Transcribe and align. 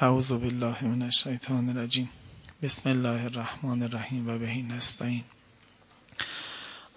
اعوذ 0.00 0.32
بالله 0.32 0.84
من 0.84 1.02
الشیطان 1.02 1.68
الرجیم. 1.68 2.08
بسم 2.62 2.90
الله 2.90 3.24
الرحمن 3.24 3.82
الرحیم 3.82 4.28
و 4.28 4.38
بهی 4.38 4.62
نستعین. 4.62 5.24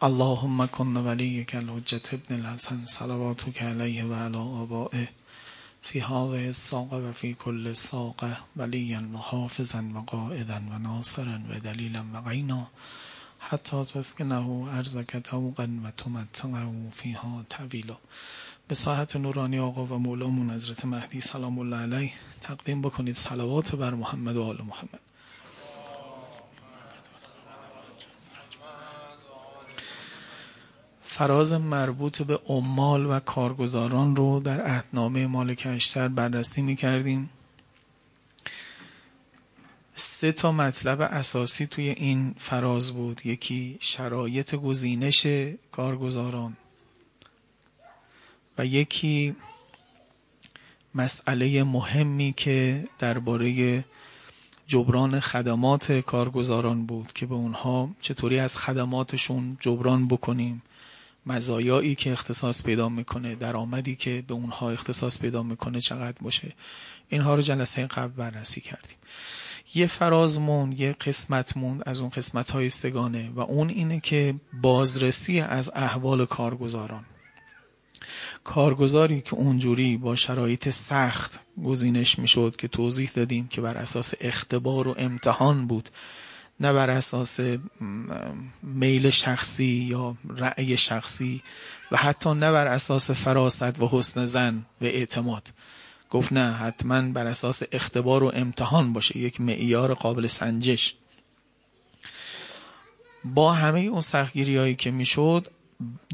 اللهم 0.01 0.67
کن 0.67 0.97
ولیک 0.97 1.55
الحجت 1.55 2.13
ابن 2.13 2.35
الحسن 2.35 2.85
صلواتک 2.85 3.61
علیه 3.61 4.03
و 4.03 4.13
علی 4.13 4.37
آبائه 4.37 5.09
فی 5.81 5.99
هذه 5.99 6.45
الساقه 6.45 6.97
و 6.97 7.11
فی 7.11 7.33
کل 7.33 7.73
ساقه 7.73 8.37
ولیا 8.57 9.01
و 9.13 9.17
حافظا 9.17 9.83
و 9.95 9.99
قائدا 9.99 10.61
و 10.71 10.79
ناصرا 10.79 11.39
و 11.49 11.59
دلیلا 11.59 12.05
و 12.13 12.21
غینا 12.21 12.67
حتی 13.39 13.85
تسکنه 13.85 14.49
ارزک 14.49 15.17
توقا 15.17 15.67
و 15.83 15.91
فیها 16.91 17.45
طویلا. 17.49 17.97
به 18.67 18.75
ساحت 18.75 19.15
نورانی 19.15 19.59
آقا 19.59 19.85
و 19.85 19.99
مولامون 19.99 20.49
حضرت 20.51 20.85
مهدی 20.85 21.21
سلام 21.21 21.59
الله 21.59 21.77
علیه 21.77 22.11
تقدیم 22.41 22.81
بکنید 22.81 23.15
صلوات 23.15 23.75
بر 23.75 23.93
محمد 23.93 24.35
و 24.35 24.43
آل 24.43 24.57
محمد. 24.61 24.99
فراز 31.03 31.53
مربوط 31.53 32.21
به 32.21 32.39
عمال 32.47 33.05
و 33.05 33.19
کارگزاران 33.19 34.15
رو 34.15 34.39
در 34.39 34.61
عهدنامه 34.61 35.27
مالک 35.27 35.67
اشتر 35.69 36.07
بررسی 36.07 36.61
می 36.61 36.75
کردیم 36.75 37.29
سه 39.95 40.31
تا 40.31 40.51
مطلب 40.51 41.01
اساسی 41.01 41.67
توی 41.67 41.89
این 41.89 42.35
فراز 42.39 42.91
بود. 42.91 43.21
یکی 43.25 43.77
شرایط 43.81 44.55
گزینش 44.55 45.27
کارگزاران. 45.71 46.57
و 48.57 48.65
یکی 48.65 49.35
مسئله 50.95 51.63
مهمی 51.63 52.33
که 52.37 52.87
درباره 52.99 53.83
جبران 54.67 55.19
خدمات 55.19 55.91
کارگزاران 55.91 56.85
بود 56.85 57.13
که 57.13 57.25
به 57.25 57.35
اونها 57.35 57.89
چطوری 58.01 58.39
از 58.39 58.57
خدماتشون 58.57 59.57
جبران 59.59 60.07
بکنیم 60.07 60.61
مزایایی 61.25 61.95
که 61.95 62.11
اختصاص 62.11 62.63
پیدا 62.63 62.89
می‌کنه 62.89 63.35
درآمدی 63.35 63.95
که 63.95 64.23
به 64.27 64.33
اونها 64.33 64.69
اختصاص 64.69 65.19
پیدا 65.19 65.43
می‌کنه 65.43 65.79
چقدر 65.79 66.17
باشه. 66.21 66.53
اینها 67.09 67.35
رو 67.35 67.41
جلسه 67.41 67.87
قبل 67.87 68.11
بررسی 68.11 68.61
کردیم. 68.61 68.97
یه 69.75 69.87
فراز 69.87 70.39
موند 70.39 70.79
یه 70.79 70.91
قسمت 70.91 71.57
موند 71.57 71.83
از 71.85 71.99
اون 71.99 72.09
قسمت 72.09 72.51
های 72.51 72.65
استگانه 72.65 73.29
و 73.29 73.39
اون 73.39 73.69
اینه 73.69 73.99
که 73.99 74.35
بازرسی 74.61 75.39
از 75.39 75.71
احوال 75.75 76.25
کارگزاران. 76.25 77.05
کارگزاری 78.43 79.21
که 79.21 79.33
اونجوری 79.33 79.97
با 79.97 80.15
شرایط 80.15 80.69
سخت 80.69 81.39
گزینش 81.65 82.19
می‌شد 82.19 82.55
که 82.57 82.67
توضیح 82.67 83.11
دادیم 83.15 83.47
که 83.47 83.61
بر 83.61 83.77
اساس 83.77 84.13
اختبار 84.21 84.87
و 84.87 84.95
امتحان 84.97 85.67
بود 85.67 85.89
نه 86.59 86.73
بر 86.73 86.89
اساس 86.89 87.39
میل 88.63 89.09
شخصی 89.09 89.65
یا 89.65 90.15
رأی 90.37 90.77
شخصی 90.77 91.41
و 91.91 91.97
حتی 91.97 92.29
نه 92.29 92.51
بر 92.51 92.67
اساس 92.67 93.11
فراست 93.11 93.81
و 93.81 93.87
حسن 93.91 94.25
زن 94.25 94.65
و 94.81 94.85
اعتماد. 94.85 95.53
گفت 96.09 96.33
نه 96.33 96.53
حتما 96.53 97.01
بر 97.01 97.27
اساس 97.27 97.63
اختبار 97.71 98.23
و 98.23 98.31
امتحان 98.35 98.93
باشه 98.93 99.17
یک 99.17 99.41
معیار 99.41 99.93
قابل 99.93 100.27
سنجش. 100.27 100.93
با 103.23 103.53
همه 103.53 103.79
اون 103.79 104.01
سختگیری 104.01 104.57
هایی 104.57 104.75
که 104.75 104.91
می‌شد 104.91 105.51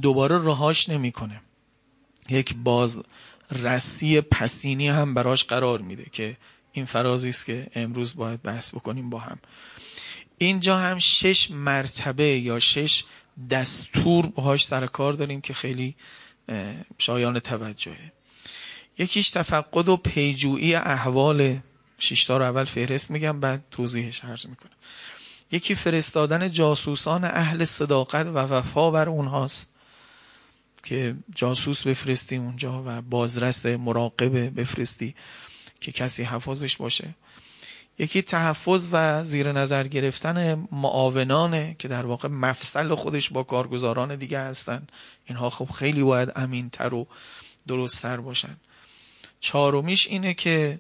دوباره 0.02 0.38
رهاش 0.38 0.90
نمی‌کنه. 0.90 1.42
یک 2.32 2.56
باز 2.56 3.04
رسی 3.52 4.22
پسینی 4.22 4.90
هم 4.90 5.14
براش 5.14 5.44
قرار 5.44 5.80
میده 5.80 6.06
که 6.12 6.38
این 6.72 6.86
فرازی 6.86 7.30
است 7.30 7.46
که 7.46 7.68
امروز 7.76 8.16
باید 8.16 8.42
بحث 8.42 8.76
بکنیم 8.76 9.10
با 9.10 9.20
هم. 9.20 9.40
اینجا 10.38 10.78
هم 10.78 11.00
شش 11.00 11.52
مرتبه 11.52 12.24
یا 12.24 12.60
شش 12.60 13.04
دستور 13.50 14.26
باهاش 14.26 14.66
سر 14.66 14.88
کار 14.88 15.14
داریم 15.14 15.42
که 15.42 15.54
خیلی 15.54 15.96
شایان 16.98 17.40
توجهه. 17.40 18.12
یکیش 18.98 19.30
تفقد 19.30 19.90
و 19.90 19.98
پیجویی 19.98 20.76
احوال 20.76 21.60
شیشتا 21.98 22.38
رو 22.38 22.44
اول 22.44 22.64
فهرست 22.64 23.12
میگم 23.12 23.40
بعد 23.40 23.64
توضیحش 23.72 24.26
عرض 24.26 24.46
می‌کنم. 24.46 24.72
یکی 25.52 25.76
فرستادن 25.76 26.52
جاسوسان 26.52 27.24
اهل 27.24 27.66
صداقت 27.66 28.26
و 28.26 28.38
وفا 28.38 28.92
بر 28.92 29.10
اونهاست. 29.10 29.71
که 30.84 31.16
جاسوس 31.36 31.88
بفرستی 31.88 32.36
اونجا 32.36 32.84
و 32.86 33.02
بازرس 33.02 33.66
مراقبه 33.66 34.50
بفرستی 34.50 35.16
که 35.82 35.92
کسی 35.92 36.24
حفاظش 36.24 36.78
باشه. 36.78 37.16
یکی 38.00 38.22
تحفظ 38.22 38.88
و 38.92 39.24
زیر 39.24 39.52
نظر 39.52 39.88
گرفتن 39.88 40.68
معاونانه 40.72 41.76
که 41.80 41.88
در 41.88 42.06
واقع 42.06 42.30
مفصل 42.30 42.96
خودش 42.96 43.30
با 43.30 43.44
کارگزاران 43.44 44.16
دیگه 44.16 44.40
هستن. 44.40 44.88
اینها 45.26 45.50
خب 45.50 45.70
خیلی 45.72 46.04
باید 46.04 46.32
امینتر 46.36 46.94
و 46.94 47.08
درستتر 47.68 48.18
باشن. 48.18 48.58
چهارمیش 49.40 50.08
اینه 50.08 50.34
که 50.34 50.80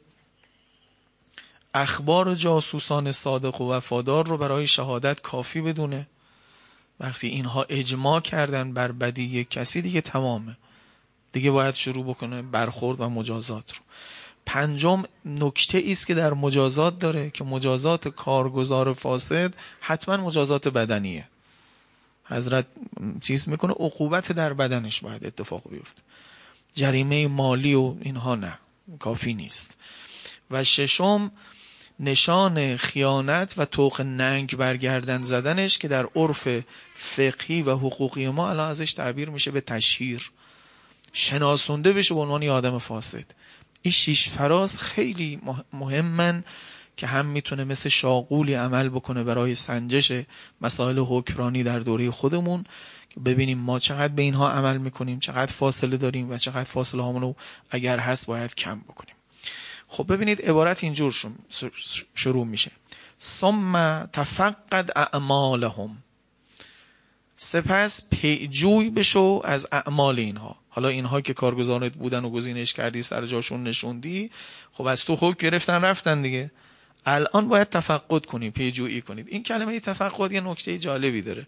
اخبار 1.73 2.35
جاسوسان 2.35 3.11
صادق 3.11 3.61
و 3.61 3.73
وفادار 3.73 4.27
رو 4.27 4.37
برای 4.37 4.67
شهادت 4.67 5.21
کافی 5.21 5.61
بدونه. 5.61 6.07
وقتی 7.01 7.27
اینها 7.27 7.65
اجماع 7.69 8.19
کردن 8.19 8.73
بر 8.73 8.91
بدی 8.91 9.43
کسی 9.43 9.81
دیگه 9.81 10.01
تمامه. 10.01 10.57
دیگه 11.31 11.51
باید 11.51 11.75
شروع 11.75 12.05
بکنه 12.05 12.41
برخورد 12.41 12.99
و 12.99 13.09
مجازات 13.09 13.73
رو. 13.73 13.79
پنجم 14.45 15.03
نکته 15.25 15.83
است 15.87 16.07
که 16.07 16.13
در 16.13 16.33
مجازات 16.33 16.99
داره 16.99 17.29
که 17.29 17.43
مجازات 17.43 18.07
کارگزار 18.07 18.93
فاسد 18.93 19.53
حتما 19.79 20.17
مجازات 20.17 20.67
بدنیه. 20.67 21.27
حضرت 22.25 22.65
چیز 23.21 23.49
می‌کنه؟ 23.49 23.71
عقوبت 23.71 24.31
در 24.31 24.53
بدنش 24.53 24.99
باید 24.99 25.25
اتفاق 25.25 25.69
بیفته. 25.69 26.01
جریمه 26.75 27.27
مالی 27.27 27.73
و 27.73 27.95
اینها 28.01 28.35
نه. 28.35 28.57
کافی 28.99 29.33
نیست. 29.33 29.77
و 30.51 30.63
ششم 30.63 31.31
نشان 32.01 32.77
خیانت 32.77 33.53
و 33.57 33.65
توق 33.65 34.01
ننگ 34.01 34.55
برگردن 34.55 35.23
زدنش 35.23 35.77
که 35.77 35.87
در 35.87 36.07
عرف 36.15 36.47
فقهی 36.95 37.61
و 37.61 37.71
حقوقی 37.71 38.29
ما 38.29 38.49
الان 38.49 38.69
ازش 38.69 38.93
تعبیر 38.93 39.29
میشه 39.29 39.51
به 39.51 39.61
تشهیر. 39.61 40.31
شناسونده 41.13 41.93
بشه 41.93 42.13
به 42.13 42.19
عنوان 42.19 42.47
آدم 42.47 42.77
فاسد. 42.77 43.25
این 43.81 43.91
شیش 43.91 44.29
فراز 44.29 44.79
خیلی 44.79 45.41
مهمن 45.73 46.43
که 46.97 47.07
هم 47.07 47.25
می‌تونه 47.25 47.63
مثل 47.63 47.89
شاقولی 47.89 48.53
عمل 48.53 48.89
بکنه 48.89 49.23
برای 49.23 49.55
سنجش 49.55 50.11
مسائل 50.61 50.99
حکرانی 50.99 51.63
در 51.63 51.79
دوره 51.79 52.11
خودمون 52.11 52.63
ببینیم 53.25 53.57
ما 53.57 53.79
چقدر 53.79 54.13
به 54.13 54.21
اینها 54.21 54.51
عمل 54.51 54.77
می‌کنیم 54.77 55.19
چقدر 55.19 55.51
فاصله 55.51 55.97
داریم 55.97 56.29
و 56.29 56.37
چقدر 56.37 56.63
فاصله 56.63 57.19
رو 57.19 57.35
اگر 57.69 57.99
هست 57.99 58.25
باید 58.25 58.55
کم 58.55 58.79
بکنیم. 58.79 59.15
خب 59.93 60.13
ببینید 60.13 60.41
عبارت 60.41 60.83
اینجور 60.83 61.15
شروع 62.15 62.45
میشه. 62.45 62.71
ثم 63.21 64.05
تفقد 64.13 64.89
اعمالهم. 64.95 65.97
سپس 67.35 68.09
پیجوی 68.09 68.89
بشو 68.89 69.41
از 69.43 69.67
اعمال 69.71 70.19
اینها. 70.19 70.55
حالا 70.69 70.87
اینها 70.87 71.21
که 71.21 71.33
کارگزارت 71.33 71.93
بودن 71.93 72.25
و 72.25 72.29
گزینش 72.29 72.73
کردی 72.73 73.01
سر 73.01 73.25
جاشون 73.25 73.63
نشوندی 73.63 74.31
خب 74.71 74.85
از 74.85 75.05
تو 75.05 75.15
حکم 75.15 75.47
گرفتن 75.49 75.81
رفتن 75.81 76.21
دیگه. 76.21 76.51
الان 77.05 77.47
باید 77.47 77.69
تفقد 77.69 78.25
کنی 78.25 78.49
پیجویی 78.49 79.01
کنید. 79.01 79.27
این 79.29 79.43
کلمه 79.43 79.79
تفقد 79.79 80.31
یه 80.31 80.41
نکته 80.41 80.77
جالبی 80.77 81.21
داره. 81.21 81.47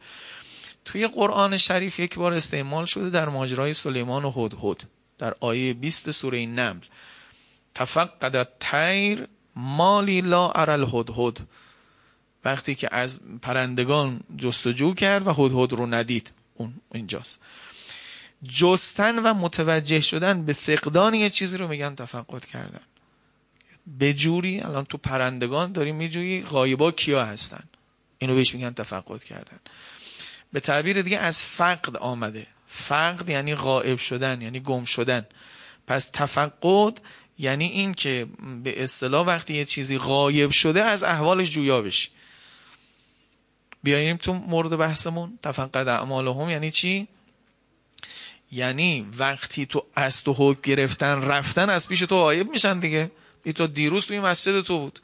توی 0.85 1.07
قرآن 1.07 1.57
شریف 1.57 1.99
یک 1.99 2.15
بار 2.15 2.33
استعمال 2.33 2.85
شده 2.85 3.09
در 3.09 3.29
ماجرای 3.29 3.73
سلیمان 3.73 4.25
و 4.25 4.31
هدهد 4.31 4.83
در 5.17 5.35
آیه 5.39 5.73
20 5.73 6.11
سوره 6.11 6.45
نمل. 6.45 6.81
تفقد 7.75 8.47
تیر 8.59 9.27
مالی 9.55 10.21
لا 10.21 10.51
ارل 10.51 10.83
هدهد 10.93 11.39
وقتی 12.45 12.75
که 12.75 12.95
از 12.95 13.21
پرندگان 13.41 14.19
جستجو 14.37 14.93
کرد 14.93 15.27
و 15.27 15.33
هدهد 15.33 15.73
رو 15.73 15.85
ندید. 15.85 16.31
اون 16.55 16.73
اینجاست. 16.93 17.39
جستن 18.47 19.19
و 19.19 19.33
متوجه 19.33 19.99
شدن 19.99 20.45
به 20.45 20.53
فقدان 20.53 21.13
یه 21.13 21.29
چیزی 21.29 21.57
رو 21.57 21.67
میگن 21.67 21.95
تفقد 21.95 22.45
کردن. 22.45 22.81
به 23.87 24.13
جوری 24.13 24.61
الان 24.61 24.85
تو 24.85 24.97
پرندگان 24.97 25.71
داریم 25.71 25.95
میجویی 25.95 26.41
غایبا 26.41 26.91
کیا 26.91 27.25
هستن؟ 27.25 27.63
اینو 28.17 28.35
بهش 28.35 28.55
میگن 28.55 28.73
تفقد 28.73 29.23
کردن. 29.23 29.59
به 30.53 30.59
تعبیر 30.59 31.01
دیگه 31.01 31.17
از 31.17 31.43
فقد 31.43 31.97
آمده. 31.97 32.47
فقد 32.67 33.29
یعنی 33.29 33.55
غائب 33.55 33.97
شدن 33.97 34.41
یعنی 34.41 34.59
گم 34.59 34.85
شدن. 34.85 35.25
پس 35.87 36.09
تفقد 36.13 36.99
یعنی 37.39 37.65
این 37.65 37.93
که 37.93 38.27
به 38.63 38.83
اصطلاح 38.83 39.27
وقتی 39.27 39.53
یه 39.53 39.65
چیزی 39.65 39.97
غایب 39.97 40.51
شده 40.51 40.83
از 40.83 41.03
احوالش 41.03 41.51
جویا 41.51 41.81
بشی 41.81 42.09
بیاییم 43.83 44.17
تو 44.17 44.33
مورد 44.33 44.77
بحثمون. 44.77 45.39
تفقد 45.43 45.87
اعمالهم 45.87 46.49
یعنی 46.49 46.71
چی؟ 46.71 47.07
یعنی 48.51 49.07
وقتی 49.17 49.65
تو 49.65 49.85
از 49.95 50.23
تو 50.23 50.35
حکم 50.37 50.61
گرفتن 50.63 51.21
رفتن 51.21 51.69
از 51.69 51.87
پیش 51.87 51.99
تو 51.99 52.17
غایب 52.17 52.49
میشن 52.49 52.79
دیگه. 52.79 53.11
این 53.43 53.53
تا 53.53 53.67
دیروز 53.67 54.05
توی 54.05 54.19
مسجد 54.19 54.61
تو 54.61 54.79
بود. 54.79 54.99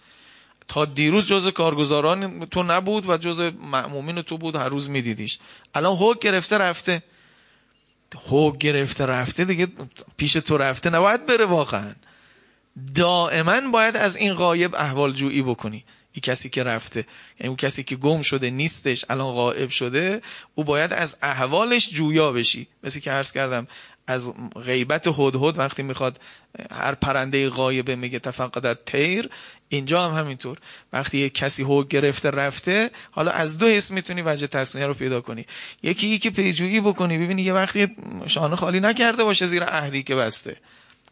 تا 0.68 0.86
دیروز 0.86 1.26
جز 1.26 1.48
کارگزاران 1.48 2.46
تو 2.46 2.64
نبود 2.64 3.10
و 3.10 3.18
جز 3.18 3.42
معمومین 3.62 4.22
تو 4.22 4.38
بود 4.38 4.56
هر 4.56 4.70
روز 4.70 4.90
میدیدیش. 4.90 5.40
الان 5.76 5.98
حق 5.98 6.20
گرفته 6.20 6.58
رفته. 6.58 7.04
حق 8.30 8.58
گرفته 8.58 9.06
رفته 9.06 9.46
دیگه. 9.46 9.68
پیش 10.18 10.34
تو 10.34 10.58
رفته 10.58 10.90
نباید 10.90 11.26
بره 11.26 11.46
واقعا. 11.46 11.96
دائما 12.96 13.62
باید 13.72 13.96
از 13.96 14.16
این 14.16 14.34
غایب 14.34 14.76
احوال 14.76 15.12
جویی 15.14 15.42
بکنی. 15.42 15.86
این 16.12 16.22
کسی 16.22 16.50
که 16.50 16.64
رفته 16.64 17.06
یعنی 17.40 17.48
اون 17.48 17.56
کسی 17.56 17.84
که 17.84 17.96
گم 17.96 18.22
شده 18.22 18.50
نیستش 18.50 19.06
الان 19.10 19.34
غائب 19.34 19.70
شده 19.70 20.22
او 20.56 20.64
باید 20.64 20.94
از 20.94 21.16
احوالش 21.22 21.90
جویا 21.90 22.32
بشی. 22.32 22.68
مثل 22.84 23.00
که 23.00 23.12
عرض 23.12 23.32
کردم 23.32 23.68
از 24.08 24.34
غیبت 24.66 25.08
هدهد 25.08 25.58
وقتی 25.58 25.84
می‌خواد 25.84 26.20
هر 26.72 26.96
پرنده 26.96 27.50
غایبه 27.50 27.96
میگه 27.96 28.20
تفقدت 28.20 28.86
تیر 28.86 29.30
اینجا 29.70 30.10
هم 30.10 30.20
همینطور. 30.20 30.58
وقتی 30.94 31.18
یک 31.18 31.34
کسی 31.34 31.64
هو 31.64 31.84
گرفته 31.84 32.32
رفته 32.32 32.90
حالا 33.12 33.32
از 33.32 33.58
دو 33.58 33.68
حس 33.68 33.92
می‌تونی 33.92 34.22
وجه 34.22 34.48
تصمیه 34.48 34.86
رو 34.86 34.94
پیدا 34.94 35.22
کنی. 35.22 35.46
یکی 35.84 36.08
یکی 36.08 36.30
پیجویی 36.30 36.82
بکنی. 36.82 37.18
ببینی 37.18 37.42
یه 37.42 37.54
وقتی 37.54 37.88
شانه 38.28 38.56
خالی 38.56 38.80
نکرده 38.80 39.24
باشه 39.24 39.46
زیر 39.46 39.64
عهدی 39.64 40.04
که 40.04 40.16
بسته. 40.16 40.58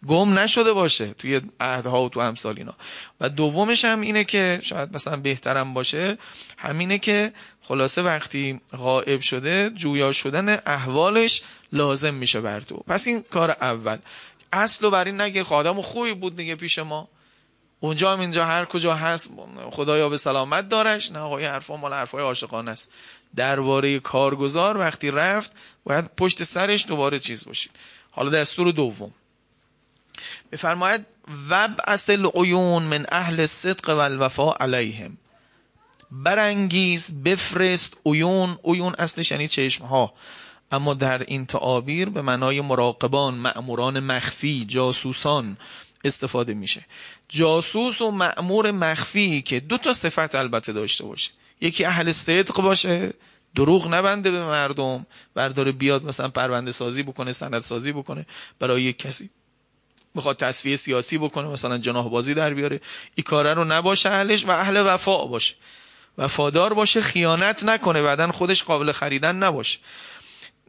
گم 0.07 0.39
نشده 0.39 0.73
باشه 0.73 1.07
توی 1.07 1.41
عهدها 1.59 2.03
و 2.03 2.09
تو 2.09 2.19
امثال 2.19 2.55
اینا. 2.57 2.73
و 3.21 3.29
دومش 3.29 3.85
هم 3.85 4.01
اینه 4.01 4.23
که 4.23 4.59
شاید 4.63 4.93
مثلا 4.93 5.17
بهترم 5.17 5.73
باشه 5.73 6.17
همینه 6.57 6.99
که 6.99 7.33
خلاصه 7.61 8.01
وقتی 8.01 8.61
غائب 8.77 9.21
شده 9.21 9.69
جویا 9.69 10.11
شدن 10.11 10.59
احوالش 10.65 11.41
لازم 11.73 12.13
میشه 12.13 12.41
بر 12.41 12.59
تو. 12.59 12.77
پس 12.87 13.07
این 13.07 13.21
کار 13.21 13.51
اول. 13.51 13.97
اصل 14.53 14.85
و 14.85 14.89
بر 14.89 15.05
این 15.05 15.21
نگیر 15.21 15.43
خادم 15.43 15.81
خوبی 15.81 16.13
بود 16.13 16.35
دیگه 16.35 16.55
پیش 16.55 16.79
ما. 16.79 17.07
اونجا 17.79 18.13
هم 18.13 18.19
اینجا 18.19 18.45
هر 18.45 18.65
کجا 18.65 18.95
هست 18.95 19.29
خدایا 19.71 20.09
به 20.09 20.17
سلامت 20.17 20.69
دارش. 20.69 21.11
نه 21.11 21.19
آقای 21.19 21.45
حرفا 21.45 21.77
مال 21.77 21.93
حرفای 21.93 22.23
عاشقانه 22.23 22.71
است. 22.71 22.91
درباره 23.35 23.99
کارگزار 23.99 24.77
وقتی 24.77 25.11
رفت 25.11 25.51
باید 25.83 26.05
پشت 26.17 26.43
سرش 26.43 26.87
دوباره 26.87 27.19
چیز 27.19 27.45
باشید. 27.45 27.71
حالا 28.11 28.29
دستور 28.29 28.71
دوم. 28.71 29.13
بفرماید 30.51 31.05
وب 31.49 31.79
اصل 31.87 32.29
عیون 32.35 32.83
من 32.83 33.05
اهل 33.09 33.45
صدق 33.45 33.89
و 33.89 33.97
الوفا 33.97 34.51
علیهم. 34.51 35.17
برانگیز 36.11 37.23
بفرست 37.23 37.97
عیون. 38.05 38.59
عیون 38.63 38.95
اصلش 38.99 39.31
یعنی 39.31 39.47
چشم 39.47 39.85
ها 39.85 40.13
اما 40.71 40.93
در 40.93 41.23
این 41.23 41.45
تعابیر 41.45 42.09
به 42.09 42.21
معنای 42.21 42.61
مراقبان 42.61 43.33
معموران 43.33 43.99
مخفی 43.99 44.65
جاسوسان 44.65 45.57
استفاده 46.03 46.53
میشه. 46.53 46.85
جاسوس 47.29 48.01
و 48.01 48.11
معمور 48.11 48.71
مخفی 48.71 49.41
که 49.41 49.59
دو 49.59 49.77
تا 49.77 49.93
صفت 49.93 50.35
البته 50.35 50.73
داشته 50.73 51.05
باشه. 51.05 51.31
یکی 51.61 51.85
اهل 51.85 52.11
صدق 52.11 52.61
باشه 52.61 53.13
دروغ 53.55 53.93
نبنده 53.93 54.31
به 54.31 54.45
مردم 54.45 55.05
برداره 55.33 55.71
بیاد 55.71 56.05
مثلا 56.05 56.29
پرونده 56.29 56.71
سازی 56.71 57.03
بکنه 57.03 57.31
سند 57.31 57.59
سازی 57.59 57.91
بکنه 57.91 58.25
برای 58.59 58.83
یک 58.83 58.97
کسی. 58.97 59.29
می‌خواد 60.17 60.37
تصفیه 60.37 60.75
سیاسی 60.75 61.17
بکنه 61.17 61.47
مثلا 61.47 61.77
جناح 61.77 62.09
بازی 62.09 62.33
در 62.33 62.53
بیاره 62.53 62.81
این 63.15 63.23
کاره 63.23 63.53
رو 63.53 63.63
نباشه 63.63 64.09
اهلش 64.09 64.45
و 64.45 64.51
اهل 64.51 64.83
وفا 64.85 65.25
باشه. 65.25 65.55
وفادار 66.17 66.73
باشه 66.73 67.01
خیانت 67.01 67.63
نکنه 67.63 68.01
بعدا 68.01 68.31
خودش 68.31 68.63
قابل 68.63 68.91
خریدن 68.91 69.35
نباشه. 69.35 69.79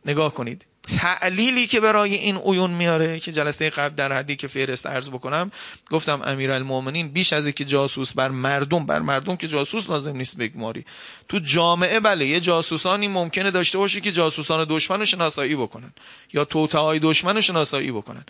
نگاه 0.06 0.34
کنید. 0.34 0.66
تعلیلی 0.82 1.66
که 1.66 1.80
برای 1.80 2.14
این 2.14 2.36
اویون 2.36 2.70
میاره 2.70 3.20
که 3.20 3.32
جلسه 3.32 3.70
قبل 3.70 3.94
در 3.94 4.12
حدی 4.12 4.36
که 4.36 4.48
فهرست 4.48 4.86
ارز 4.86 5.10
بکنم 5.10 5.52
گفتم 5.90 6.22
امیرالمومنین 6.24 7.08
بیش 7.08 7.32
از 7.32 7.46
اینکه 7.46 7.64
جاسوس 7.64 8.12
بر 8.12 8.28
مردم 8.28 8.86
بر 8.86 8.98
مردم 8.98 9.36
که 9.36 9.48
جاسوس 9.48 9.90
لازم 9.90 10.16
نیست 10.16 10.38
بگماری. 10.38 10.84
تو 11.28 11.38
جامعه 11.38 12.00
بله 12.00 12.26
یه 12.26 12.40
جاسوسانی 12.40 13.08
ممکنه 13.08 13.50
داشته 13.50 13.78
باشه 13.78 14.00
که 14.00 14.12
جاسوسان 14.12 14.66
دشمن 14.68 14.98
رو 14.98 15.04
شناسایی 15.04 15.56
بکنن 15.56 15.92
یا 16.32 16.44
توتهای 16.44 16.98
دشمن 16.98 17.34
رو 17.34 17.40
شناسایی 17.40 17.92
بکنن. 17.92 18.24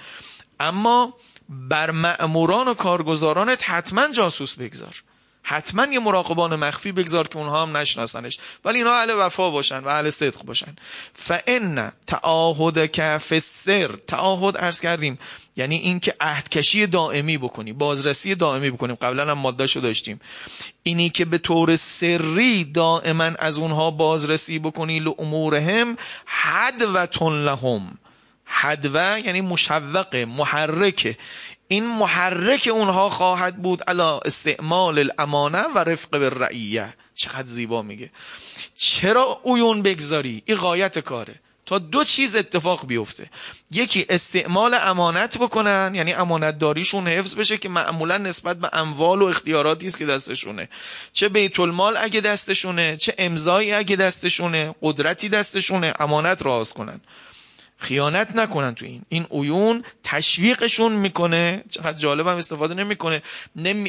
اما 0.60 1.14
بر 1.48 1.90
مأموران 1.90 2.68
و 2.68 2.74
کارگزارانت 2.74 3.70
حتما 3.70 4.08
جاسوس 4.12 4.54
بگذار. 4.54 5.02
حتما 5.42 5.86
یه 5.86 5.98
مراقبان 5.98 6.56
مخفی 6.56 6.92
بگذار 6.92 7.28
که 7.28 7.36
اونها 7.36 7.62
هم 7.62 7.76
نشناسنش. 7.76 8.38
ولی 8.64 8.78
اینا 8.78 8.92
اهل 8.92 9.10
وفا 9.18 9.50
باشن 9.50 9.78
و 9.78 9.88
اهل 9.88 10.10
صدق 10.10 10.42
باشن. 10.42 10.76
فان 11.14 11.92
تعاهد 12.06 12.86
کف 12.86 13.38
سر 13.38 13.88
تعاهد 14.06 14.56
ارز 14.56 14.80
کردیم. 14.80 15.18
یعنی 15.56 15.76
اینکه 15.76 16.14
عهدکشی 16.20 16.86
دائمی 16.86 17.38
بکنی. 17.38 17.72
بازرسی 17.72 18.34
دائمی 18.34 18.70
بکنیم. 18.70 18.94
قبلا 18.94 19.30
هم 19.30 19.38
ماده 19.38 19.66
داشتیم. 19.66 20.20
اینی 20.82 21.10
که 21.10 21.24
به 21.24 21.38
طور 21.38 21.76
سری 21.76 22.64
دائما 22.64 23.24
از 23.24 23.58
اونها 23.58 23.90
بازرسی 23.90 24.58
بکنی 24.58 24.98
لامورهم 24.98 25.96
حد 26.24 26.82
و 26.82 27.20
لهم. 27.30 27.98
حدوه 28.48 29.20
یعنی 29.24 29.40
مشوقه 29.40 30.24
محرکه 30.24 31.16
این 31.68 31.86
محرک 31.86 32.68
اونها 32.72 33.10
خواهد 33.10 33.62
بود 33.62 33.82
علا 33.82 34.18
استعمال 34.18 34.98
الامانه 34.98 35.62
و 35.74 35.78
رفق 35.78 36.10
به 36.10 36.30
رعیه. 36.30 36.94
چقدر 37.14 37.46
زیبا 37.46 37.82
میگه. 37.82 38.10
چرا 38.76 39.40
اویون 39.42 39.82
بگذاری؟ 39.82 40.42
این 40.46 40.56
غایت 40.56 40.98
کاره. 40.98 41.34
تا 41.66 41.78
دو 41.78 42.04
چیز 42.04 42.36
اتفاق 42.36 42.86
بیفته. 42.86 43.30
یکی 43.70 44.06
استعمال 44.08 44.74
امانت 44.74 45.38
بکنن 45.38 45.92
یعنی 45.94 46.12
امانت 46.12 46.58
داریشون 46.58 47.08
حفظ 47.08 47.34
بشه 47.36 47.58
که 47.58 47.68
معمولا 47.68 48.18
نسبت 48.18 48.56
به 48.56 48.70
اموال 48.72 49.22
و 49.22 49.24
اختیاراتی 49.24 49.86
است 49.86 49.98
که 49.98 50.06
دستشونه. 50.06 50.68
چه 51.12 51.28
بیت 51.28 51.60
المال 51.60 51.96
اگه 51.96 52.20
دستشونه 52.20 52.96
چه 52.96 53.14
امضایی 53.18 53.72
اگه 53.72 53.96
دستشونه 53.96 54.74
قدرتی 54.82 55.28
دستشونه 55.28 55.94
امانت 55.98 56.42
راز 56.42 56.72
کنن. 56.72 57.00
خیانت 57.78 58.36
نکنن 58.36 58.74
تو 58.74 58.84
این. 58.84 59.02
این 59.08 59.26
اویون 59.28 59.84
تشویقشون 60.04 60.92
می‌کنه. 60.92 61.64
چقدر 61.68 61.98
جالبم 61.98 62.36
استفاده 62.36 62.74
نمی‌کنه. 62.74 63.22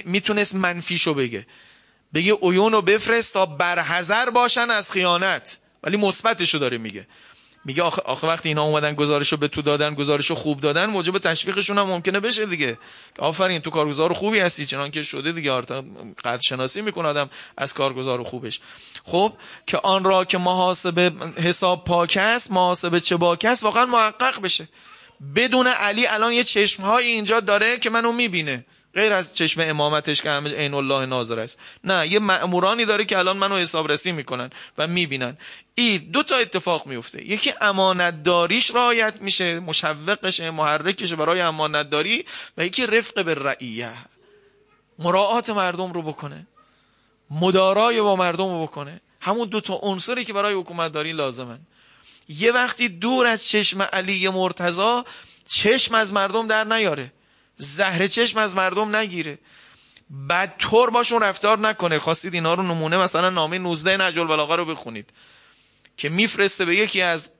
می‌تونست 0.05 0.55
منفیشو 0.55 1.13
بگه. 1.13 1.45
بگه 2.13 2.31
اویون 2.31 2.71
رو 2.71 2.81
بفرست 2.81 3.33
تا 3.33 3.45
برحذر 3.45 4.29
باشن 4.29 4.71
از 4.71 4.91
خیانت. 4.91 5.57
ولی 5.83 5.97
مثبتشو 5.97 6.57
داره 6.57 6.77
میگه. 6.77 7.07
میگه 7.65 7.83
آخه, 7.83 8.01
آخه 8.01 8.27
وقتی 8.27 8.49
اینا 8.49 8.63
اومدن 8.63 8.93
گزارشو 8.93 9.37
به 9.37 9.47
تو 9.47 9.61
دادن 9.61 9.93
گزارشو 9.93 10.35
خوب 10.35 10.61
دادن 10.61 10.85
موجب 10.85 11.17
تشویقشون 11.17 11.77
هم 11.77 11.87
ممکنه 11.87 12.19
بشه 12.19 12.45
دیگه. 12.45 12.77
آفرین 13.19 13.59
تو 13.59 13.69
کارگزار 13.69 14.13
خوبی 14.13 14.39
هستی 14.39 14.65
چنان 14.65 14.91
که 14.91 15.03
شده 15.03 15.31
دیگه. 15.31 15.51
قد 16.23 16.39
شناسی 16.41 16.81
می‌کنه 16.81 17.07
آدم 17.07 17.29
از 17.57 17.73
کارگزار 17.73 18.23
خوبش. 18.23 18.59
خب 19.03 19.33
که 19.67 19.77
آن 19.77 20.03
را 20.03 20.25
که 20.25 20.37
محاسبه 20.37 21.11
حساب 21.35 21.83
پاک 21.83 22.17
است 22.21 22.51
محاسبه 22.51 22.99
چه 22.99 23.17
باک 23.17 23.45
است 23.45 23.63
واقعا 23.63 23.85
محقق 23.85 24.41
بشه. 24.41 24.67
بدون 25.35 25.67
علی 25.67 26.07
الان 26.07 26.33
یه 26.33 26.43
چشمهایی 26.43 27.07
اینجا 27.07 27.39
داره 27.39 27.77
که 27.77 27.89
منو 27.89 28.11
می‌بینه. 28.11 28.65
غیر 28.99 29.13
از 29.13 29.33
چشم 29.33 29.61
امامتش 29.61 30.21
که 30.21 30.29
همه 30.29 30.49
عین 30.49 30.73
الله 30.73 31.05
ناظر 31.05 31.39
است. 31.39 31.59
نه 31.83 32.07
یه 32.07 32.19
مأمورانی 32.19 32.85
داره 32.85 33.05
که 33.05 33.17
الان 33.17 33.37
منو 33.37 33.57
حسابرسی 33.57 34.11
می‌کنن 34.11 34.49
و 34.77 34.87
می‌بینن. 34.87 35.37
این 35.75 35.97
دو 36.11 36.23
تا 36.23 36.35
اتفاق 36.35 36.87
میفته. 36.87 37.27
یکی 37.27 37.53
امانت 37.61 38.23
داریش 38.23 38.71
رعایت 38.71 39.21
میشه 39.21 39.59
مشوقشه 39.59 40.49
محرکشه 40.51 41.15
برای 41.15 41.41
امانت 41.41 41.89
داری 41.89 42.25
و 42.57 42.65
یکی 42.65 42.85
رفق 42.85 43.25
به 43.25 43.33
رعیه. 43.35 43.93
مراعات 44.99 45.49
مردم 45.49 45.93
رو 45.93 46.01
بکنه. 46.01 46.47
مدارای 47.31 48.01
با 48.01 48.15
مردم 48.15 48.49
رو 48.51 48.63
بکنه. 48.63 49.01
همون 49.21 49.47
دو 49.47 49.61
تا 49.61 49.73
عنصری 49.73 50.25
که 50.25 50.33
برای 50.33 50.53
حکومت 50.53 50.91
داری 50.91 51.11
لازمن. 51.11 51.59
یه 52.29 52.51
وقتی 52.51 52.89
دور 52.89 53.27
از 53.27 53.47
چشم 53.47 53.81
علی 53.81 54.29
مرتضا 54.29 55.05
چشم 55.47 55.95
از 55.95 56.13
مردم 56.13 56.47
در 56.47 56.63
نیاره. 56.63 57.11
زهر 57.61 58.07
چشم 58.07 58.39
از 58.39 58.55
مردم 58.55 58.95
نگیره. 58.95 59.37
بعد 60.09 60.55
طور 60.59 60.89
باشون 60.89 61.21
رفتار 61.21 61.59
نکنه. 61.59 61.99
خواستید 61.99 62.33
اینا 62.33 62.53
رو 62.53 62.63
نمونه 62.63 62.97
مثلا 62.97 63.29
نامه 63.29 63.57
19 63.57 63.97
نجل 63.97 64.23
بلاغه 64.23 64.55
رو 64.55 64.65
بخونید. 64.65 65.09
که 65.97 66.09
میفرسته 66.09 66.65
به 66.65 66.75
یکی 66.75 67.01
از 67.01 67.31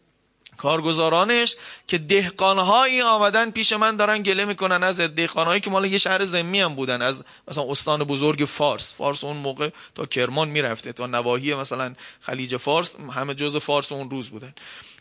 کارگزارانش 0.57 1.55
که 1.87 1.97
دهقانهایی 1.97 3.01
آمدن 3.01 3.51
پیش 3.51 3.73
من 3.73 3.95
دارن 3.95 4.21
گله 4.21 4.45
می‌کنن 4.45 4.83
از 4.83 5.01
دهقانهایی 5.01 5.61
که 5.61 5.69
مال 5.69 5.85
یه 5.85 5.97
شهر 5.97 6.23
زمی 6.23 6.59
هم 6.59 6.75
بودن. 6.75 7.01
از 7.01 7.23
مثلا 7.47 7.71
استان 7.71 8.03
بزرگ 8.03 8.45
فارس. 8.45 8.93
فارس 8.93 9.23
اون 9.23 9.37
موقع 9.37 9.69
تا 9.95 10.05
کرمان 10.05 10.49
می‌رفته. 10.49 10.93
تا 10.93 11.07
نواحی 11.07 11.55
مثلا 11.55 11.95
خلیج 12.21 12.57
فارس. 12.57 12.95
همه 13.13 13.33
جز 13.33 13.57
فارس 13.57 13.91
اون 13.91 14.09
روز 14.09 14.29
بودن. 14.29 14.53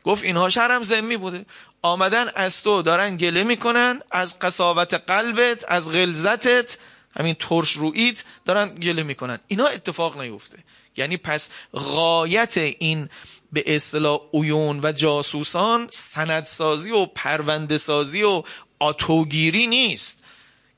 گفت 0.08 0.24
اینها 0.24 0.48
شهر 0.48 0.70
هم 0.70 0.82
زمی 0.82 1.16
بوده. 1.16 1.46
آمدن 1.82 2.30
از 2.34 2.62
تو 2.62 2.82
دارن 2.82 3.16
گله 3.16 3.42
می‌کنن 3.42 4.00
از 4.10 4.38
قصاوت 4.38 4.94
قلبت 4.94 5.64
از 5.68 5.88
غلظتت 5.88 6.78
همین 7.16 7.36
ترش 7.40 7.72
رویت 7.72 8.24
دارن 8.44 8.74
گله 8.74 9.02
می‌کنن. 9.02 9.38
اینا 9.48 9.66
اتفاق 9.66 10.20
نیفته. 10.20 10.58
یعنی 10.96 11.16
پس 11.16 11.48
غایت 11.74 12.56
این 12.56 13.08
به 13.52 13.74
اصطلاح 13.74 14.20
اویون 14.30 14.80
و 14.82 14.92
جاسوسان 14.92 15.88
سندسازی 15.90 16.90
و 16.90 17.06
پرونده 17.06 17.78
سازی 17.78 18.22
و 18.22 18.42
آتوگیری 18.78 19.66
نیست. 19.66 20.24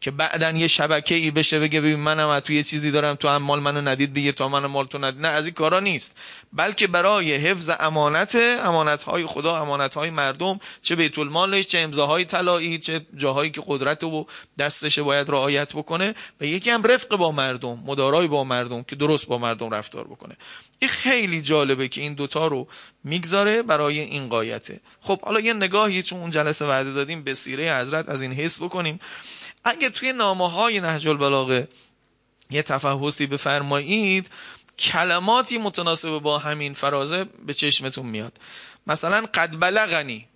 که 0.00 0.11
بعدا 0.11 0.50
یه 0.50 0.66
شبکه 0.66 1.14
ای 1.14 1.30
بشه 1.30 1.61
بگه 1.61 1.80
ببین 1.80 1.99
منم 2.00 2.40
تو 2.40 2.52
یه 2.52 2.62
چیزی 2.62 2.90
دارم 2.90 3.14
تو 3.14 3.28
هم 3.28 3.42
مال 3.42 3.61
منو 3.61 3.80
ندید 3.80 4.14
بگیر 4.14 4.33
تا 4.33 4.49
من 4.49 4.66
مال 4.66 4.87
تو 4.87 4.99
ندید. 4.99 5.21
نه 5.21 5.28
از 5.28 5.45
این 5.45 5.54
کارا 5.54 5.80
نیست. 5.80 6.19
بلکه 6.52 6.87
برای 6.87 7.35
حفظ 7.35 7.71
امانت 7.80 8.37
امانت 8.64 9.02
های 9.02 9.26
خدا 9.26 9.57
امانت 9.57 9.95
های 9.95 10.11
مردم 10.11 10.61
چه 10.83 10.97
بیت 10.97 11.19
المالش 11.19 11.66
چه 11.66 11.78
امضاهای 11.78 12.25
طلایی 12.25 12.78
چه 12.78 13.07
جاهایی 13.16 13.50
که 13.50 13.62
قدرت 13.66 14.04
و 14.04 14.26
دستش 14.59 14.99
باید 14.99 15.30
رعایت 15.30 15.73
بکنه 15.73 16.14
و 16.40 16.45
یکی 16.45 16.71
هم 16.71 16.83
رفق 16.83 17.16
با 17.16 17.33
مردم 17.33 17.83
مدارای 17.87 18.26
با 18.26 18.45
مردم 18.45 18.83
که 18.83 18.97
درست 18.97 19.26
با 19.26 19.38
مردم 19.38 19.71
رفتار 19.71 20.04
بکنه. 20.04 20.37
این 20.81 20.91
خیلی 20.91 21.43
جالبه 21.43 21.89
که 21.89 22.01
این 22.01 22.15
دوتا 22.15 22.47
رو 22.47 22.69
می‌گذاره 23.05 23.63
برای 23.63 24.01
این 24.01 24.29
قایته. 24.29 24.81
خب 25.01 25.21
حالا 25.21 25.41
یه 25.41 25.53
نگاهی 25.53 26.03
چون 26.03 26.21
اون 26.21 26.31
جلسه 26.31 26.65
وعده 26.65 26.93
دادیم 26.93 27.23
به 27.23 27.35
سیره 27.35 27.77
حضرت 27.77 28.09
از 28.09 28.23
این 28.23 28.33
حس 28.33 28.63
بکنیم. 28.63 29.01
اگه 29.65 29.91
توی 29.91 30.13
نامه 30.13 30.51
های 30.51 30.81
نهج 30.81 31.09
البلاغه 31.09 31.69
یه 32.51 32.63
تفحصی 32.63 33.27
بفرمایید 33.27 34.31
کلماتی 34.79 35.59
متناسب 35.59 36.19
با 36.19 36.39
همین 36.39 36.73
فرازه 36.73 37.25
به 37.25 37.55
چشمتون 37.55 38.07
میاد. 38.07 38.33
مثلا 38.87 39.27
قد 39.35 39.61
بلغنی 39.61 40.29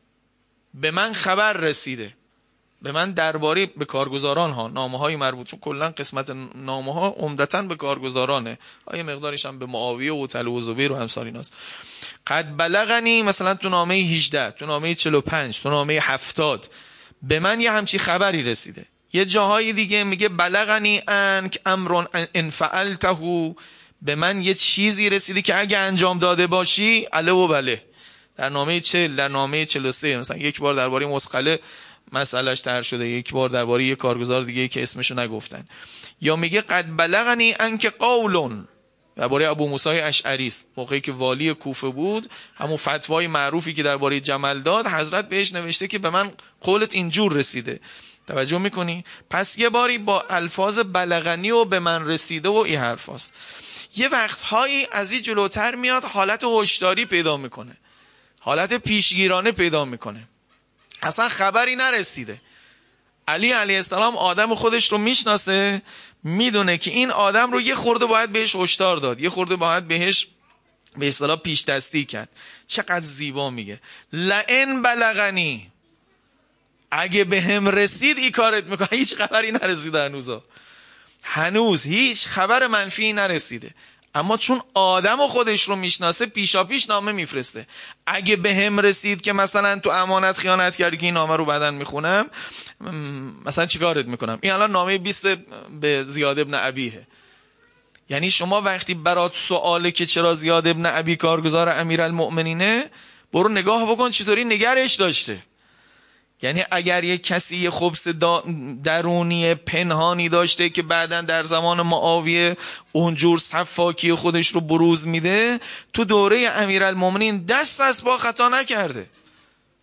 به 0.75 0.91
من 0.91 1.13
خبر 1.13 1.53
رسیده. 1.53 2.15
به 2.85 2.93
من 2.93 3.11
درباره 3.11 3.67
به 3.67 3.85
کارگزاران 3.85 4.51
ها 4.51 4.69
نامه 4.69 4.99
های 4.99 5.17
مربوط 5.17 5.47
چون 5.47 5.61
کلا 5.61 5.91
قسمت 5.91 6.31
نامه 6.55 6.95
ها 6.95 7.09
عمدتا 7.09 7.63
به 7.63 7.77
کارگزارانه. 7.77 8.59
آیه 8.87 9.03
مقدارش 9.03 9.47
هم 9.47 9.59
به 9.59 9.67
معاویه 9.67 10.13
و 10.13 10.27
تل 10.27 10.47
و 10.47 10.61
زبیر 10.61 10.93
و 10.93 10.97
همسال 10.97 11.27
ایناست. 11.27 11.53
قد 12.27 12.57
بلغنی 12.57 13.23
مثلا 13.23 13.55
تو 13.55 13.69
نامه 13.69 13.95
18 13.95 14.51
تو 14.51 14.67
نامه 14.67 14.95
45 14.95 15.61
تو 15.61 15.71
نامه 15.71 15.99
70 16.03 16.67
به 17.23 17.41
من 17.41 17.61
یه 17.61 17.73
همچی 17.73 17.99
خبری 17.99 18.43
رسیده. 18.43 18.85
یه 19.13 19.25
جاهای 19.25 19.73
دیگه 19.73 20.05
میگه 20.05 20.29
بلغنی 20.29 21.03
انک 21.09 21.59
امرون 21.67 22.07
انفعلته 22.35 23.17
به 24.03 24.15
من 24.15 24.43
یه 24.43 24.55
چیزی 24.55 25.11
رسیده 25.11 25.43
که 25.43 25.61
اگه 25.61 25.79
انجام 25.79 26.19
داده 26.19 26.47
باشی 26.47 27.07
اله 27.13 27.33
و 27.33 27.49
بله. 27.49 27.83
در 28.37 28.49
نامه 28.49 28.81
40 28.81 29.17
در 29.17 29.29
نامه 29.29 29.67
43 29.67 30.19
مثلا 30.19 30.37
یک 30.37 30.61
بار 30.61 30.75
درباره 30.75 31.07
مسخله 31.07 31.59
مسئلهش 32.15 32.61
تر 32.61 32.83
شده. 32.83 33.09
یک 33.09 33.33
بار 33.33 33.49
درباره 33.49 33.85
یک 33.85 33.99
کارگزار 33.99 34.43
دیگه 34.43 34.69
که 34.69 34.83
اسمشو 34.83 35.21
نگفتن. 35.21 35.65
یا 36.21 36.37
میگه 36.37 36.61
قد 36.61 36.87
بلغنی 36.97 37.55
انک 37.61 37.87
قولون. 37.87 38.69
درباره 39.17 39.49
ابو 39.49 39.69
موسی 39.69 39.89
اشعری 39.89 40.47
است. 40.47 40.67
موقعی 40.77 41.01
که 41.01 41.13
والی 41.13 41.55
کوفه 41.55 41.89
بود 41.89 42.31
همون 42.55 42.77
فتوای 42.77 43.27
معروفی 43.27 43.75
که 43.75 43.83
درباره 43.83 44.21
جمل 44.21 44.61
داد 44.61 44.87
حضرت 44.87 45.29
بهش 45.29 45.53
نوشته 45.53 45.89
که 45.89 45.99
به 45.99 46.11
من 46.11 46.33
قولت 46.61 46.95
اینجور 46.95 47.33
رسیده. 47.33 47.81
توجه 48.27 48.59
می‌کنی؟ 48.59 49.05
پس 49.31 49.59
یه 49.59 49.69
باری 49.69 49.99
با 49.99 50.21
الفاظ 50.21 50.79
بلغنی 50.79 51.51
و 51.51 51.65
به 51.65 51.79
من 51.79 52.07
رسیده 52.07 52.49
و 52.49 52.55
این 52.57 52.79
حرف 52.79 53.09
هست. 53.09 53.35
یه 53.97 54.09
وقتهایی 54.09 54.87
از 54.93 55.13
این 55.13 55.23
جلوتر 55.23 55.75
میاد 55.75 56.05
حالت 56.05 56.45
هشداری 56.45 57.05
پیدا 57.05 57.37
می‌کنه. 57.37 57.77
حالت 58.41 58.75
پیشگیرانه 58.75 59.53
پیدا 59.53 59.85
می‌کنه. 59.85 60.29
اصلا 61.05 61.29
خبری 61.29 61.77
نرسیده. 61.77 62.41
علی 63.29 63.53
علیه 63.53 63.77
السلام 63.77 64.17
آدم 64.17 64.55
خودش 64.55 64.93
رو 64.93 64.99
می‌شناسه 64.99 65.83
می‌دونه 66.23 66.79
که 66.79 66.91
این 66.91 67.11
آدم 67.11 67.53
رو 67.53 67.61
یه 67.61 67.75
خورده 67.75 68.07
باید 68.07 68.33
بهش 68.33 68.57
هشدار 68.57 68.97
داد 68.97 69.21
یه 69.21 69.31
خورده 69.31 69.57
باید 69.57 69.89
بهش 69.89 70.27
به 70.97 71.09
اصطلاح 71.09 71.37
پیش 71.37 71.65
دستی 71.65 72.05
کرد. 72.05 72.29
چقدر 72.67 73.01
زیبا 73.01 73.51
میگه. 73.51 73.81
لئن 74.13 74.83
بلغنی. 74.83 75.71
اگه 76.91 77.25
به 77.25 77.41
هم 77.41 77.69
رسید 77.69 78.19
ای 78.19 78.31
کارت 78.31 78.65
می‌کنه. 78.65 78.89
هیچ 78.91 79.15
خبری 79.15 79.53
نرسیده 79.53 80.05
هنوزا. 80.05 80.45
هنوز 81.23 81.85
هیچ 81.85 82.27
خبر 82.27 82.67
منفی 82.67 83.13
نرسیده. 83.13 83.71
اما 84.15 84.37
چون 84.37 84.61
آدم 84.75 85.21
و 85.21 85.29
خودش 85.29 85.63
رو 85.63 85.77
می‌شناسه 85.77 86.27
پیشا 86.27 86.65
پیش 86.65 86.89
نامه 86.89 87.13
میفرسته. 87.13 87.67
اگه 88.07 88.37
به 88.37 88.55
هم 88.55 88.81
رسید 88.81 89.21
که 89.21 89.33
مثلا 89.33 89.79
تو 89.79 89.91
امانت 89.91 90.39
خیانت 90.39 90.77
کردی 90.77 90.97
که 90.97 91.07
این 91.07 91.15
نامه 91.15 91.37
رو 91.37 91.45
بدن 91.45 91.75
می‌خونم 91.75 92.27
مثلا 93.47 93.67
چیکارت 93.67 94.07
می‌کنم؟ 94.07 94.39
این 94.43 94.53
الان 94.53 94.71
نامه 94.71 94.99
20 94.99 95.27
به 95.81 96.05
زیاد 96.05 96.39
ابن 96.39 96.55
عبیه. 96.55 97.07
یعنی 98.09 98.31
شما 98.31 98.61
وقتی 98.61 98.95
برات 98.95 99.37
سواله 99.37 99.91
که 99.91 100.07
چرا 100.07 100.35
زیاد 100.35 100.69
ابن 100.69 100.87
عبی 100.87 101.17
کارگزار 101.17 101.69
امیر 101.69 102.03
المؤمنینه 102.03 102.91
برو 103.33 103.49
نگاه 103.49 103.93
بکن 103.93 104.11
چطوری 104.11 104.45
نگرش 104.45 104.95
داشته. 104.95 105.39
یعنی 106.43 106.65
اگر 106.71 107.05
یک 107.05 107.23
کسی 107.23 107.57
یه 107.57 107.71
خبس 107.71 108.09
درونی 108.85 109.55
پنهانی 109.55 110.29
داشته 110.29 110.69
که 110.69 110.83
بعدا 110.83 111.21
در 111.21 111.45
زمان 111.45 111.83
معاویه 111.83 112.57
اونجور 112.93 113.39
صفاکی 113.39 114.15
خودش 114.15 114.49
رو 114.49 114.61
بروز 114.61 115.07
میده 115.07 115.61
تو 115.93 116.05
دوره 116.05 116.49
امیرالمومنین 116.49 117.45
دست 117.45 117.81
از 117.81 118.05
با 118.05 118.19
خطا 118.19 118.49
نکرده. 118.49 119.07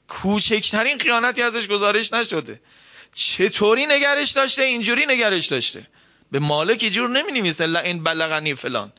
کوچکترین 0.08 1.00
خیانتی 1.00 1.42
ازش 1.42 1.68
گزارش 1.68 2.14
نشده. 2.14 2.60
چطوری 3.14 3.86
نگرش 3.86 4.32
داشته؟ 4.32 4.64
اینجوری 4.64 5.06
نگرش 5.06 5.46
داشته. 5.48 5.88
به 6.32 6.40
مالک 6.40 6.80
جور 6.80 7.10
نمی 7.10 7.32
نویسه 7.32 7.82
این 7.84 8.04
بلغنی 8.04 8.56
فلان. 8.56 8.92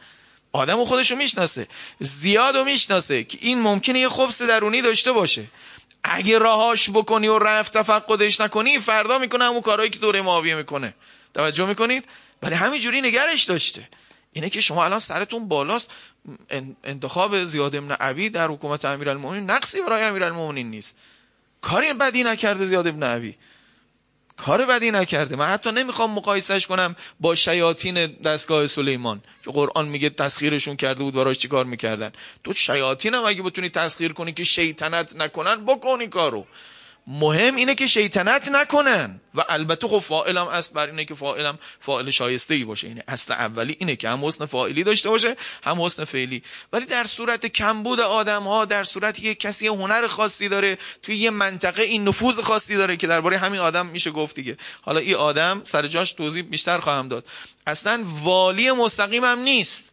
آدم 0.52 0.78
و 0.80 0.84
خودشو 0.84 1.16
می‌شناسه. 1.16 1.68
زیاد 1.98 2.56
و 2.56 2.64
می‌شناسه 2.64 3.24
که 3.24 3.38
این 3.40 3.60
ممکنه 3.60 3.98
یه 3.98 4.08
خبس 4.08 4.42
درونی 4.42 4.82
داشته 4.82 5.12
باشه. 5.12 5.44
اگه 6.04 6.38
راهاش 6.38 6.90
بکنی 6.90 7.28
و 7.28 7.38
رفت 7.38 7.78
تفقدش 7.78 8.40
نکنی 8.40 8.78
فردا 8.78 9.18
می‌کنه 9.18 9.44
همون 9.44 9.60
کارهایی 9.60 9.90
که 9.90 9.98
دوره 9.98 10.22
معاویه 10.22 10.54
می‌کنه. 10.54 10.94
توجه 11.34 11.66
می‌کنید؟ 11.66 12.04
ولی 12.42 12.54
همینجوری 12.54 13.00
نگرش 13.00 13.42
داشته. 13.44 13.88
اینه 14.32 14.50
که 14.50 14.60
شما 14.60 14.84
الان 14.84 14.98
سرتون 14.98 15.48
بالاست. 15.48 15.90
انتخاب 16.84 17.44
زیاد 17.44 17.76
ابن 17.76 17.92
عبی 17.92 18.30
در 18.30 18.46
حکومت 18.46 18.84
امیرالمومنین 18.84 19.50
نقصی 19.50 19.82
برای 19.82 20.04
امیرالمومنین 20.04 20.70
نیست. 20.70 20.96
کاری 21.60 21.92
بدی 21.92 22.24
نکرده 22.24 22.64
زیاد 22.64 22.86
ابن 22.86 23.02
عبی. 23.02 23.36
کار 24.42 24.66
بدی 24.66 24.90
نکرده 24.90 25.36
من 25.36 25.46
حتی 25.46 25.72
نمی‌خوام 25.72 26.10
مقایسش 26.10 26.66
کنم 26.66 26.96
با 27.20 27.34
شیاطین 27.34 28.06
دستگاه 28.06 28.66
سلیمان. 28.66 29.22
که 29.44 29.50
قرآن 29.50 29.88
میگه 29.88 30.10
تسخیرشون 30.10 30.76
کرده 30.76 31.02
بود 31.04 31.14
براش 31.14 31.46
کار 31.46 31.64
می‌کردن؟ 31.64 32.12
تو 32.44 32.52
شیاطین 32.52 33.14
هم 33.14 33.24
اگه 33.24 33.42
بتونی 33.42 33.68
تسخیر 33.68 34.12
کنی 34.12 34.32
که 34.32 34.44
شیطنت 34.44 35.16
نکنن 35.16 35.64
بکنی 35.64 36.08
کارو. 36.08 36.46
مهم 37.06 37.56
اینه 37.56 37.74
که 37.74 37.86
شیطنت 37.86 38.48
نکنن. 38.48 39.20
و 39.34 39.44
البته 39.48 39.88
خب 39.88 39.98
فاعلم 39.98 40.48
است 40.48 40.74
بر 40.74 40.86
اینه 40.86 41.04
که 41.04 41.14
فاعلم 41.14 41.58
فاعل 41.80 42.10
شایسته 42.10 42.54
ای 42.54 42.64
باشه. 42.64 42.88
اینه 42.88 43.04
اصل 43.08 43.32
اولی 43.32 43.76
اینه 43.78 43.96
که 43.96 44.08
هم 44.08 44.24
حسن 44.24 44.46
فاعلی 44.46 44.84
داشته 44.84 45.10
باشه 45.10 45.36
هم 45.64 45.82
حسن 45.82 46.04
فعلی. 46.04 46.42
ولی 46.72 46.86
در 46.86 47.04
صورت 47.04 47.46
کمبود 47.46 48.00
آدم 48.00 48.42
ها 48.42 48.64
در 48.64 48.84
صورت 48.84 49.20
یک 49.20 49.40
کسی 49.40 49.66
هنر 49.66 50.06
خاصی 50.06 50.48
داره 50.48 50.78
توی 51.02 51.16
یه 51.16 51.30
منطقه 51.30 51.82
این 51.82 52.08
نفوذ 52.08 52.40
خاصی 52.40 52.76
داره 52.76 52.96
که 52.96 53.06
درباره 53.06 53.38
همین 53.38 53.60
آدم 53.60 53.86
میشه 53.86 54.10
گفت 54.10 54.36
دیگه. 54.36 54.56
حالا 54.82 55.00
این 55.00 55.14
آدم 55.14 55.62
سر 55.64 55.86
جاش 55.86 56.12
توضیح 56.12 56.42
بیشتر 56.42 56.78
خواهم 56.78 57.08
داد. 57.08 57.26
اصلا 57.66 58.04
والی 58.22 58.72
مستقیم 58.72 59.24
هم 59.24 59.38
نیست. 59.38 59.92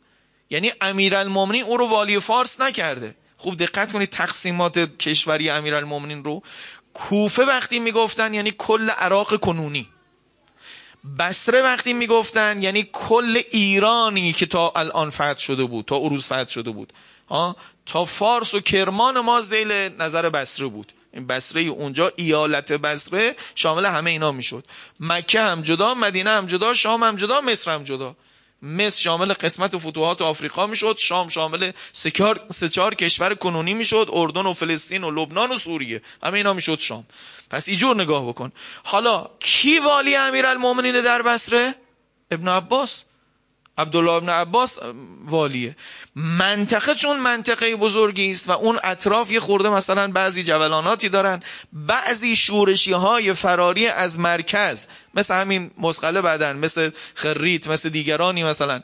یعنی 0.49 0.71
امیرالمومنین 0.81 1.63
او 1.63 1.77
رو 1.77 1.87
والی 1.87 2.19
فارس 2.19 2.61
نکرده. 2.61 3.15
خوب 3.37 3.57
دقت 3.57 3.91
کنید 3.91 4.09
تقسیمات 4.09 4.97
کشوری 4.97 5.49
امیرالمومنین 5.49 6.23
رو. 6.23 6.43
کوفه 6.99 7.43
وقتی 7.43 7.79
می‌گفتن 7.79 8.33
یعنی 8.33 8.53
کل 8.57 8.89
عراق 8.89 9.39
کنونی. 9.39 9.87
بسره 11.19 11.61
وقتی 11.61 11.93
می‌گفتن 11.93 12.63
یعنی 12.63 12.89
کل 12.93 13.41
ایرانی 13.51 14.33
که 14.33 14.45
تا 14.45 14.71
الان 14.75 15.09
فتح 15.09 15.39
شده 15.39 15.63
بود 15.63 15.85
تا 15.85 15.95
عروض 15.97 16.25
فتح 16.25 16.47
شده 16.47 16.71
بود. 16.71 16.93
ها 17.29 17.55
تا 17.85 18.05
فارس 18.05 18.53
و 18.53 18.59
کرمان 18.59 19.19
ما 19.19 19.41
زیل 19.41 19.71
نظر 19.99 20.29
بسره 20.29 20.67
بود. 20.67 20.93
این 21.13 21.27
بسره 21.27 21.61
اونجا 21.61 22.11
ایالت 22.15 22.73
بسره 22.73 23.35
شامل 23.55 23.85
همه 23.85 24.09
اینا 24.09 24.31
می‌شد. 24.31 24.65
مکه 24.99 25.41
هم 25.41 25.61
جدا 25.61 25.93
مدینه 25.93 26.29
هم 26.29 26.45
جدا 26.45 26.73
شام 26.73 27.03
هم 27.03 27.15
جدا 27.15 27.41
مصر 27.41 27.71
هم 27.71 27.83
جدا. 27.83 28.15
مصر 28.61 29.01
شامل 29.01 29.33
قسمت 29.33 29.77
فتوحات 29.77 30.21
آفریقا 30.21 30.67
می‌شد 30.67 30.95
شام 30.97 31.27
شامل 31.27 31.71
سه 31.91 32.69
چهار 32.69 32.95
کشور 32.95 33.35
کنونی 33.35 33.73
می‌شد 33.73 34.09
اردن 34.11 34.45
و 34.45 34.53
فلسطین 34.53 35.03
و 35.03 35.11
لبنان 35.11 35.51
و 35.51 35.57
سوریه. 35.57 36.01
همه 36.23 36.37
اینا 36.37 36.53
می‌شد 36.53 36.79
شام. 36.79 37.05
پس 37.49 37.69
ایجور 37.69 37.95
نگاه 37.95 38.27
بکن. 38.27 38.51
حالا 38.83 39.29
کی 39.39 39.79
والی 39.79 40.15
امیرالمومنین 40.15 41.01
در 41.01 41.21
بصره؟ 41.21 41.75
ابن 42.31 42.47
عباس. 42.47 43.03
عبدالله 43.79 44.11
ابن 44.11 44.29
عباس 44.29 44.77
والیه. 45.25 45.75
منطقه 46.15 46.95
چون 46.95 47.19
منطقه 47.19 47.75
بزرگی 47.75 48.31
است 48.31 48.49
و 48.49 48.51
اون 48.51 48.79
اطراف 48.83 49.31
یه 49.31 49.39
خورده 49.39 49.69
مثلا 49.69 50.11
بعضی 50.11 50.43
جولاناتی 50.43 51.09
دارن 51.09 51.39
بعضی 51.73 52.35
شورشی 52.35 52.91
های 52.91 53.33
فراری 53.33 53.87
از 53.87 54.19
مرکز 54.19 54.87
مثل 55.13 55.33
همین 55.33 55.71
مسخله 55.77 56.21
بدن 56.21 56.57
مثل 56.57 56.89
خریت 57.13 57.67
مثل 57.67 57.89
دیگرانی 57.89 58.43
مثلا. 58.43 58.81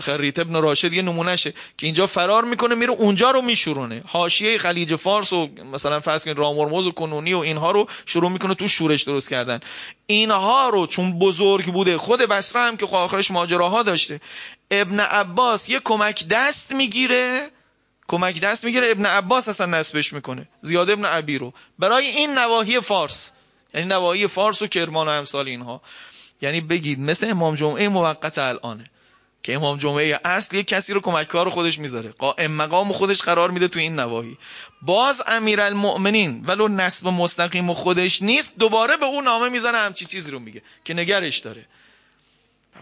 خریت 0.00 0.38
ابن 0.38 0.62
راشد 0.62 0.92
یه 0.92 1.02
نمونهشه 1.02 1.50
که 1.50 1.86
اینجا 1.86 2.06
فرار 2.06 2.44
می‌کنه 2.44 2.74
میره 2.74 2.92
اونجا 2.92 3.30
رو 3.30 3.42
میشورونه. 3.42 4.02
حاشیه 4.06 4.58
خلیج 4.58 4.96
فارس 4.96 5.32
و 5.32 5.48
مثلا 5.72 6.00
فرض 6.00 6.24
کنید 6.24 6.38
رامورموز 6.38 6.86
و 6.86 6.90
کنونی 6.90 7.34
و 7.34 7.38
اینها 7.38 7.70
رو 7.70 7.88
شروع 8.06 8.30
می‌کنه 8.30 8.54
تو 8.54 8.68
شورش 8.68 9.02
درست 9.02 9.30
کردن. 9.30 9.60
اینها 10.06 10.68
رو 10.68 10.86
چون 10.86 11.18
بزرگ 11.18 11.64
بوده 11.64 11.98
خود 11.98 12.20
بسره 12.20 12.62
هم 12.62 12.76
که 12.76 12.86
خب 12.86 12.94
آخرش 12.94 13.30
ماجراها 13.30 13.82
داشته. 13.82 14.20
ابن 14.70 15.00
عباس 15.00 15.68
یه 15.68 15.80
کمک 15.84 16.28
دست 16.28 16.72
می‌گیره 16.72 17.50
کمک 18.08 18.40
دست 18.40 18.64
می‌گیره 18.64 18.90
ابن 18.90 19.06
عباس 19.06 19.48
اصلا 19.48 19.66
نسبش 19.66 20.12
می‌کنه. 20.12 20.48
زیاد 20.60 20.90
ابن 20.90 21.04
عبی 21.04 21.38
رو. 21.38 21.52
برای 21.78 22.06
این 22.06 22.38
نواحی 22.38 22.80
فارس 22.80 23.32
یعنی 23.74 23.86
نواحی 23.86 24.26
فارس 24.26 24.62
و 24.62 24.66
کرمان 24.66 25.08
و 25.08 25.10
امثال 25.10 25.48
اینها. 25.48 25.82
یعنی 26.42 26.60
بگید 26.60 27.00
مثل 27.00 27.30
امام 27.30 27.54
جمعه 27.54 27.88
موقت 27.88 28.38
الانه 28.38 28.90
که 29.42 29.54
امام 29.54 29.78
جمعه 29.78 30.20
اصل 30.24 30.56
یک 30.56 30.66
کسی 30.66 30.92
رو 30.92 31.00
کمککار 31.00 31.50
خودش 31.50 31.78
می‌ذاره. 31.78 32.10
قائم 32.10 32.50
مقام 32.50 32.92
خودش 32.92 33.22
قرار 33.22 33.50
میده 33.50 33.68
تو 33.68 33.78
این 33.78 33.94
نواحی. 33.94 34.38
باز 34.82 35.22
امیرالمؤمنین 35.26 36.44
ولو 36.46 36.68
نسب 36.68 37.06
مستقیم 37.06 37.74
خودش 37.74 38.22
نیست 38.22 38.58
دوباره 38.58 38.96
به 38.96 39.06
اون 39.06 39.24
نامه 39.24 39.48
می‌زنه 39.48 39.78
همچی 39.78 40.04
چیزی 40.04 40.30
رو 40.30 40.38
میگه 40.38 40.62
که 40.84 40.94
نگرش 40.94 41.38
داره. 41.38 41.66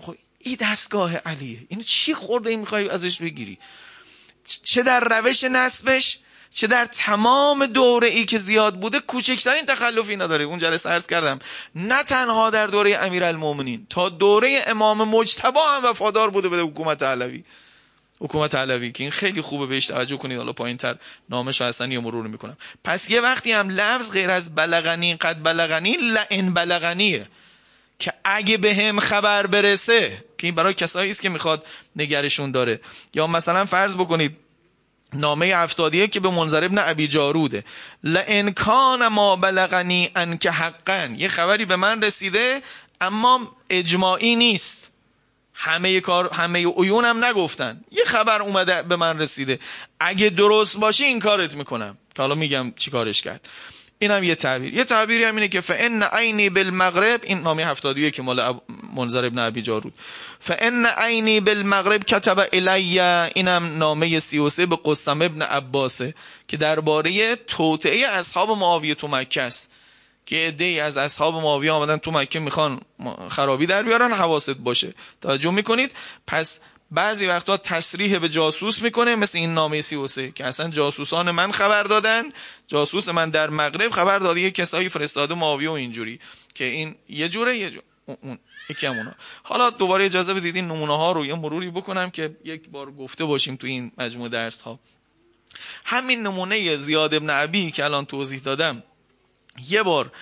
خب 0.02 0.16
این 0.38 0.56
دستگاه 0.60 1.16
علیه. 1.16 1.58
اینو 1.68 1.82
چی 1.82 2.14
خورده 2.14 2.50
این 2.50 2.60
می‌خوای 2.60 2.88
ازش 2.88 3.18
بگیری؟ 3.18 3.58
چه 4.64 4.82
در 4.82 5.00
روش 5.00 5.44
نسبش 5.44 6.18
چه 6.50 6.66
در 6.66 6.84
تمام 6.84 7.66
دوره 7.66 8.08
ای 8.08 8.24
که 8.24 8.38
زیاد 8.38 8.80
بوده 8.80 9.00
کوچکترین 9.00 9.66
تخلفی 9.66 10.16
نداره. 10.16 10.44
اون 10.44 10.58
جلسه 10.58 10.90
عرض 10.90 11.06
کردم 11.06 11.38
نه 11.74 12.02
تنها 12.02 12.50
در 12.50 12.66
دوره 12.66 12.96
امیرالمومنین 12.96 13.86
تا 13.90 14.08
دوره 14.08 14.64
امام 14.66 15.08
مجتبا 15.08 15.60
هم 15.60 15.84
وفادار 15.84 16.30
بوده 16.30 16.48
به 16.48 16.58
حکومت 16.58 17.02
علوی. 17.02 17.44
حکومت 18.20 18.54
علوی 18.54 18.92
که 18.92 19.04
این 19.04 19.10
خیلی 19.10 19.40
خوبه 19.40 19.66
بهش 19.66 19.86
توجه 19.86 20.16
کنید. 20.16 20.38
حالا 20.38 20.52
پایین 20.52 20.76
تر 20.76 20.96
نامش 21.30 21.62
هستن 21.62 21.92
یا 21.92 22.00
مرور 22.00 22.26
می‌کنم. 22.26 22.56
پس 22.84 23.10
یه 23.10 23.20
وقتی 23.20 23.52
هم 23.52 23.68
لفظ 23.68 24.10
غیر 24.10 24.30
از 24.30 24.54
بلغنی 24.54 25.16
قد 25.16 25.42
بلغنی 25.42 25.96
لئن 25.96 26.54
بلغنیه 26.54 27.26
که 27.98 28.12
اگه 28.24 28.56
به 28.56 28.74
هم 28.74 29.00
خبر 29.00 29.46
برسه 29.46 30.24
که 30.38 30.46
این 30.46 30.54
برای 30.54 30.74
کسایی 30.74 31.10
است 31.10 31.22
که 31.22 31.28
می‌خواد 31.28 31.66
نگرشون 31.96 32.50
داره. 32.50 32.80
یا 33.14 33.26
مثلا 33.26 33.64
فرض 33.64 33.96
بکنید 33.96 34.36
نامه 35.12 35.52
افتادیه 35.54 36.08
که 36.08 36.20
به 36.20 36.30
منظر 36.30 36.64
ابن 36.64 36.78
عبی 36.78 37.08
جاروده. 37.08 37.64
لئن 38.04 38.50
کان 38.50 39.08
ما 39.08 39.36
بلغنی 39.36 40.10
که 40.40 40.50
حقا. 40.50 41.14
یه 41.16 41.28
خبری 41.28 41.64
به 41.64 41.76
من 41.76 42.02
رسیده 42.02 42.62
اما 43.00 43.56
اجماعی 43.70 44.36
نیست. 44.36 44.90
همه 45.54 46.00
کار 46.00 46.34
همه 46.34 46.66
عیونم 46.66 47.24
نگفتن. 47.24 47.80
یه 47.90 48.04
خبر 48.04 48.42
اومده 48.42 48.82
به 48.82 48.96
من 48.96 49.18
رسیده. 49.18 49.58
اگه 50.00 50.30
درست 50.30 50.76
باشه 50.76 51.04
این 51.04 51.18
کارت 51.18 51.54
می‌کنم. 51.54 51.98
که 52.14 52.22
حالا 52.22 52.34
میگم 52.34 52.72
چی 52.76 52.90
کارش 52.90 53.22
کرد. 53.22 53.48
این 53.98 54.10
هم 54.10 54.24
یه 54.24 54.34
تعبیر. 54.34 54.74
یه 54.74 54.84
تعبیری 54.84 55.24
هم 55.24 55.34
اینه 55.34 55.48
که 55.48 55.60
فان 55.60 56.02
عینی 56.02 56.50
بالمغرب 56.50 57.20
این 57.24 57.38
نامی 57.38 57.62
هفتادیه 57.62 58.10
که 58.10 58.22
مال 58.22 58.60
منظر 58.96 59.24
ابن 59.24 59.38
عبی 59.38 59.62
جارود. 59.62 59.94
فان 60.40 60.86
عینی 60.86 61.40
بالمغرب 61.40 62.04
کتب 62.04 62.48
الی 62.52 63.00
اینم 63.00 63.78
نامه 63.78 64.20
33 64.20 64.66
به 64.66 64.78
قسم 64.84 65.22
ابن 65.22 65.42
عباسه 65.42 66.14
که 66.48 66.56
درباره 66.56 67.36
توطئه 67.36 68.06
اصحاب 68.06 68.50
معاویه 68.50 68.94
تو 68.94 69.08
مکه 69.08 69.42
است. 69.42 69.70
که 70.26 70.36
عده 70.36 70.82
از 70.82 70.96
اصحاب 70.96 71.34
معاویه 71.34 71.70
آمدن 71.70 71.96
تو 71.96 72.10
مکه 72.10 72.38
می‌خوان 72.40 72.80
خرابی 73.28 73.66
در 73.66 73.82
بیارن 73.82 74.12
حواست 74.12 74.50
باشه. 74.50 74.94
توجه 75.22 75.50
می‌کنید؟ 75.50 75.90
پس 76.26 76.60
بعضی 76.90 77.26
وقتا 77.26 77.56
تصریح 77.56 78.18
به 78.18 78.28
جاسوس 78.28 78.82
می‌کنه 78.82 79.14
مثل 79.14 79.38
این 79.38 79.54
نامه 79.54 79.80
سی 79.80 79.96
و 79.96 80.06
سه 80.06 80.30
که 80.30 80.44
اصلا 80.44 80.68
جاسوسان 80.68 81.30
من 81.30 81.52
خبر 81.52 81.82
دادن. 81.82 82.24
جاسوس 82.66 83.08
من 83.08 83.30
در 83.30 83.50
مغرب 83.50 83.90
خبر 83.90 84.18
داده 84.18 84.40
یه 84.40 84.50
کسایی 84.50 84.88
فرستاده 84.88 85.34
معاویه 85.34 85.70
و 85.70 85.72
اینجوری 85.72 86.20
که 86.54 86.64
این 86.64 86.94
یه 87.08 87.28
جوره 87.28 87.58
یه 87.58 87.70
جوره 87.70 87.82
اون 88.06 88.38
یکی 88.70 88.86
همونا 88.86 89.14
حالا 89.42 89.70
دوباره 89.70 90.04
اجازه 90.04 90.34
بدید 90.34 90.56
این 90.56 90.64
نمونه 90.64 90.96
ها 90.96 91.12
رو 91.12 91.26
یه 91.26 91.34
مروری 91.34 91.70
بکنم 91.70 92.10
که 92.10 92.36
یک 92.44 92.68
بار 92.68 92.92
گفته 92.92 93.24
باشیم 93.24 93.56
تو 93.56 93.66
این 93.66 93.92
مجموع 93.98 94.28
درس 94.28 94.60
ها. 94.60 94.78
همین 95.84 96.22
نمونه 96.22 96.76
زیاد 96.76 97.14
ابن 97.14 97.30
عبی 97.30 97.70
که 97.70 97.84
الان 97.84 98.06
توضیح 98.06 98.40
دادم 98.40 98.82
یه 99.68 99.82
بار 99.82 100.12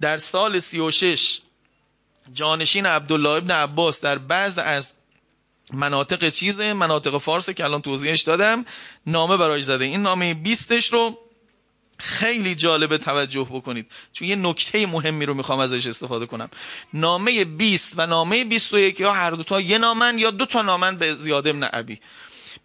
در 0.00 0.18
سال 0.18 0.58
36 0.58 1.40
جانشین 2.32 2.86
عبدالله 2.86 3.28
ابن 3.28 3.50
عباس 3.50 4.00
در 4.00 4.18
بعض 4.18 4.58
از 4.58 4.92
مناطق 5.72 6.28
چیزه؟ 6.28 6.72
مناطق 6.72 7.18
فارس 7.18 7.50
که 7.50 7.64
الان 7.64 7.82
توضیحش 7.82 8.20
دادم. 8.20 8.64
نامه 9.06 9.36
برایش 9.36 9.64
زده. 9.64 9.84
این 9.84 10.02
نامه 10.02 10.34
بیستش 10.34 10.92
رو 10.92 11.18
خیلی 11.98 12.54
جالب 12.54 12.96
توجه 12.96 13.46
بکنید. 13.50 13.86
چون 14.12 14.28
یه 14.28 14.36
نکته 14.36 14.86
مهمی 14.86 15.26
رو 15.26 15.34
می‌خوام 15.34 15.58
ازش 15.58 15.86
استفاده 15.86 16.26
کنم. 16.26 16.50
نامه 16.94 17.44
20 17.44 17.92
و 17.96 18.06
نامه 18.06 18.44
21 18.44 19.00
یا 19.00 19.12
هر 19.12 19.30
دوتا 19.30 19.60
یه 19.60 19.78
نامن 19.78 20.18
یا 20.18 20.30
دو 20.30 20.46
تا 20.46 20.62
نامن 20.62 20.96
به 20.96 21.14
زیاد 21.14 21.48
ابن 21.48 21.62
عبی. 21.62 22.00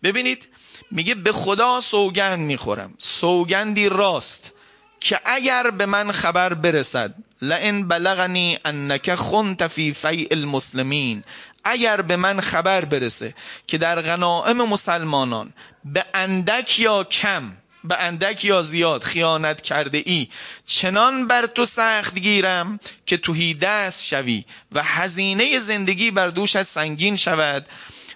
ببینید 0.04 0.48
میگه 0.92 1.16
به 1.16 1.32
خدا 1.32 1.82
سوگند 1.82 2.40
می‌خورم. 2.40 2.94
سوگندی 2.98 3.90
راست 3.90 4.54
که 5.00 5.22
اگر 5.26 5.72
به 5.72 5.86
من 5.86 6.12
خبر 6.12 6.54
برسد 6.54 7.16
لئن 7.42 7.88
بلغنی 7.88 8.60
انک 8.66 9.16
خنت 9.16 9.68
فی 9.68 9.94
فیع 9.94 10.28
المسلمین. 10.32 11.24
اگر 11.64 12.02
به 12.02 12.16
من 12.16 12.42
خبر 12.42 12.86
برسه 12.86 13.34
که 13.68 13.78
در 13.78 14.02
غنائم 14.02 14.58
مسلمانان 14.58 15.54
به 15.86 16.06
اندک 16.14 16.80
یا 16.80 17.04
کم 17.04 17.52
به 17.84 18.00
اندک 18.00 18.46
یا 18.46 18.62
زیاد 18.62 19.04
خیانت 19.04 19.62
کرده 19.62 20.04
ای 20.06 20.28
چنان 20.66 21.28
بر 21.28 21.46
تو 21.46 21.66
سخت 21.66 22.20
گیرم 22.20 22.80
که 23.06 23.18
توهی 23.18 23.54
دست 23.54 24.06
شوی 24.06 24.46
و 24.72 24.84
هزینه 24.84 25.60
زندگی 25.60 26.12
بر 26.12 26.28
دوشت 26.28 26.64
سنگین 26.64 27.16
شود 27.16 27.66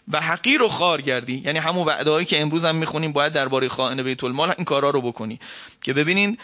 و 0.08 0.22
حقیر 0.22 0.62
و 0.62 0.70
خار 0.70 1.02
گردی. 1.02 1.42
یعنی 1.46 1.60
همون 1.60 1.86
وعدهایی 1.86 2.26
که 2.26 2.42
امروز 2.42 2.66
هم 2.66 2.76
می‌خونیم 2.76 3.14
باید 3.14 3.34
درباره 3.34 3.68
خائن 3.68 4.04
بیت 4.04 4.24
المال 4.24 4.54
این 4.58 4.66
کارا 4.66 4.90
رو 4.90 5.02
بکنی. 5.02 5.40
که 5.82 5.94
ببینین 5.94 6.38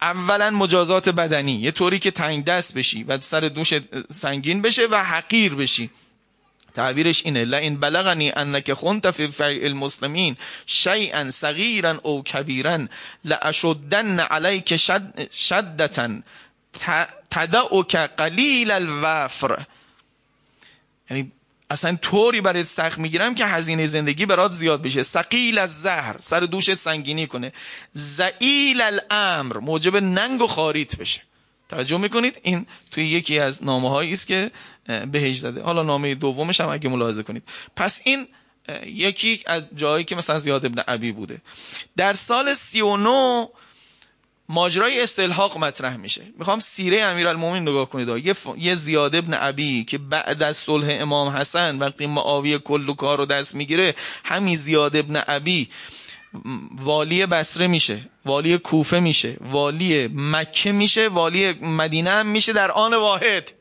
اولا 0.00 0.50
مجازات 0.50 1.08
بدنی 1.08 1.52
یه 1.52 1.70
طوری 1.70 1.98
که 1.98 2.10
تنگ 2.10 2.44
دست 2.44 2.74
بشی 2.74 3.04
و 3.04 3.20
سر 3.20 3.40
دوش 3.40 3.74
سنگین 4.12 4.62
بشه 4.62 4.86
و 4.90 5.04
حقیر 5.04 5.54
بشی. 5.54 5.90
تعبیرش 6.78 7.22
اینه. 7.24 7.44
لئن 7.44 7.76
بلغنی 7.76 8.32
انک 8.36 8.74
خنت 8.74 9.10
فی 9.10 9.28
فیع 9.28 9.64
المسلمین 9.64 10.36
شیئا 10.66 11.30
صغیرا 11.30 12.00
او 12.02 12.22
کبیرا 12.22 12.78
لاشدن 13.24 14.20
علیک 14.20 14.76
شد 14.76 15.32
شدتا 15.32 16.08
تدعوک 17.30 17.96
قلیل 17.96 18.70
الوفر. 18.70 19.64
یعنی 21.10 21.32
اصلا 21.70 21.96
طوری 22.02 22.40
برای 22.40 22.64
سخت 22.64 22.98
می‌گیرم 22.98 23.34
که 23.34 23.46
هزینه 23.46 23.86
زندگی 23.86 24.26
برات 24.26 24.52
زیاد 24.52 24.82
بشه. 24.82 25.02
سقیل 25.02 25.58
از 25.58 25.82
زهر 25.82 26.16
سر 26.20 26.40
دوشت 26.40 26.74
سنگینی 26.74 27.26
کنه. 27.26 27.52
زعیل 27.92 28.80
الامر. 28.80 29.56
موجب 29.56 29.96
ننگ 29.96 30.42
و 30.42 30.46
خاریت 30.46 30.96
بشه. 30.96 31.27
توجه 31.68 31.98
می‌کنید؟ 31.98 32.40
این 32.42 32.66
توی 32.90 33.06
یکی 33.06 33.38
از 33.38 33.64
نامه 33.64 33.90
هایی 33.90 34.12
است 34.12 34.26
که 34.26 34.50
بهش 35.12 35.38
زده. 35.38 35.62
حالا 35.62 35.82
نامه 35.82 36.14
دومش 36.14 36.60
هم 36.60 36.68
اگه 36.68 36.88
ملاحظه 36.88 37.22
کنید. 37.22 37.42
پس 37.76 38.00
این 38.04 38.26
یکی 38.86 39.42
از 39.46 39.62
جایی 39.76 40.04
که 40.04 40.16
مثلا 40.16 40.38
زیاد 40.38 40.66
ابن 40.66 40.78
عبی 40.78 41.12
بوده. 41.12 41.38
در 41.96 42.12
سال 42.12 42.54
39 42.54 43.48
ماجرای 44.48 45.02
استلحاق 45.02 45.58
مطرح 45.58 45.96
میشه. 45.96 46.22
می‌خوام 46.38 46.60
سیره 46.60 47.02
امیرالمومنین 47.02 47.62
نگاه 47.62 47.88
کنید. 47.88 48.08
یه. 48.08 48.34
یه 48.58 48.74
زیاد 48.74 49.14
ابن 49.14 49.34
عبی 49.34 49.84
که 49.84 49.98
بعد 49.98 50.42
از 50.42 50.56
صلح 50.56 50.86
امام 50.90 51.28
حسن 51.28 51.78
وقتی 51.78 52.06
معاویه 52.06 52.58
کل 52.58 52.88
و 52.88 52.94
کار 52.94 53.18
رو 53.18 53.26
دست 53.26 53.54
می‌گیره 53.54 53.94
همین 54.24 54.56
زیاد 54.56 54.96
ابن 54.96 55.16
عبی 55.16 55.68
والی 56.76 57.26
بسره 57.26 57.66
میشه 57.66 58.00
والی 58.24 58.58
کوفه 58.58 59.00
میشه 59.00 59.36
والی 59.40 60.10
مکه 60.14 60.72
میشه 60.72 61.08
والی 61.08 61.52
مدینه 61.52 62.10
هم 62.10 62.26
میشه 62.26 62.52
در 62.52 62.70
آن 62.70 62.94
واحد. 62.94 63.52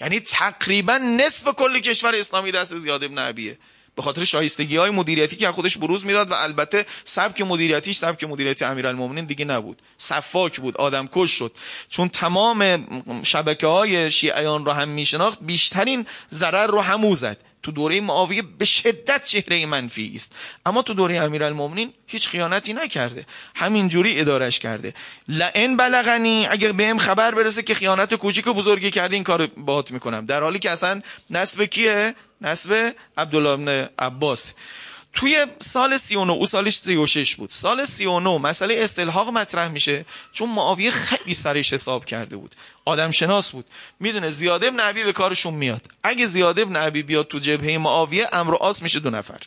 یعنی 0.00 0.20
تقریبا 0.20 0.98
نصف 0.98 1.54
کل 1.54 1.78
کشور 1.78 2.14
اسلامی 2.14 2.52
دست 2.52 2.78
زیاد 2.78 3.04
ابن 3.04 3.18
عبیه. 3.18 3.58
به 3.96 4.02
خاطر 4.02 4.24
شایستگی 4.24 4.76
های 4.76 4.90
مدیریتی 4.90 5.36
که 5.36 5.52
خودش 5.52 5.76
بروز 5.76 6.04
می‌داد 6.04 6.30
و 6.30 6.34
البته 6.34 6.86
سبک 7.04 7.40
مدیریتیش 7.40 7.96
سبک 7.96 8.24
مدیریتی 8.24 8.64
امیرالمومنین 8.64 9.24
دیگه 9.24 9.44
نبود. 9.44 9.82
صفاک 9.96 10.60
بود 10.60 10.76
آدم 10.76 11.08
کش 11.12 11.30
شد. 11.30 11.52
چون 11.88 12.08
تمام 12.08 12.86
شبکه 13.22 13.66
های 13.66 14.10
شیعیان 14.10 14.64
رو 14.64 14.72
هم 14.72 14.88
میشناخت 14.88 15.38
بیشترین 15.42 16.06
ضرر 16.30 16.66
رو 16.66 16.80
همو 16.80 17.14
زد. 17.14 17.36
تو 17.62 17.72
دوره 17.72 18.00
معاویه 18.00 18.42
به 18.42 18.64
شدت 18.64 19.24
چهره 19.24 19.66
منفی 19.66 20.12
است 20.14 20.36
اما 20.66 20.82
تو 20.82 20.94
دوره 20.94 21.16
امیرالمومنین 21.16 21.92
هیچ 22.06 22.28
خیانتی 22.28 22.72
نکرده. 22.72 23.26
همینجوری 23.54 24.20
ادارش 24.20 24.58
کرده. 24.58 24.94
لئن 25.28 25.76
بلغنی 25.76 26.46
اگر 26.46 26.72
بهم 26.72 26.98
خبر 26.98 27.34
برسه 27.34 27.62
که 27.62 27.74
خیانت 27.74 28.14
کوچیک 28.14 28.46
و 28.46 28.54
بزرگی 28.54 28.90
کرده 28.90 29.14
این 29.14 29.24
کار 29.24 29.46
باهات 29.46 29.90
می‌کنم. 29.90 30.26
در 30.26 30.42
حالی 30.42 30.58
که 30.58 30.70
اصلا 30.70 31.02
نسب 31.30 31.64
کیه؟ 31.64 32.14
نسب 32.40 32.94
عبدالله 33.18 33.56
بن 33.56 33.88
عباس. 33.98 34.54
توی 35.12 35.46
سال 35.60 35.98
39 35.98 36.32
او 36.32 36.46
سالش 36.46 36.76
36 36.76 37.36
بود. 37.36 37.50
سال 37.50 37.84
39 37.84 38.38
مسئله 38.38 38.76
استلحاق 38.78 39.28
مطرح 39.28 39.68
میشه 39.68 40.04
چون 40.32 40.48
معاویه 40.48 40.90
خیلی 40.90 41.34
سرش 41.34 41.72
حساب 41.72 42.04
کرده 42.04 42.36
بود. 42.36 42.54
آدم 42.84 43.10
شناس 43.10 43.50
بود. 43.50 43.64
می‌دونه 44.00 44.30
زیاد 44.30 44.64
ابن 44.64 44.80
عبی 44.80 45.04
به 45.04 45.12
کارشون 45.12 45.54
میاد. 45.54 45.86
اگه 46.02 46.26
زیاد 46.26 46.60
ابن 46.60 46.76
عبی 46.76 47.02
بیاد 47.02 47.28
تو 47.28 47.38
جبهه 47.38 47.78
معاویه 47.78 48.28
امر 48.32 48.54
آس 48.54 48.82
میشه 48.82 49.00
دو 49.00 49.10
نفر. 49.10 49.40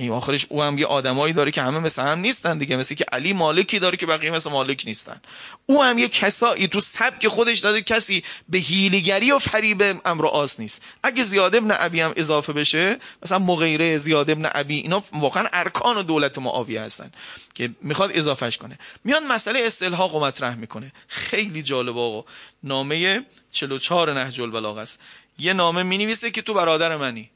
این 0.00 0.12
آخرش 0.12 0.46
او 0.48 0.62
هم 0.62 0.78
یه 0.78 0.86
آدمایی 0.86 1.32
داره 1.32 1.50
که 1.50 1.62
همه 1.62 1.78
مثل 1.78 2.02
هم 2.02 2.20
نیستن 2.20 2.58
دیگه. 2.58 2.76
مثل 2.76 2.94
که 2.94 3.04
علی 3.12 3.32
مالکی 3.32 3.78
داره 3.78 3.96
که 3.96 4.06
بقیه 4.06 4.30
مثل 4.30 4.50
مالک 4.50 4.82
نیستن. 4.86 5.20
او 5.66 5.82
هم 5.82 5.98
یه 5.98 6.08
کسایی 6.08 6.68
تو 6.68 6.80
سبک 6.80 7.28
خودش 7.28 7.58
داده 7.58 7.82
کسی 7.82 8.24
به 8.48 8.58
هیلیگری 8.58 9.32
و 9.32 9.38
فریب 9.38 10.00
امر 10.04 10.26
آس 10.26 10.60
نیست. 10.60 10.82
اگه 11.02 11.24
زیاد 11.24 11.56
ابن 11.56 11.70
عبی 11.70 12.00
هم 12.00 12.12
اضافه 12.16 12.52
بشه 12.52 12.96
مثلا 13.22 13.38
مغیره 13.38 13.96
زیاد 13.96 14.30
ابن 14.30 14.44
عبی 14.44 14.74
اینا 14.74 15.04
واقعا 15.12 15.48
ارکان 15.52 15.96
و 15.96 16.02
دولت 16.02 16.38
معاویه 16.38 16.80
هستن 16.80 17.10
که 17.54 17.70
می‌خواد 17.82 18.10
اضافهش 18.14 18.56
کنه. 18.56 18.78
میان 19.04 19.26
مسئله 19.26 19.60
استلحاق 19.62 20.14
و 20.14 20.20
مطرح 20.20 20.54
می‌کنه. 20.54 20.92
خیلی 21.08 21.62
جالب 21.62 21.98
آقا. 21.98 22.24
نامه 22.62 23.24
44 23.52 24.12
نهج 24.12 24.40
البلاغه 24.40 24.80
است. 24.80 25.00
یه 25.38 25.52
نامه 25.52 25.82
می‌نویسه 25.82 26.30
که 26.30 26.42
تو 26.42 26.54
برادر 26.54 26.96
منی. 26.96 27.30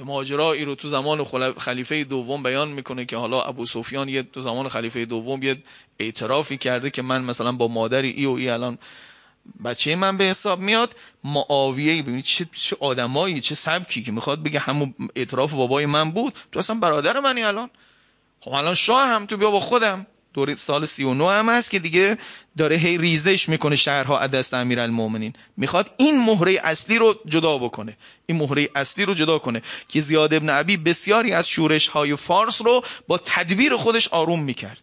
ماجرایی 0.00 0.64
رو 0.64 0.74
تو 0.74 0.88
زمان 0.88 1.24
خلیفه 1.58 2.04
دوم 2.04 2.42
بیان 2.42 2.68
می‌کنه 2.68 3.04
که 3.04 3.16
حالا 3.16 3.42
ابو 3.42 3.66
سفیان 3.66 4.08
یه 4.08 4.22
تو 4.22 4.40
زمان 4.40 4.68
خلیفه 4.68 5.04
دوم 5.04 5.42
یه 5.42 5.62
اعترافی 5.98 6.58
کرده 6.58 6.90
که 6.90 7.02
من 7.02 7.24
مثلا 7.24 7.52
با 7.52 7.68
مادری 7.68 8.10
ای 8.10 8.26
و 8.26 8.30
ای 8.30 8.48
الان 8.48 8.78
بچه 9.64 9.96
من 9.96 10.16
به 10.16 10.24
حساب 10.24 10.60
میاد. 10.60 10.96
معاویه 11.24 12.02
ببینید 12.02 12.24
چه 12.24 12.46
چه 12.52 12.76
آدمایی 12.80 13.40
چه 13.40 13.54
سبکی 13.54 14.02
که 14.02 14.12
می‌خواد 14.12 14.42
بگه 14.42 14.58
همون 14.58 14.94
اعتراف 15.16 15.52
بابای 15.52 15.86
من 15.86 16.10
بود. 16.10 16.34
تو 16.52 16.58
اصلا 16.58 16.76
برادر 16.76 17.20
منی 17.20 17.42
الان. 17.42 17.70
خب 18.40 18.52
الان 18.52 18.74
شاه 18.74 19.08
هم 19.08 19.26
تو 19.26 19.36
بیا 19.36 19.50
با 19.50 19.60
خودم. 19.60 20.06
دوره 20.34 20.54
سال 20.54 20.84
39 20.84 21.30
هم 21.30 21.48
هست 21.48 21.70
که 21.70 21.78
دیگه 21.78 22.18
داره 22.58 22.76
هی 22.76 22.98
ریزش 22.98 23.48
می‌کنه 23.48 23.76
شهرها 23.76 24.18
از 24.18 24.30
دست 24.30 24.54
امیرالمومنین 24.54 25.32
می‌خواد 25.56 25.90
این 25.96 26.24
مهره 26.24 26.60
اصلی 26.64 26.98
رو 26.98 27.14
جدا 27.26 27.58
بکنه. 27.58 27.96
این 28.26 28.38
مهره 28.38 28.68
اصلی 28.74 29.04
رو 29.04 29.14
جدا 29.14 29.38
کنه 29.38 29.62
که 29.88 30.00
زیاد 30.00 30.34
ابن 30.34 30.50
عبی 30.50 30.76
بسیاری 30.76 31.32
از 31.32 31.48
شورش 31.48 31.88
های 31.88 32.16
فارس 32.16 32.62
رو 32.62 32.84
با 33.08 33.18
تدبیر 33.18 33.76
خودش 33.76 34.08
آروم 34.08 34.42
می‌کرد. 34.42 34.78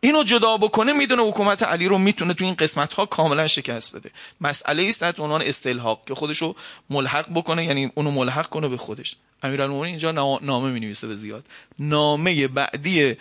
اینو 0.00 0.24
جدا 0.24 0.56
بکنه 0.56 0.92
می‌دونه 0.92 1.22
حکومت 1.22 1.62
علی 1.62 1.88
رو 1.88 1.98
می‌تونه 1.98 2.34
تو 2.34 2.44
این 2.44 2.54
قسمت 2.54 2.92
ها 2.92 3.06
کاملا 3.06 3.46
شکست 3.46 3.96
بده. 3.96 4.10
مسئله 4.40 4.84
است 4.84 5.00
تحت 5.00 5.20
عنوان 5.20 5.42
استلحاق 5.42 6.02
که 6.06 6.14
خودش 6.14 6.38
رو 6.38 6.56
ملحق 6.90 7.26
بکنه 7.34 7.64
یعنی 7.64 7.92
اونو 7.94 8.10
ملحق 8.10 8.48
کنه 8.48 8.68
به 8.68 8.76
خودش. 8.76 9.16
امیرالمومنین 9.42 9.90
اینجا 9.90 10.38
نامه 10.42 10.70
می 10.70 10.80
نویسه 10.80 11.06
به 11.06 11.14
زیاد. 11.14 11.44
نامه 11.78 12.48
بعدی 12.48 13.16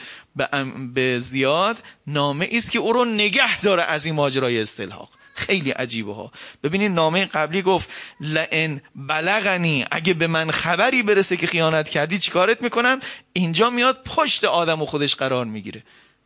به 0.93 1.19
زیاد 1.19 1.77
نامه 2.07 2.49
است 2.51 2.71
که 2.71 2.79
او 2.79 2.93
رو 2.93 3.05
نگه 3.05 3.61
داره 3.61 3.83
از 3.83 4.05
این 4.05 4.15
ماجرای 4.15 4.61
استلحاق. 4.61 5.09
خیلی 5.33 5.71
عجیبه 5.71 6.13
ها. 6.13 6.31
ببینید 6.63 6.91
نامه 6.91 7.25
قبلی 7.25 7.61
گفت 7.61 7.89
لئن 8.21 8.81
بلغنی 8.95 9.85
اگه 9.91 10.13
به 10.13 10.27
من 10.27 10.51
خبری 10.51 11.03
برسه 11.03 11.37
که 11.37 11.47
خیانت 11.47 11.89
کردی 11.89 12.19
چیکارت 12.19 12.61
می‌کنم؟ 12.61 12.99
اینجا 13.33 13.69
میاد 13.69 14.03
پشت 14.03 14.43
آدم 14.43 14.81
و 14.81 14.85
خودش 14.85 15.15
قرار 15.15 15.45
می‌گیره. 15.45 15.83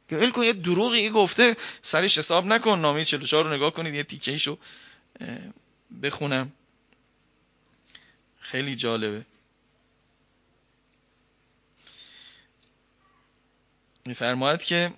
که 0.09 0.17
ول 0.17 0.31
کن 0.31 0.43
یه 0.43 0.53
دروغی 0.53 1.09
گفته 1.09 1.57
سرش 1.81 2.17
حساب 2.17 2.45
نکن 2.45 2.79
نامه 2.79 3.03
44 3.03 3.45
رو 3.45 3.53
نگاه 3.53 3.71
کنید 3.71 3.93
یه 3.93 4.03
تیکه 4.03 4.31
ایشو 4.31 4.57
بخونم. 6.03 6.51
خیلی 8.39 8.75
جالبه. 8.75 9.25
میفرماید 14.05 14.63
که 14.63 14.93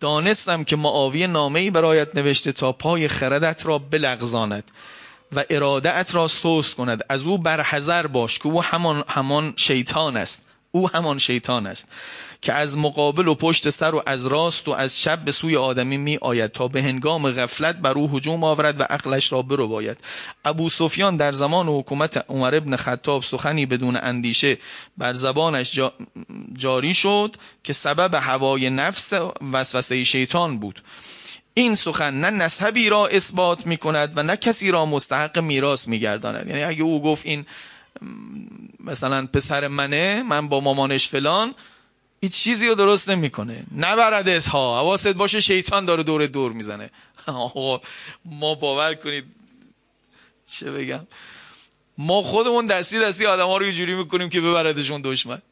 دانستم 0.00 0.64
که 0.64 0.76
معاویه 0.76 1.26
نامه‌ای 1.26 1.70
برایت 1.70 2.14
نوشته 2.14 2.52
تا 2.52 2.72
پای 2.72 3.08
خردت 3.08 3.66
را 3.66 3.78
بلغزاند 3.78 4.70
و 5.32 5.44
ارادت 5.50 6.14
را 6.14 6.28
سوست 6.28 6.74
کند. 6.74 7.00
از 7.08 7.22
او 7.22 7.38
برحذر 7.38 8.06
باش 8.06 8.38
که 8.38 8.46
او 8.46 8.62
همان 8.62 9.04
همان 9.08 9.54
شیطان 9.56 10.16
است. 10.16 10.49
او 10.72 10.90
همان 10.90 11.18
شیطان 11.18 11.66
است 11.66 11.88
که 12.42 12.52
از 12.52 12.78
مقابل 12.78 13.28
و 13.28 13.34
پشت 13.34 13.70
سر 13.70 13.94
و 13.94 14.02
از 14.06 14.26
راست 14.26 14.68
و 14.68 14.70
از 14.70 15.02
شب 15.02 15.24
به 15.24 15.32
سوی 15.32 15.56
آدمی 15.56 15.96
می 15.96 16.18
آید 16.20 16.52
تا 16.52 16.68
به 16.68 16.82
هنگام 16.82 17.30
غفلت 17.30 17.76
بر 17.76 17.92
او 17.92 18.16
هجوم 18.16 18.44
آورد 18.44 18.80
و 18.80 18.82
عقلش 18.82 19.32
را 19.32 19.42
برو 19.42 19.68
باید 19.68 19.98
ابو 20.44 20.68
سفیان 20.68 21.16
در 21.16 21.32
زمان 21.32 21.68
حکومت 21.68 22.24
عمر 22.28 22.54
ابن 22.54 22.76
خطاب 22.76 23.22
سخنی 23.22 23.66
بدون 23.66 23.96
اندیشه 23.96 24.58
بر 24.98 25.12
زبانش 25.12 25.78
جاری 26.52 26.94
شد 26.94 27.36
که 27.64 27.72
سبب 27.72 28.14
هوای 28.14 28.70
نفس 28.70 29.12
وسوسه 29.52 30.04
شیطان 30.04 30.58
بود. 30.58 30.82
این 31.54 31.74
سخن 31.74 32.20
نه 32.20 32.30
نسبی 32.30 32.88
را 32.88 33.06
اثبات 33.06 33.66
می 33.66 33.76
کند 33.76 34.12
و 34.16 34.22
نه 34.22 34.36
کسی 34.36 34.70
را 34.70 34.86
مستحق 34.86 35.38
میراث 35.38 35.88
می 35.88 36.00
گرداند 36.00 36.48
یعنی 36.48 36.62
اگه 36.62 36.82
او 36.82 37.02
گفت 37.02 37.26
این 37.26 37.46
مثلا 38.80 39.26
پسر 39.26 39.68
منه 39.68 40.22
من 40.22 40.48
با 40.48 40.60
مامانش 40.60 41.08
فلان 41.08 41.54
هیچ 42.20 42.32
چیزی 42.32 42.68
رو 42.68 42.74
درست 42.74 43.08
نمی‌کنه. 43.08 43.64
نبردت 43.76 44.48
ها. 44.48 44.78
حواست 44.78 45.08
باشه 45.08 45.40
شیطان 45.40 45.84
داره 45.84 46.02
دور 46.02 46.26
دور 46.26 46.52
می‌زنه. 46.52 46.90
آقا 47.26 47.80
ما 48.24 48.54
باور 48.54 48.94
کنید. 48.94 49.24
چه 50.50 50.70
بگم. 50.70 51.06
ما 51.98 52.22
خودمون 52.22 52.66
دستی 52.66 53.00
دستی 53.00 53.26
آدم 53.26 53.46
ها 53.46 53.56
رو 53.56 53.66
یه 53.66 53.72
جوری 53.72 53.94
می‌کنیم 53.94 54.28
که 54.28 54.40
ببردشون 54.40 55.00
دشمن. 55.04 55.42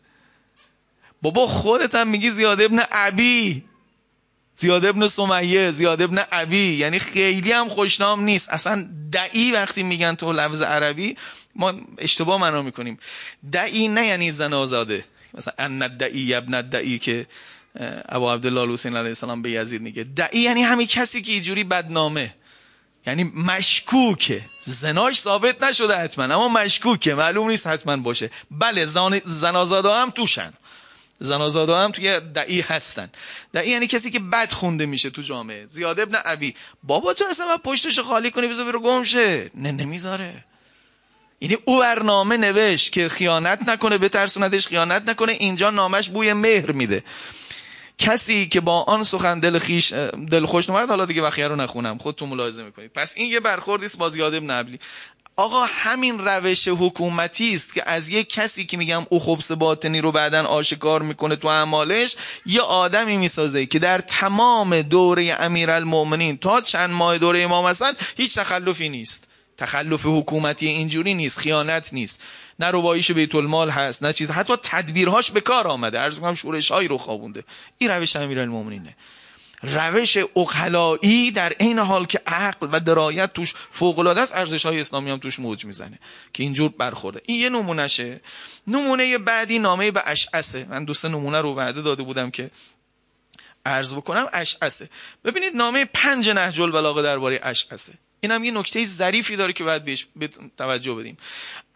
بابا 1.23 1.47
خودت 1.47 1.95
هم 1.95 2.09
میگی 2.09 2.31
زیاد 2.31 2.61
ابن 2.61 2.79
عبی. 2.79 3.65
زیاد 4.61 4.85
ابن 4.85 5.09
سمیه 5.09 5.71
زیاد 5.71 6.03
ابن 6.03 6.19
عبی 6.19 6.75
یعنی 6.75 6.99
خیلی 6.99 7.53
هم 7.53 7.69
خوشنام 7.69 8.25
نیست. 8.25 8.49
اصلا 8.51 8.89
دعی 9.13 9.53
وقتی 9.53 9.83
میگن 9.83 10.15
تو 10.15 10.33
لفظ 10.33 10.63
عربی 10.63 11.17
ما 11.55 11.75
اشتباه 11.99 12.41
معنا 12.41 12.63
می‌کنیم. 12.63 12.99
دعی 13.53 13.89
نه 13.89 14.07
یعنی 14.07 14.31
زن 14.31 14.53
آزاده. 14.53 15.05
مثلا 15.35 15.55
ان 15.59 15.97
دعی 15.97 16.35
ابن 16.35 16.61
دعی 16.61 16.99
که 16.99 17.27
ابو 18.09 18.31
عبدالله 18.31 18.73
حسین 18.73 18.97
علیه 18.97 19.09
السلام 19.09 19.43
به 19.43 19.51
یزید 19.51 19.83
میگه. 19.83 20.05
دعی 20.05 20.41
یعنی 20.41 20.63
همین 20.63 20.87
کسی 20.87 21.23
که 21.23 21.33
اینجوری 21.33 21.65
بدنامه. 21.65 22.35
یعنی 23.07 23.25
مشکوکه. 23.25 24.43
زناش 24.61 25.21
ثابت 25.21 25.63
نشده 25.63 25.97
حتما 25.97 26.25
اما 26.25 26.49
مشکوکه. 26.49 27.15
معلوم 27.15 27.49
نیست 27.49 27.67
حتما 27.67 27.97
باشه. 27.97 28.31
بله 28.51 28.85
زنازاده 29.27 29.93
هم 29.93 30.11
توشن. 30.11 30.53
زنازاده 31.21 31.77
هم 31.77 31.91
توی 31.91 32.21
دعی 32.21 32.61
هستن. 32.61 33.11
دعی 33.53 33.71
یعنی 33.71 33.87
کسی 33.87 34.11
که 34.11 34.19
بد 34.19 34.53
خونده 34.53 34.87
میشه 34.87 35.11
تو 35.11 35.23
جامعه. 35.23 35.67
زیاد 35.71 36.01
ابن 36.01 36.15
عبی 36.15 36.55
بابا 36.83 37.15
تو 37.15 37.25
اصلا 37.31 37.57
پشتش 37.57 37.99
خالی 37.99 38.31
کنی 38.31 38.49
بذار 38.49 38.65
برو 38.65 38.81
گمشه 38.81 39.51
نه 39.55 39.73
نمی‌ذاره. 39.73 40.45
یعنی 41.41 41.57
او 41.65 41.81
برنامه 41.81 42.37
نوشت 42.37 42.93
که 42.93 43.09
خیانت 43.09 43.69
نکنه 43.69 43.99
بترسوندش 43.99 44.67
خیانت 44.67 45.09
نکنه 45.09 45.33
اینجا 45.33 45.71
نامش 45.71 46.09
بوی 46.09 46.33
مهر 46.33 46.73
میده. 46.73 47.05
کسی 47.99 48.49
که 48.49 48.61
با 48.61 48.83
آن 48.83 49.05
سخن 49.05 49.41
دل 49.41 49.59
خیش 49.59 49.93
دل 50.31 50.47
خوش 50.47 50.69
نماید 50.69 50.89
حالا 50.89 51.05
دیگه 51.05 51.23
بخیه 51.23 51.49
رو 51.49 51.57
نخونم. 51.57 51.99
خودتون 51.99 52.29
ملاحظه 52.29 52.63
می‌کنید. 52.63 52.93
پس 52.93 53.15
این 53.17 53.33
یه 53.33 53.41
برخوردی 53.41 53.85
است 53.85 53.99
با 53.99 54.09
زیاد 54.09 54.35
ابن 54.35 54.79
آقا 55.39 55.65
همین 55.65 56.19
روش 56.19 56.69
حکومتی 56.69 57.53
است 57.53 57.75
که 57.75 57.89
از 57.91 58.09
یک 58.09 58.29
کسی 58.29 58.67
که 58.67 58.77
میگم 58.77 59.07
او 59.09 59.21
خبس 59.21 59.53
باطنی 59.53 60.01
رو 60.01 60.13
بعدا 60.13 60.45
آشکار 60.45 61.03
می‌کنه 61.03 61.37
تو 61.37 61.49
اعمالش 61.49 62.17
یه 62.47 62.61
آدمی 62.61 63.17
می‌سازه 63.17 63.67
که 63.67 63.79
در 63.79 63.99
تمام 63.99 64.83
دوره 64.83 65.37
امیرالمومنین 65.39 66.39
تا 66.39 66.61
چند 66.61 66.91
ماه 66.91 67.19
دوره 67.19 67.41
امام 67.41 67.67
حسن 67.67 67.93
هیچ 68.17 68.35
تخلفی 68.35 68.89
نیست. 68.89 69.29
تخلف 69.57 70.01
حکومتی 70.05 70.67
اینجوری 70.67 71.15
نیست 71.15 71.39
خیانت 71.39 71.93
نیست. 71.93 72.23
نه 72.59 72.67
روایش 72.67 73.11
بیت 73.11 73.35
المال 73.35 73.71
هست 73.71 74.03
نه 74.03 74.13
چیز. 74.13 74.31
حتی 74.31 74.55
تدبیرهاش 74.63 75.31
به 75.31 75.41
کار 75.41 75.69
آمده. 75.69 75.99
عرض 75.99 76.15
می‌کنم 76.15 76.35
شورش 76.35 76.73
هایی 76.73 76.89
رو 76.89 76.99
خوابونده. 76.99 77.45
این 77.79 77.91
روش 77.91 78.17
امیرالمومنینه 78.17 78.97
روش 79.63 80.19
اقلایی 80.37 81.31
در 81.31 81.53
این 81.59 81.79
حال 81.79 82.07
که 82.07 82.21
عقل 82.27 82.69
و 82.73 82.81
درایت 82.81 83.33
توش 83.33 83.55
فوق 83.71 83.99
العاده 83.99 84.21
است 84.21 84.35
ارزش 84.35 84.67
های 84.67 84.81
اسلامی 84.81 85.11
هم 85.11 85.19
توش 85.19 85.39
موج 85.39 85.65
می‌زنه 85.65 85.99
که 86.33 86.43
اینجور 86.43 86.71
برخورده. 86.79 87.21
این 87.25 87.41
یه 87.41 87.49
نمونهشه 87.49 88.21
نمونه 88.67 89.19
بعدی 89.19 89.59
نامه 89.59 89.91
به 89.91 90.03
اشعسه 90.07 90.67
من 90.71 90.85
دوست 90.85 91.05
نمونه 91.05 91.41
رو 91.41 91.55
وعده 91.55 91.83
داده 91.83 92.03
بودم 92.03 92.31
که 92.31 92.51
عرض 93.67 93.95
بکنم. 93.95 94.27
اشعسه 94.33 94.89
ببینید 95.25 95.57
نامه 95.57 95.85
پنج 95.85 96.29
نهج 96.29 96.61
البلاغه 96.61 97.03
درباره 97.03 97.41
اشعسه 97.43 97.93
این 98.21 98.33
هم 98.33 98.45
یه 98.45 98.51
نکته 98.51 98.85
ظریفی 98.85 99.37
داره 99.37 99.53
که 99.53 99.65
باید 99.65 99.85
بهش 99.85 100.07
توجه 100.57 100.95
بدیم. 100.95 101.19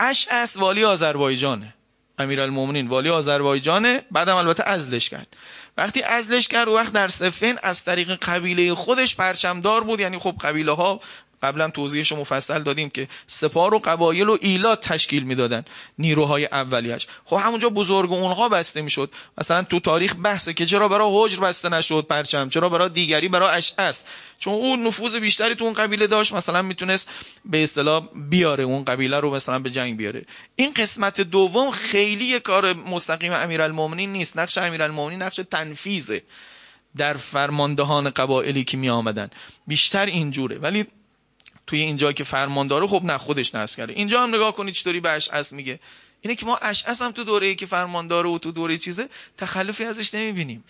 اشعث 0.00 0.56
والی 0.56 0.84
آذربایجانه. 0.84 1.74
امیرالمومنین 2.18 2.88
والی 2.88 3.08
آذربایجانه 3.08 4.02
بعدم 4.10 4.36
البته 4.36 4.62
ازلش 4.62 5.08
کرد. 5.08 5.36
وقتی 5.76 6.02
ازلش 6.02 6.48
کرد 6.48 6.68
وقت 6.68 6.92
در 6.92 7.08
سفین 7.08 7.58
از 7.62 7.84
طریق 7.84 8.10
قبیله 8.10 8.74
خودش 8.74 9.16
پرچمدار 9.16 9.84
بود. 9.84 10.00
یعنی 10.00 10.18
خب 10.18 10.34
قبیله 10.40 10.72
ها 10.72 11.00
قبلا 11.42 11.68
توضیحش 11.68 12.12
مفصل 12.12 12.62
دادیم 12.62 12.90
که 12.90 13.08
سپار 13.26 13.74
و 13.74 13.78
قبایل 13.78 14.28
و 14.28 14.38
ایلات 14.40 14.88
تشکیل 14.88 15.22
می‌دادن 15.22 15.64
نیروهای 15.98 16.46
اولیش. 16.46 17.06
خب 17.24 17.36
همونجا 17.36 17.68
بزرگ 17.68 18.12
اونها 18.12 18.48
بسته 18.48 18.82
می‌شد. 18.82 19.10
مثلا 19.38 19.62
تو 19.62 19.80
تاریخ 19.80 20.16
بحثه 20.24 20.54
که 20.54 20.66
چرا 20.66 20.88
برای 20.88 21.10
حجر 21.12 21.40
بسته 21.40 21.68
نشد 21.68 22.06
پرچم 22.08 22.48
چرا 22.48 22.68
برای 22.68 22.88
دیگری 22.88 23.28
برای 23.28 23.56
اشعس 23.56 24.04
چون 24.38 24.54
اون 24.54 24.86
نفوذ 24.86 25.16
بیشتری 25.16 25.54
تو 25.54 25.64
اون 25.64 25.74
قبیله 25.74 26.06
داشت 26.06 26.32
مثلا 26.32 26.62
می‌تونست 26.62 27.10
به 27.44 27.62
اصطلاح 27.62 28.08
بیاره 28.14 28.64
اون 28.64 28.84
قبیله 28.84 29.20
رو 29.20 29.34
مثلا 29.34 29.58
به 29.58 29.70
جنگ 29.70 29.96
بیاره. 29.96 30.24
این 30.56 30.72
قسمت 30.72 31.20
دوم 31.20 31.70
خیلی 31.70 32.40
کار 32.40 32.72
مستقیم 32.72 33.32
امیرالمومنین 33.32 34.12
نیست. 34.12 34.38
نقش 34.38 34.58
امیرالمومنین 34.58 35.22
نقش 35.22 35.40
تنفیذه 35.50 36.22
در 36.96 37.14
فرماندهان 37.14 38.10
قبایلی 38.10 38.64
که 38.64 38.76
می 38.76 38.90
آمدن 38.90 39.30
بیشتر 39.66 40.06
اینجوره. 40.06 40.58
ولی 40.58 40.86
توی 41.66 41.80
اینجا 41.80 42.12
که 42.12 42.24
فرمان 42.24 42.66
داره 42.66 42.86
خب 42.86 43.04
نه 43.04 43.18
خودش 43.18 43.54
نصب 43.54 43.76
کرده. 43.76 43.92
اینجا 43.92 44.22
هم 44.22 44.34
نگاه 44.34 44.52
کنید 44.54 44.74
چطوری 44.74 45.00
به 45.00 45.10
اشعس 45.10 45.52
میگه. 45.52 45.80
اینه 46.20 46.34
که 46.34 46.46
ما 46.46 46.56
اشعس 46.62 47.02
هم 47.02 47.10
تو 47.10 47.24
دوره 47.24 47.46
ای 47.46 47.54
که 47.54 47.66
فرمان 47.66 48.06
داره 48.06 48.28
و 48.28 48.38
تو 48.38 48.52
دوره 48.52 48.78
چیزه 48.78 49.08
تخلفی 49.38 49.84
ازش 49.84 50.14
نمی‌بینیم. 50.14 50.64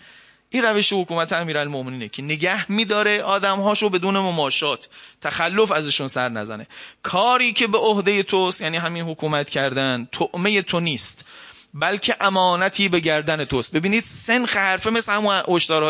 این 0.49 0.63
روش 0.63 0.93
حکومت 0.93 1.33
امیرالمومنینه 1.33 2.09
که 2.09 2.21
نگه 2.21 2.71
میداره 2.71 3.21
آدمهاشو 3.21 3.89
بدون 3.89 4.17
مماشات. 4.17 4.89
تخلف 5.21 5.71
ازشون 5.71 6.07
سر 6.07 6.29
نزنه. 6.29 6.67
کاری 7.03 7.53
که 7.53 7.67
به 7.67 7.77
عهده 7.77 8.23
توست 8.23 8.61
یعنی 8.61 8.77
همین 8.77 9.03
حکومت 9.03 9.49
کردن 9.49 10.07
طعمه 10.11 10.61
تو 10.61 10.79
نیست 10.79 11.27
بلکه 11.73 12.15
امانتی 12.19 12.89
به 12.89 12.99
گردن 12.99 13.45
توست. 13.45 13.75
ببینید 13.75 14.03
سنخ 14.03 14.57
حرفه 14.57 14.89
مثل 14.89 15.11
همون 15.11 15.35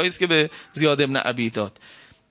است 0.05 0.19
که 0.19 0.27
به 0.27 0.49
زیاد 0.73 1.01
ابن 1.01 1.15
عبید 1.15 1.53
داد. 1.53 1.79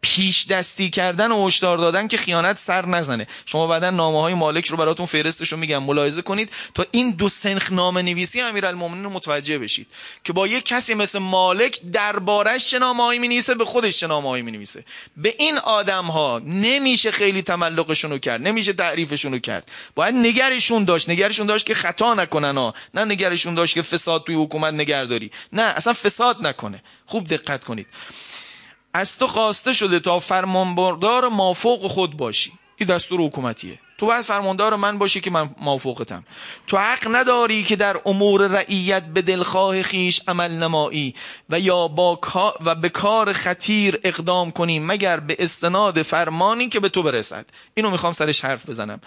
پیش 0.02 0.46
دستی 0.46 0.90
کردن 0.90 1.32
و 1.32 1.46
هشدار 1.46 1.78
دادن 1.78 2.08
که 2.08 2.16
خیانت 2.16 2.58
سر 2.58 2.86
نزنه. 2.86 3.26
شما 3.46 3.66
بعدا 3.66 3.90
نامه 3.90 4.20
های 4.20 4.34
مالک 4.34 4.66
رو 4.66 4.76
براتون 4.76 5.06
فرستشون 5.06 5.58
میگم. 5.58 5.82
ملاحظه 5.82 6.22
کنید 6.22 6.50
تا 6.74 6.86
این 6.90 7.10
دو 7.10 7.28
سنخ 7.28 7.72
نامه 7.72 8.02
نویسی 8.02 8.40
امیرالمومنین 8.40 9.04
رو 9.04 9.10
متوجه 9.10 9.58
بشید 9.58 9.86
که 10.24 10.32
با 10.32 10.46
یک 10.46 10.64
کسی 10.64 10.94
مثل 10.94 11.18
مالک 11.18 11.80
دربارش 11.92 12.66
چه 12.66 12.78
نامه‌ای 12.78 13.18
می‌نویسه 13.18 13.54
به 13.54 13.64
خودش 13.64 14.00
چه 14.00 14.06
نامه‌ای 14.06 14.42
می‌نویسه. 14.42 14.84
به 15.16 15.34
این 15.38 15.58
آدم 15.58 16.04
ها 16.04 16.40
نمیشه 16.46 17.10
خیلی 17.10 17.42
تملقشون 17.42 18.10
رو 18.10 18.18
کرد 18.18 18.42
نمیشه 18.42 18.72
تعریفشون 18.72 19.32
رو 19.32 19.38
کرد. 19.38 19.70
باید 19.94 20.14
نگرشون 20.14 20.84
داشت. 20.84 21.08
نگرشون 21.08 21.46
داشت 21.46 21.66
که 21.66 21.74
خطا 21.74 22.14
نکنن 22.14 22.56
ها. 22.56 22.74
نه 22.94 23.04
نگرشون 23.04 23.54
داشت 23.54 23.74
که 23.74 23.82
فساد 23.82 24.24
توی 24.24 24.34
حکومت 24.34 24.74
نگهداری. 24.74 25.30
نه 25.52 25.62
اصلا 25.62 25.92
فساد 25.92 26.46
نکنه. 26.46 26.82
خوب 27.06 27.28
دقت 27.28 27.64
کنید. 27.64 27.86
از 28.94 29.18
تو 29.18 29.26
خواسته 29.26 29.72
شده 29.72 30.00
تا 30.00 30.20
فرمانبردار 30.20 31.28
مافوق 31.28 31.86
خود 31.86 32.16
باشی. 32.16 32.52
این 32.76 32.88
دستور 32.88 33.20
حکومتیه. 33.20 33.78
تو 33.98 34.06
باید 34.06 34.20
فرماندار 34.20 34.76
من 34.76 34.98
باشی 34.98 35.20
که 35.20 35.30
من 35.30 35.50
موافقتم. 35.60 36.24
تو 36.66 36.76
حق 36.78 37.08
نداری 37.10 37.64
که 37.64 37.76
در 37.76 38.00
امور 38.06 38.46
رعیت 38.46 39.04
به 39.04 39.22
دلخواه 39.22 39.82
خیش 39.82 40.20
عمل 40.28 40.50
نمایی 40.50 41.14
و 41.50 41.60
یا 41.60 41.88
با 41.88 42.20
و 42.64 42.74
به 42.74 42.88
کار 42.88 43.32
خطیر 43.32 44.00
اقدام 44.04 44.50
کنی 44.50 44.78
مگر 44.78 45.20
به 45.20 45.36
استناد 45.38 46.02
فرمانی 46.02 46.68
که 46.68 46.80
به 46.80 46.88
تو 46.88 47.02
برسد. 47.02 47.46
اینو 47.74 47.90
می‌خوام 47.90 48.12
سرش 48.12 48.44
حرف 48.44 48.68
بزنم. 48.68 49.00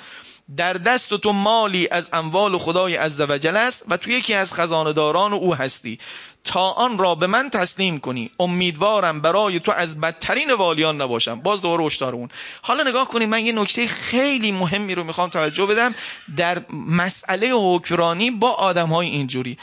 در 0.57 0.73
دست 0.73 1.13
تو 1.13 1.31
مالی 1.31 1.87
از 1.91 2.09
اموال 2.13 2.57
خدای 2.57 2.95
عزوجل 2.95 3.57
است 3.57 3.83
و 3.89 3.97
تو 3.97 4.09
یکی 4.09 4.33
از 4.33 4.53
خزانداران 4.53 5.33
او 5.33 5.55
هستی. 5.55 5.99
تا 6.45 6.71
آن 6.71 6.97
را 6.97 7.15
به 7.15 7.27
من 7.27 7.49
تسلیم 7.49 7.99
کنی. 7.99 8.31
امیدوارم 8.39 9.21
برای 9.21 9.59
تو 9.59 9.71
از 9.71 10.01
بدترین 10.01 10.53
والیان 10.53 11.01
نباشم. 11.01 11.39
باز 11.39 11.61
دوباره 11.61 11.83
اشتار 11.83 12.15
اون. 12.15 12.29
حالا 12.61 12.83
نگاه 12.83 13.07
کنید 13.07 13.29
من 13.29 13.45
یه 13.45 13.51
نکته 13.51 13.87
خیلی 13.87 14.51
مهمی 14.51 14.95
رو 14.95 15.03
می‌خوام 15.03 15.29
توجه 15.29 15.65
بدم. 15.65 15.95
در 16.37 16.61
مسئله 16.71 17.51
حکمرانی 17.53 18.31
با 18.31 18.51
آدم 18.51 18.87
های 18.87 19.07
اینجوری. 19.07 19.57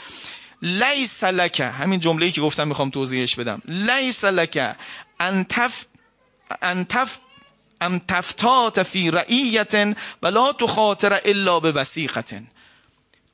لیس 0.61 1.23
لکه 1.23 1.65
همین 1.65 1.99
جمله‌ای 1.99 2.31
که 2.31 2.41
گفتم 2.41 2.67
می‌خوام 2.67 2.89
توضیحش 2.89 3.35
بدم. 3.35 3.61
لیس 3.67 4.25
لکه 4.25 4.75
انتف 5.19 5.85
انتف 6.61 7.17
ام 7.81 8.01
تفتات 8.07 8.83
فی 8.83 9.11
رعیت 9.11 9.97
ولا 10.21 10.53
تخاطر 10.53 11.21
الا 11.25 11.59
به 11.59 11.71
وسیقتن 11.71 12.47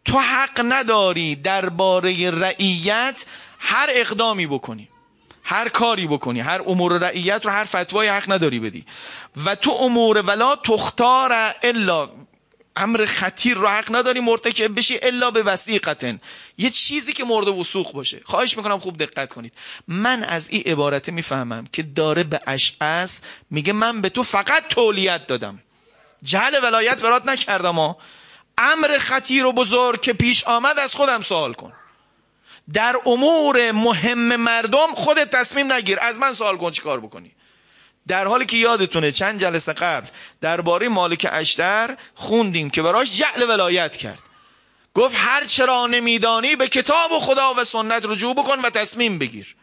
تو 0.10 0.20
حق 0.20 0.62
نداری 0.66 1.36
درباره 1.36 2.32
رعیت 2.32 3.26
هر 3.60 3.90
اقدامی 3.92 4.48
بکنی 4.48 4.88
هر 5.44 5.70
کاری 5.70 6.08
بکنی 6.08 6.40
هر 6.40 6.62
امور 6.66 6.98
رعیت 6.98 7.46
رو 7.46 7.52
هر 7.52 7.64
فتوای 7.64 8.08
حق 8.08 8.32
نداری 8.32 8.60
بدی. 8.60 8.86
و 9.46 9.56
تو 9.56 9.72
امور 9.72 10.18
ولا 10.18 10.56
تختار 10.56 11.54
الا 11.64 12.10
امر 12.76 13.06
خطیر 13.06 13.58
رو 13.58 13.68
حق 13.68 13.96
نداری 13.96 14.20
مرتکب 14.20 14.78
بشی 14.78 15.00
الا 15.02 15.32
به 15.32 15.44
وسیقتن 15.44 16.20
یه 16.58 16.70
چیزی 16.70 17.14
که 17.14 17.24
مورد 17.24 17.48
وسوق 17.48 17.94
باشه. 17.94 18.22
خواهش 18.26 18.58
می‌کنم 18.58 18.80
خوب 18.80 18.98
دقت 18.98 19.34
کنید. 19.34 19.54
من 19.88 20.24
از 20.24 20.50
این 20.50 20.64
عبارت 20.66 21.10
می‌فهمم 21.10 21.66
که 21.74 21.84
داره 21.84 22.24
به 22.24 22.42
اشعس 22.48 23.22
میگه 23.50 23.74
من 23.74 24.02
به 24.02 24.10
تو 24.10 24.24
فقط 24.24 24.68
تولیت 24.68 25.28
دادم. 25.28 25.60
جهل 26.24 26.60
ولایت 26.64 27.02
برات 27.02 27.26
نکردم 27.26 27.76
ها. 27.76 27.98
امر 28.60 28.98
خطیر 28.98 29.46
و 29.46 29.52
بزرگ 29.52 30.02
که 30.02 30.14
پیش 30.14 30.44
آمد 30.44 30.80
از 30.80 30.94
خودم 30.94 31.22
سوال 31.22 31.54
کن. 31.54 31.74
در 32.74 32.96
امور 33.06 33.72
مهم 33.72 34.36
مردم 34.36 34.88
خودت 34.96 35.36
تصمیم 35.36 35.74
نگیر. 35.74 36.00
از 36.00 36.20
من 36.20 36.34
سوال 36.34 36.58
کن 36.58 36.72
چی 36.72 36.82
کار 36.82 37.00
بکنی. 37.00 37.32
در 38.08 38.26
حالی 38.26 38.46
که 38.46 38.58
یادتونه 38.58 39.12
چند 39.12 39.40
جلسه 39.40 39.74
قبل 39.74 40.08
درباره 40.42 40.88
مالک 40.88 41.28
اشتر 41.32 41.98
خوندیم 42.16 42.70
که 42.70 42.82
براش 42.82 43.18
جعل 43.18 43.50
ولایت 43.50 43.98
کرد. 43.98 44.20
گفت 44.94 45.16
هر 45.18 45.46
چرا 45.46 45.88
نمیدانی 45.88 46.56
به 46.56 46.68
کتاب 46.68 47.12
و 47.12 47.20
خدا 47.20 47.54
و 47.54 47.64
سنت 47.64 48.06
رجوع 48.06 48.36
بکن 48.36 48.60
و 48.60 48.70
تصمیم 48.70 49.20
بگیر. 49.20 49.56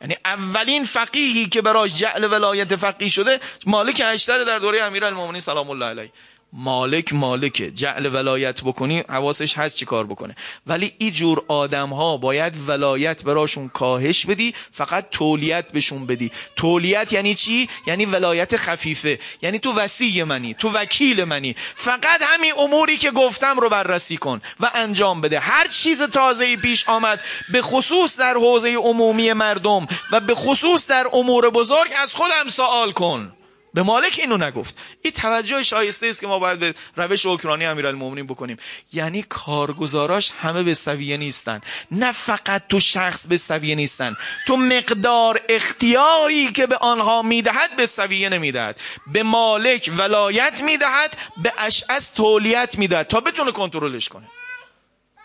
یعنی 0.00 0.16
اولین 0.24 0.84
فقیهی 0.84 1.48
که 1.48 1.62
براش 1.62 1.94
جعل 1.94 2.24
ولایت 2.32 2.76
فقیه 2.76 3.08
شده 3.08 3.40
مالک 3.66 4.02
اشتر 4.04 4.44
در 4.44 4.58
دوره 4.58 4.82
امیرالمومنین 4.82 5.40
سلام 5.40 5.70
الله 5.70 5.86
علیه. 5.86 6.12
مالک 6.52 7.12
مالکه 7.12 7.70
جعل 7.70 8.06
ولایت 8.14 8.62
بکنی 8.62 9.04
حواسش 9.08 9.58
هست 9.58 9.76
چی 9.76 9.84
کار 9.84 10.06
بکنه. 10.06 10.36
ولی 10.66 10.92
ای 10.98 11.10
جور 11.10 11.44
آدم 11.48 11.88
ها 11.88 12.16
باید 12.16 12.54
ولایت 12.68 13.24
براشون 13.24 13.68
کاهش 13.68 14.26
بدی 14.26 14.54
فقط 14.72 15.06
تولیت 15.10 15.72
بهشون 15.72 16.06
بدی. 16.06 16.32
تولیت 16.56 17.12
یعنی 17.12 17.34
چی؟ 17.34 17.68
یعنی 17.86 18.04
ولایت 18.06 18.56
خفیفه. 18.56 19.18
یعنی 19.42 19.58
تو 19.58 19.72
وسیع 19.72 20.24
منی 20.24 20.54
تو 20.54 20.70
وکیل 20.70 21.24
منی. 21.24 21.56
فقط 21.74 22.22
همین 22.22 22.52
اموری 22.58 22.96
که 22.96 23.10
گفتم 23.10 23.60
رو 23.60 23.68
بررسی 23.68 24.16
کن 24.16 24.40
و 24.60 24.70
انجام 24.74 25.20
بده. 25.20 25.38
هر 25.40 25.66
چیز 25.66 26.02
تازه 26.02 26.56
پیش 26.56 26.88
آمد 26.88 27.20
به 27.52 27.62
خصوص 27.62 28.16
در 28.18 28.34
حوزه 28.34 28.74
عمومی 28.74 29.32
مردم 29.32 29.86
و 30.12 30.20
به 30.20 30.34
خصوص 30.34 30.86
در 30.86 31.06
امور 31.12 31.50
بزرگ 31.50 31.90
از 32.02 32.14
خودم 32.14 32.48
سوال 32.48 32.92
کن. 32.92 33.32
به 33.74 33.82
مالک 33.82 34.18
اینو 34.18 34.36
نگفت. 34.36 34.78
این 35.02 35.12
توجه 35.12 35.62
شایسته 35.62 36.06
است 36.06 36.20
که 36.20 36.26
ما 36.26 36.38
باید 36.38 36.58
به 36.58 36.74
روش 36.96 37.26
اوکرانی 37.26 37.66
امیرالمومنین 37.66 38.26
بکنیم. 38.26 38.56
یعنی 38.92 39.22
کارگزاراش 39.22 40.30
همه 40.40 40.62
به 40.62 40.74
سویه 40.74 41.16
نیستن. 41.16 41.60
نه 41.90 42.12
فقط 42.12 42.62
تو 42.68 42.80
شخص 42.80 43.26
به 43.26 43.36
سویه 43.36 43.74
نیستن. 43.74 44.16
تو 44.46 44.56
مقدار 44.56 45.40
اختیاری 45.48 46.52
که 46.52 46.66
به 46.66 46.76
آنها 46.76 47.22
می‌دهد 47.22 47.76
به 47.76 47.86
سویه 47.86 48.28
نمی‌دهد. 48.28 48.80
به 49.06 49.22
مالک 49.22 49.90
ولایت 49.96 50.60
می‌دهد 50.62 51.16
به 51.42 51.52
اشعس 51.58 52.10
تولیت 52.10 52.78
می‌دهد 52.78 53.06
تا 53.06 53.20
بتونه 53.20 53.52
کنترلش 53.52 54.08
کنه. 54.08 54.26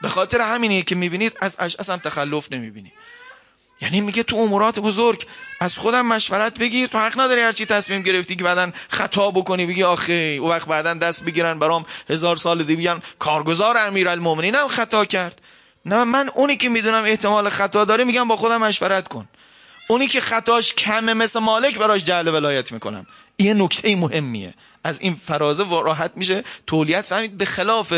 به 0.01 0.09
خاطر 0.09 0.41
همینیه 0.41 0.83
که 0.83 0.95
می‌بینید 0.95 1.37
از 1.41 1.55
اشعس 1.59 1.89
هم 1.89 1.97
تخلف 1.97 2.51
نمی‌بینید 2.51 2.93
یعنی 3.81 4.01
میگه 4.01 4.23
تو 4.23 4.37
امورات 4.37 4.79
بزرگ 4.79 5.25
از 5.59 5.77
خودم 5.77 6.05
مشورت 6.05 6.59
بگیر 6.59 6.87
تو 6.87 6.97
حق 6.97 7.19
نداری 7.19 7.41
هرچی 7.41 7.65
تصمیم 7.65 8.01
گرفتی 8.01 8.35
که 8.35 8.43
بعدا 8.43 8.71
خطا 8.89 9.31
بکنی 9.31 9.65
بگی 9.65 9.83
آخه 9.83 10.13
او 10.41 10.49
وقت 10.49 10.67
بعدا 10.67 10.93
دست 10.93 11.23
بگیرن 11.23 11.59
برام 11.59 11.85
هزار 12.09 12.35
سال 12.35 12.63
دیگه 12.63 12.81
بگن 12.81 13.01
کارگزار 13.19 13.77
امیرالمومنین 13.77 14.55
هم 14.55 14.67
خطا 14.67 15.05
کرد. 15.05 15.41
نه 15.85 16.03
من 16.03 16.29
اونی 16.29 16.57
که 16.57 16.69
می‌دونم 16.69 17.03
احتمال 17.03 17.49
خطا 17.49 17.85
داره 17.85 18.03
میگم 18.03 18.27
با 18.27 18.37
خودم 18.37 18.57
مشورت 18.57 19.07
کن. 19.07 19.27
اونی 19.87 20.07
که 20.07 20.21
خطاش 20.21 20.73
کمه 20.73 21.13
مثل 21.13 21.39
مالک 21.39 21.77
براش 21.77 22.03
جعل 22.03 22.27
ولایت 22.27 22.71
می‌کنم. 22.71 23.07
این 23.37 23.61
نکته 23.61 23.95
مهمیه. 23.95 24.53
از 24.83 25.01
این 25.01 25.15
فرازه 25.15 25.65
راحت 25.69 26.11
میشه 26.15 26.43
تولیت 26.67 27.07
فهمید. 27.07 27.37
به 27.37 27.45
خلاف 27.45 27.93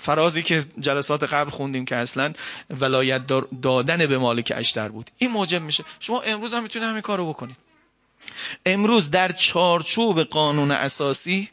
فرازی 0.00 0.42
که 0.42 0.66
جلسات 0.80 1.24
قبل 1.24 1.50
خوندیم 1.50 1.84
که 1.84 1.96
اصلا 1.96 2.32
ولایت 2.70 3.22
دادن 3.62 4.06
به 4.06 4.18
مالک 4.18 4.52
اشتر 4.56 4.88
بود. 4.88 5.10
این 5.18 5.30
موجب 5.30 5.62
میشه. 5.62 5.84
شما 6.00 6.20
امروز 6.20 6.54
هم 6.54 6.62
می‌تونید 6.62 6.88
همین 6.88 7.02
کارو 7.02 7.28
بکنید. 7.28 7.56
امروز 8.66 9.10
در 9.10 9.32
چارچوب 9.32 10.22
قانون 10.22 10.70
اساسی 10.70 11.50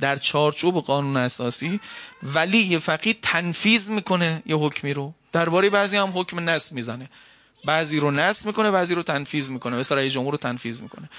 در 0.00 0.16
چارچوب 0.16 0.84
قانون 0.84 1.16
اساسی 1.16 1.80
ولی 2.22 2.78
فقید 2.78 3.18
تنفیز 3.22 3.90
می‌کنه 3.90 4.42
یه 4.46 4.56
حکمی 4.56 4.92
رو. 4.92 5.12
درباره 5.32 5.70
بعضی 5.70 5.96
هم 5.96 6.12
حکم 6.14 6.48
نصب 6.48 6.72
می‌زنه. 6.72 7.10
بعضی 7.64 8.00
رو 8.00 8.10
نصب 8.10 8.46
می‌کنه 8.46 8.70
بعضی 8.70 8.94
رو 8.94 9.02
تنفیز 9.02 9.50
می‌کنه. 9.50 9.76
مثل 9.76 9.94
رئیس 9.94 10.12
جمهور 10.12 10.32
رو 10.32 10.38
تنفیز 10.38 10.82
می‌کنه. 10.82 11.10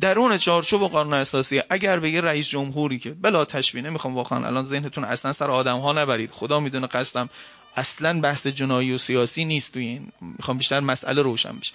درون 0.00 0.38
چارچوب 0.38 0.90
قانون 0.90 1.14
اساسی 1.14 1.62
اگر 1.70 1.98
به 1.98 2.10
یه 2.10 2.20
رئیس 2.20 2.48
جمهوری 2.48 2.98
که 2.98 3.10
بلا 3.10 3.44
تشبیه 3.44 3.82
نمی‌خوام 3.82 4.14
واقعا 4.14 4.46
الان 4.46 4.64
ذهنتون 4.64 5.04
اصلا 5.04 5.32
سر 5.32 5.50
آدم 5.50 5.78
ها 5.78 5.92
نبرید. 5.92 6.30
خدا 6.30 6.60
می‌دونه 6.60 6.86
قصدم 6.86 7.30
اصلا 7.76 8.20
بحث 8.20 8.46
جنایی 8.46 8.92
و 8.92 8.98
سیاسی 8.98 9.44
نیست 9.44 9.72
توی 9.72 9.84
این. 9.84 10.08
می‌خوام 10.20 10.58
بیشتر 10.58 10.80
مسئله 10.80 11.22
روشن 11.22 11.56
بشه. 11.60 11.72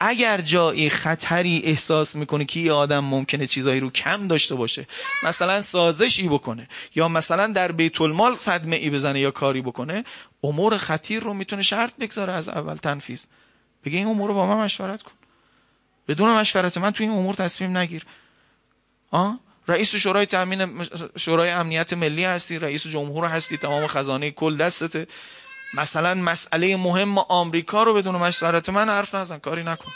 اگر 0.00 0.40
جایی 0.40 0.90
خطری 0.90 1.62
احساس 1.64 2.16
می‌کنه 2.16 2.44
که 2.44 2.60
یه 2.60 2.72
آدم 2.72 3.04
ممکنه 3.04 3.46
چیزایی 3.46 3.80
رو 3.80 3.90
کم 3.90 4.28
داشته 4.28 4.54
باشه 4.54 4.86
مثلا 5.24 5.62
سازشی 5.62 6.28
بکنه 6.28 6.68
یا 6.94 7.08
مثلا 7.08 7.46
در 7.46 7.72
بیت 7.72 8.00
المال 8.00 8.36
صدمه 8.36 8.76
ای 8.76 8.90
بزنه 8.90 9.20
یا 9.20 9.30
کاری 9.30 9.62
بکنه 9.62 10.04
امور 10.44 10.76
خطیر 10.76 11.22
رو 11.22 11.34
می‌تونه 11.34 11.62
شرط 11.62 11.92
بگذاره 12.00 12.32
از 12.32 12.48
اول 12.48 12.74
تنفیذ. 12.74 13.24
بگه 13.84 13.98
این 13.98 14.06
امور 14.06 14.28
رو 14.28 14.34
با 14.34 14.46
من 14.46 14.64
مشورت 14.64 15.02
کن. 15.02 15.12
بدون 16.08 16.30
مشورت 16.30 16.78
من 16.78 16.90
توی 16.90 17.06
این 17.06 17.18
امور 17.18 17.34
تصمیم 17.34 17.76
نگیر. 17.76 18.06
آه؟ 19.10 19.40
رئیس 19.68 19.96
شورای 19.96 20.26
تامین 20.26 20.84
شورای 21.16 21.50
امنیت 21.50 21.92
ملی 21.92 22.24
هستی 22.24 22.58
رئیس 22.58 22.86
جمهور 22.86 23.24
هستی 23.24 23.56
تمام 23.56 23.86
خزانه 23.86 24.30
کل 24.30 24.56
دستته. 24.56 25.06
مثلا 25.74 26.14
مسئله 26.14 26.76
مهم 26.76 27.18
آمریکا 27.18 27.82
رو 27.82 27.94
بدون 27.94 28.16
مشورت 28.16 28.68
من 28.68 28.88
حرف 28.88 29.14
نزن 29.14 29.38
کاری 29.38 29.62
نکن. 29.62 29.92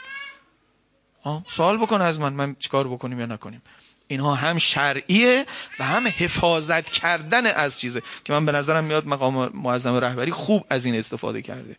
سوال 1.46 1.78
بکن 1.78 2.00
از 2.00 2.20
من 2.20 2.32
من 2.32 2.56
چیکار 2.58 2.88
بکنیم 2.88 3.20
یا 3.20 3.26
نکنیم. 3.26 3.62
اینها 4.08 4.34
هم 4.34 4.58
شرعیه 4.58 5.46
و 5.78 5.84
هم 5.84 6.08
حفاظت 6.08 6.90
کردن 6.90 7.46
از 7.46 7.80
چیزه. 7.80 8.02
که 8.24 8.32
من 8.32 8.46
به 8.46 8.52
نظرم 8.52 8.84
میاد 8.84 9.06
مقام 9.06 9.50
معظم 9.54 9.94
رهبری 9.94 10.30
خوب 10.30 10.66
از 10.70 10.84
این 10.84 10.94
استفاده 10.94 11.42
کرده. 11.42 11.76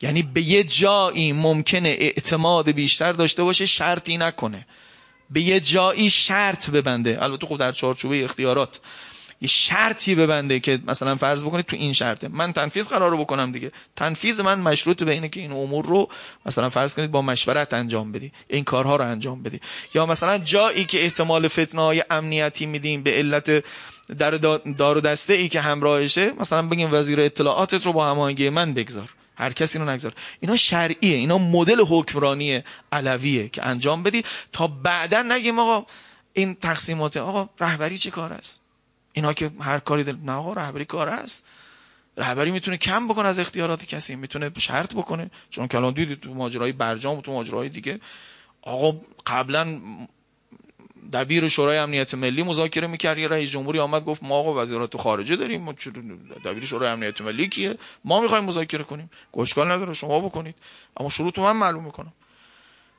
یعنی 0.00 0.22
به 0.22 0.42
یه 0.42 0.64
جایی 0.64 1.32
ممکنه 1.32 1.88
اعتماد 1.88 2.70
بیشتر 2.70 3.12
داشته 3.12 3.42
باشه 3.42 3.66
شرطی 3.66 4.16
نکنه. 4.16 4.66
به 5.30 5.40
یه 5.40 5.60
جایی 5.60 6.10
شرط 6.10 6.70
ببنده. 6.70 7.18
البته 7.22 7.46
خب 7.46 7.56
در 7.56 7.72
چارچوبه 7.72 8.24
اختیارات 8.24 8.80
یه 9.40 9.48
شرطی 9.48 10.14
ببنده 10.14 10.60
که 10.60 10.78
مثلا 10.86 11.16
فرض 11.16 11.42
بکنید 11.44 11.64
تو 11.64 11.76
این 11.76 11.92
شرطه. 11.92 12.28
من 12.28 12.52
تنفیذ 12.52 12.88
قرار 12.88 13.10
رو 13.10 13.18
بکنم 13.18 13.52
دیگه. 13.52 13.72
تنفیذ 13.96 14.40
من 14.40 14.58
مشروط 14.58 15.02
به 15.02 15.12
اینه 15.12 15.28
که 15.28 15.40
این 15.40 15.52
امور 15.52 15.84
رو 15.84 16.08
مثلا 16.46 16.70
فرض 16.70 16.94
کنید 16.94 17.10
با 17.10 17.22
مشورت 17.22 17.74
انجام 17.74 18.12
بدی. 18.12 18.32
این 18.48 18.64
کارها 18.64 18.96
رو 18.96 19.04
انجام 19.04 19.42
بدی. 19.42 19.60
یا 19.94 20.06
مثلا 20.06 20.38
جایی 20.38 20.84
که 20.84 21.04
احتمال 21.04 21.48
فتنه 21.48 21.80
های 21.82 22.04
امنیتی 22.10 22.66
میدیم 22.66 23.02
به 23.02 23.10
علت 23.10 23.64
در 24.18 24.30
دار 24.78 24.98
و 24.98 25.00
دسته 25.00 25.32
ای 25.34 25.48
که 25.48 25.60
همراهشه 25.60 26.32
مثلا 26.40 26.62
بگیم 26.62 26.88
وزیر 26.92 27.20
اطلاعاتت 27.20 27.86
رو 27.86 27.92
با 27.92 28.10
هماهنگی 28.10 28.48
من 28.48 28.74
بگذار. 28.74 29.08
هر 29.36 29.52
کسی 29.52 29.78
رو 29.78 29.90
نگذار. 29.90 30.12
اینا 30.40 30.56
شرعیه 30.56 31.16
اینا 31.16 31.38
مدل 31.38 31.80
حکمرانی 31.88 32.62
علویه 32.92 33.48
که 33.48 33.66
انجام 33.66 34.02
بدی 34.02 34.24
تا 34.52 34.66
بعدا 34.66 35.22
نگیم 35.22 35.58
آقا 35.58 35.86
این 36.32 36.54
تقسیمات 36.54 37.16
آقا 37.16 37.48
رهبری 37.60 37.98
چه 37.98 38.10
کار 38.10 38.32
است؟ 38.32 38.60
اینا 39.12 39.32
که 39.32 39.50
هر 39.60 39.78
کاری 39.78 40.04
دل 40.04 40.16
نه 40.24 40.32
آقا 40.32 40.52
رهبری 40.52 40.84
کار 40.84 41.08
است. 41.08 41.44
رهبری 42.16 42.50
می‌تونه 42.50 42.76
کم 42.76 43.08
بکنه 43.08 43.28
از 43.28 43.38
اختیارات 43.38 43.84
کسی 43.84 44.16
می‌تونه 44.16 44.50
شرط 44.58 44.94
بکنه. 44.94 45.30
چون 45.50 45.68
کلان 45.68 45.94
دیدید 45.94 46.20
تو 46.20 46.34
ماجرای 46.34 46.72
برجام 46.72 47.18
و 47.18 47.20
تو 47.22 47.32
ماجرای 47.32 47.68
دیگه. 47.68 48.00
آقا 48.62 49.00
قبلا 49.26 49.80
دبیر 51.12 51.48
شورای 51.48 51.78
امنیت 51.78 52.14
ملی 52.14 52.42
مذاکره 52.42 52.86
می‌کرد. 52.86 53.18
یه 53.18 53.28
رئیس 53.28 53.50
جمهوری 53.50 53.78
آمد 53.78 54.04
گفت 54.04 54.22
ما 54.22 54.34
آقا 54.34 54.62
وزارت 54.62 54.96
خارجه 54.96 55.36
داریم. 55.36 55.62
ما 55.62 55.72
دبیر 56.44 56.64
شورای 56.64 56.90
امنیت 56.90 57.20
ملی 57.20 57.48
کیه؟ 57.48 57.78
ما 58.04 58.20
می‌خوایم 58.20 58.44
مذاکره 58.44 58.84
کنیم. 58.84 59.10
گوشکال 59.32 59.72
نداره. 59.72 59.94
شما 59.94 60.20
بکنید. 60.20 60.54
اما 60.96 61.08
شروط 61.08 61.38
من 61.38 61.52
معلوم 61.52 61.84
می‌کنم. 61.84 62.12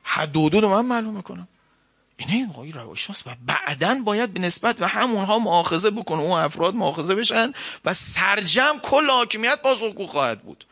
حد 0.02 0.36
و 0.36 0.68
من 0.68 0.86
معلوم 0.86 1.16
می‌کنم. 1.16 1.48
اینه 2.16 2.32
این 2.32 2.50
آقای 2.50 2.72
رواشناس 2.72 3.22
و 3.26 3.30
بعدا 3.46 4.00
باید 4.04 4.32
به 4.32 4.40
نسبت 4.40 4.76
به 4.76 4.86
همونها 4.86 5.38
معاخذه 5.38 5.90
بکنه. 5.90 6.20
اون 6.20 6.40
افراد 6.40 6.74
معاخذه 6.74 7.14
بشن 7.14 7.52
و 7.84 7.94
سرجم 7.94 8.78
کل 8.82 9.10
حاکمیت 9.10 9.62
پاسخگو 9.62 10.06
خواهد 10.06 10.42
بود. 10.42 10.64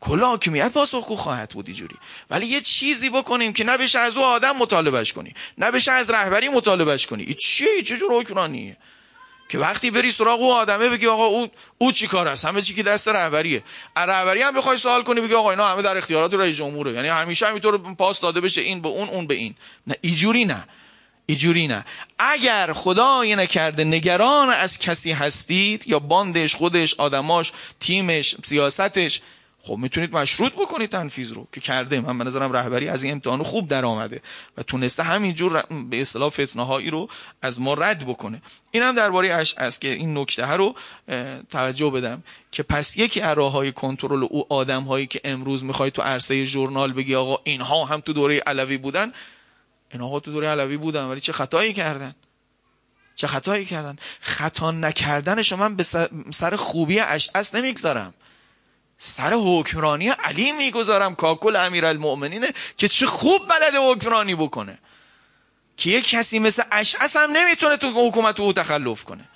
کل 0.00 0.20
حاکمیت 0.20 0.72
پاسخگو 0.72 1.16
خواهد 1.16 1.50
بود 1.50 1.66
اینجوری. 1.66 1.96
ولی 2.30 2.46
یه 2.46 2.60
چیزی 2.60 3.10
بکنیم 3.10 3.52
که 3.52 3.64
نبشه 3.64 3.98
از 3.98 4.16
او 4.16 4.24
آدم 4.24 4.56
مطالبهش 4.56 5.12
کنی 5.12 5.34
نبشه 5.58 5.92
از 5.92 6.10
رهبری 6.10 6.48
مطالبهش 6.48 7.06
کنی. 7.06 7.22
این 7.22 7.34
چیه 7.34 7.82
چه 7.82 7.96
جور 7.96 8.12
حکمرانیه؟ 8.12 8.76
که 9.48 9.58
وقتی 9.58 9.90
بری 9.90 10.12
سراغ 10.12 10.40
او 10.40 10.52
آدمه 10.52 10.88
بگی 10.88 11.06
آقا 11.06 11.24
او 11.24 11.48
او 11.78 11.92
چی 11.92 12.06
کار 12.06 12.28
است؟ 12.28 12.44
همه 12.44 12.62
چی 12.62 12.74
که 12.74 12.82
دست 12.82 13.08
رهبریه. 13.08 13.62
رهبری 13.96 14.42
هم 14.42 14.54
بخوای 14.54 14.76
سوال 14.76 15.02
کنی 15.02 15.20
بگی 15.20 15.34
آقا 15.34 15.50
اینا 15.50 15.68
همه 15.68 15.82
در 15.82 15.96
اختیارات 15.96 16.34
رئیس 16.34 16.56
جمهوره. 16.56 16.92
یعنی 16.92 17.08
همیشه 17.08 17.46
همینطور 17.46 17.94
پاس 17.94 18.20
داده 18.20 18.40
بشه 18.40 18.60
این 18.60 18.80
به 18.80 18.88
اون 18.88 19.08
اون 19.08 19.26
به 19.26 19.34
این. 19.34 19.54
نه 19.86 19.94
ایجوری 20.00 20.44
نه. 20.44 20.64
ایجوری 21.26 21.66
نه. 21.66 21.84
اگر 22.18 22.72
خدای 22.72 23.36
نکرده 23.36 23.84
نگران 23.84 24.50
از 24.50 24.78
کسی 24.78 25.12
هستید 25.12 25.88
یا 25.88 25.98
باندش 25.98 26.54
خودش 26.56 26.94
آدماش 26.94 27.52
تیمش 27.80 28.36
سیاستش 28.44 29.20
خب 29.66 29.76
می‌تونید 29.76 30.16
مشروط 30.16 30.52
بکنید 30.52 30.90
تنفیذ 30.90 31.32
رو 31.32 31.46
که 31.52 31.60
کرده 31.60 32.00
من 32.00 32.18
به 32.18 32.24
نظرم 32.24 32.52
رهبری 32.52 32.88
از 32.88 33.02
این 33.02 33.12
امتحان 33.12 33.42
خوب 33.42 33.68
در 33.68 33.84
آمده 33.84 34.22
و 34.56 34.62
تونسته 34.62 35.02
همینجور 35.02 35.62
به 35.90 36.00
اصطلاح 36.00 36.28
فتنه 36.28 36.66
هایی 36.66 36.90
رو 36.90 37.08
از 37.42 37.60
ما 37.60 37.74
رد 37.74 38.06
بکنه. 38.06 38.42
این 38.70 38.82
هم 38.82 38.94
درباره 38.94 39.34
اش 39.34 39.54
است 39.58 39.80
که 39.80 39.88
این 39.88 40.18
نکته 40.18 40.46
رو 40.46 40.74
توجه 41.50 41.90
بدم 41.90 42.22
که 42.52 42.62
پس 42.62 42.96
یکی 42.96 43.20
از 43.20 43.38
های 43.38 43.72
کنترل 43.72 44.22
او 44.30 44.46
آدم 44.52 44.82
هایی 44.82 45.06
که 45.06 45.20
امروز 45.24 45.64
می‌خوای 45.64 45.90
تو 45.90 46.02
عرصه 46.02 46.44
ژورنال 46.44 46.92
بگی 46.92 47.14
آقا 47.14 47.38
اینها 47.44 47.84
هم 47.84 48.00
تو 48.00 48.12
دوره 48.12 48.38
علوی 48.46 48.76
بودن. 48.76 49.12
اینها 49.92 50.20
تو 50.20 50.32
دوره 50.32 50.48
علوی 50.48 50.76
بودن 50.76 51.04
ولی 51.04 51.20
چه 51.20 51.32
خطایی 51.32 51.72
کردن؟ 51.72 52.14
چه 53.14 53.26
خطایی 53.26 53.64
کردن؟ 53.64 53.96
خطا 54.20 54.70
نکردنش 54.70 55.52
من 55.52 55.76
به 55.76 55.82
سر 56.30 56.56
خوبی 56.56 57.00
اشعث 57.00 57.54
نمی‌گذارم. 57.54 58.14
سر 58.98 59.32
حکمرانی 59.32 60.08
علی 60.08 60.52
می‌گذارم 60.52 61.14
کاکل 61.14 61.56
المؤمنینه 61.84 62.52
که 62.76 62.88
چه 62.88 63.06
خوب 63.06 63.48
بلده 63.48 63.78
حکمرانی 63.78 64.34
بکنه. 64.34 64.78
که 65.76 65.90
یک 65.90 66.08
کسی 66.08 66.38
مثل 66.38 66.62
اشعس 66.72 67.16
هم 67.16 67.30
نمی‌تونه 67.30 67.76
تو 67.76 68.08
حکومت 68.08 68.40
او 68.40 68.52
تخلف 68.52 69.04
کنه. 69.04 69.28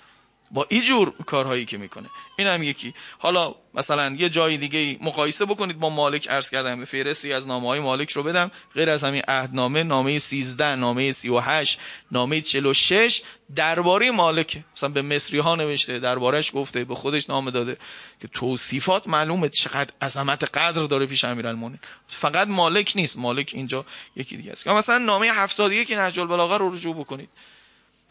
با 0.50 0.66
اینجور 0.68 1.12
کارهایی 1.26 1.64
که 1.64 1.78
می‌کنه. 1.78 2.08
این 2.38 2.46
هم 2.46 2.62
یکی. 2.62 2.94
حالا 3.18 3.54
مثلا 3.74 4.16
یه 4.18 4.28
جای 4.28 4.56
دیگه 4.56 4.98
مقایسه 5.00 5.44
بکنید. 5.44 5.78
با 5.78 5.90
مالک 5.90 6.28
عرض 6.28 6.50
کردم 6.50 6.78
به 6.78 6.84
فهرستی 6.84 7.32
از 7.32 7.46
نامه 7.46 7.68
های 7.68 7.80
مالک 7.80 8.12
رو 8.12 8.22
بدم. 8.22 8.50
غیر 8.74 8.90
از 8.90 9.04
همین 9.04 9.22
عهدنامه 9.28 9.82
نامه 9.82 10.18
13 10.18 10.74
نامه 10.74 11.12
38 11.12 11.80
نامه 12.12 12.40
46 12.40 13.22
درباره 13.56 14.10
مالک. 14.10 14.64
مثلا 14.76 14.88
به 14.88 15.02
مصری 15.02 15.38
ها 15.38 15.54
نوشته 15.54 15.98
دربارش 15.98 16.50
گفته 16.54 16.84
به 16.84 16.94
خودش 16.94 17.30
نامه 17.30 17.50
داده. 17.50 17.76
که 18.20 18.28
توصیفات 18.28 19.08
معلومه 19.08 19.48
چقدر 19.48 19.90
عظمت 20.02 20.44
قدر 20.44 20.86
داره 20.86 21.06
پیش 21.06 21.24
امیرالمومنین. 21.24 21.78
فقط 22.08 22.48
مالک 22.48 22.92
نیست. 22.96 23.18
مالک 23.18 23.50
اینجا 23.54 23.84
یکی 24.16 24.36
دیگه 24.36 24.52
است. 24.52 24.68
مثلا 24.68 24.98
نامه 24.98 25.26
71 25.26 25.92
نهج 25.92 26.20
البلاغه 26.20 26.56
رو 26.56 26.74
رجوع 26.74 26.96
بکنید. 26.96 27.28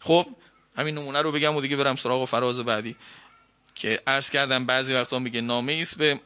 خب 0.00 0.26
همین 0.80 0.94
نمونه 0.94 1.22
رو 1.22 1.32
بگم 1.32 1.56
و 1.56 1.60
دیگه 1.60 1.76
برم 1.76 1.96
سراغ 1.96 2.22
و 2.22 2.26
فراز 2.26 2.60
بعدی. 2.60 2.96
که 3.74 4.02
عرض 4.06 4.30
کردم 4.30 4.66
بعضی 4.66 4.94
وقتا 4.94 5.18
میگه 5.18 5.40
نامه 5.40 5.72
ایست 5.72 5.98
به 5.98 6.20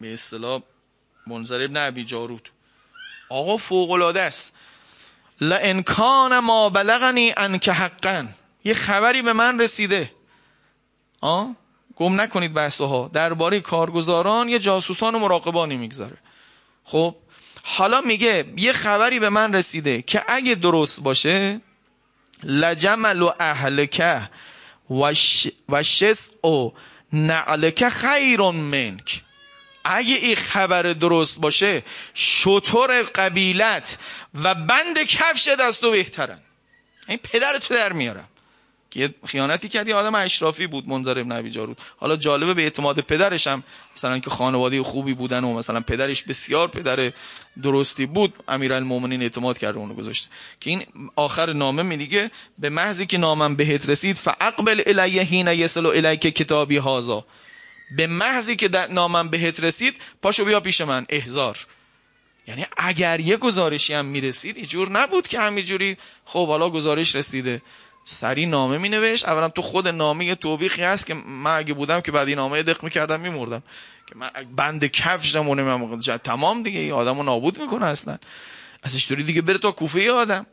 به 0.00 0.12
اصطلاح 0.12 0.62
منظر 1.26 1.64
ابن 1.64 1.76
عبی 1.76 2.04
جارود. 2.04 2.48
آقا 3.28 3.56
فوق 3.56 3.90
العاده 3.90 4.20
است. 4.20 4.52
لئن 5.40 5.82
کان 5.82 6.38
ما 6.38 6.68
بلغنی 6.68 7.34
که 7.58 7.72
حقا. 7.72 8.28
یه 8.64 8.74
خبری 8.74 9.22
به 9.22 9.32
من 9.32 9.60
رسیده. 9.60 10.12
آه 11.20 11.56
گم 11.96 12.20
نکنید 12.20 12.54
بحثها. 12.54 13.10
درباره 13.12 13.60
کارگزاران 13.60 14.48
یه 14.48 14.58
جاسوسان 14.58 15.14
و 15.14 15.18
مراقبانی 15.18 15.76
می‌گذاره. 15.76 16.16
خب 16.84 17.16
حالا 17.62 18.00
میگه 18.00 18.52
یه 18.56 18.72
خبری 18.72 19.20
به 19.20 19.28
من 19.28 19.54
رسیده 19.54 20.02
که 20.02 20.24
اگه 20.28 20.54
درست 20.54 21.02
باشه 21.02 21.60
لجمل 22.42 23.22
و 23.22 23.32
اهلکه 23.40 24.30
و 25.68 25.82
شس 25.82 26.44
و 26.44 26.72
نعلکه 27.12 27.90
خیرون 27.90 28.56
منک. 28.56 29.22
اگه 29.84 30.14
این 30.14 30.36
خبر 30.36 30.82
درست 30.82 31.40
باشه 31.40 31.82
شطور 32.14 33.02
قبیلت 33.02 33.98
و 34.42 34.54
بند 34.54 34.98
کفش 34.98 35.48
دست 35.48 35.84
و 35.84 35.90
بهترن. 35.90 36.38
این 37.08 37.18
پدر 37.18 37.58
تو 37.58 37.74
در 37.74 37.92
میارم. 37.92 38.28
که 38.90 39.14
خیانتی 39.26 39.68
کرد 39.68 39.88
یه 39.88 39.94
آدم 39.94 40.14
اشرافی 40.14 40.66
بود 40.66 40.88
منظر 40.88 41.18
ابن 41.18 41.32
ابی 41.32 41.50
جارود. 41.50 41.78
حالا 41.96 42.16
جالبه 42.16 42.54
به 42.54 42.62
اعتماد 42.62 43.00
پدرش 43.00 43.46
هم 43.46 43.62
مثلا 43.96 44.18
که 44.18 44.30
خانواده 44.30 44.82
خوبی 44.82 45.14
بودن 45.14 45.44
و 45.44 45.54
مثلا 45.54 45.80
پدرش 45.80 46.22
بسیار 46.22 46.68
پدر 46.68 47.12
درستی 47.62 48.06
بود 48.06 48.34
امیرالمومنین 48.48 49.22
اعتماد 49.22 49.58
کرده 49.58 49.78
اونو 49.78 49.94
گذاشته 49.94 50.28
که 50.60 50.70
این 50.70 50.86
آخر 51.16 51.52
نامه 51.52 51.82
میگه 51.82 52.30
به 52.58 52.68
محضی 52.68 53.06
که 53.06 53.18
نامم 53.18 53.56
بهت 53.56 53.88
رسید 53.88 54.16
فاقبل 54.16 54.82
الیه 54.86 55.22
حین 55.22 55.48
یصل 55.48 55.86
الیک 55.86 56.20
کتابی 56.20 56.76
هازا 56.76 57.24
به 57.96 58.06
محضی 58.06 58.56
که 58.56 58.70
نامم 58.90 59.28
بهت 59.28 59.64
رسید 59.64 59.94
پاشو 60.22 60.44
بیا 60.44 60.60
پیش 60.60 60.80
من 60.80 61.06
احزار 61.08 61.66
یعنی 62.48 62.66
اگر 62.76 63.20
یه 63.20 63.36
گزارشی 63.36 63.94
هم 63.94 64.04
می‌رسید 64.04 64.56
اینجور 64.56 64.90
نبود 64.90 65.26
که 65.26 65.40
همینجوری 65.40 65.96
خب 66.24 66.46
حالا 66.46 66.70
گزارش 66.70 67.16
رسیده. 67.16 67.62
سری 68.04 68.46
نامه 68.46 68.78
می 68.78 68.88
نوشت 68.88 69.28
اولا 69.28 69.48
تو 69.48 69.62
خود 69.62 69.88
نامه 69.88 70.24
یه 70.24 70.34
توبیخی 70.34 70.82
هست 70.82 71.06
که 71.06 71.14
من 71.14 71.56
اگه 71.56 71.74
بودم 71.74 72.00
که 72.00 72.12
بعد 72.12 72.28
این 72.28 72.36
نامه 72.36 72.62
دق 72.62 72.84
می‌کردم 72.84 73.20
میمردم. 73.20 73.62
که 74.06 74.14
من 74.16 74.30
بند 74.56 74.84
کفش 74.84 75.34
دمونه 75.34 75.88
تمام 76.18 76.62
دیگه. 76.62 76.80
این 76.80 76.92
آدم 76.92 77.16
رو 77.16 77.22
نابود 77.22 77.60
می‌کنه 77.60 77.86
اصلا. 77.86 78.18
ازش 78.82 79.08
دوری 79.08 79.22
دیگه 79.22 79.42
بره 79.42 79.58
تا 79.58 79.72
کوفه 79.72 80.12
آدم. 80.12 80.46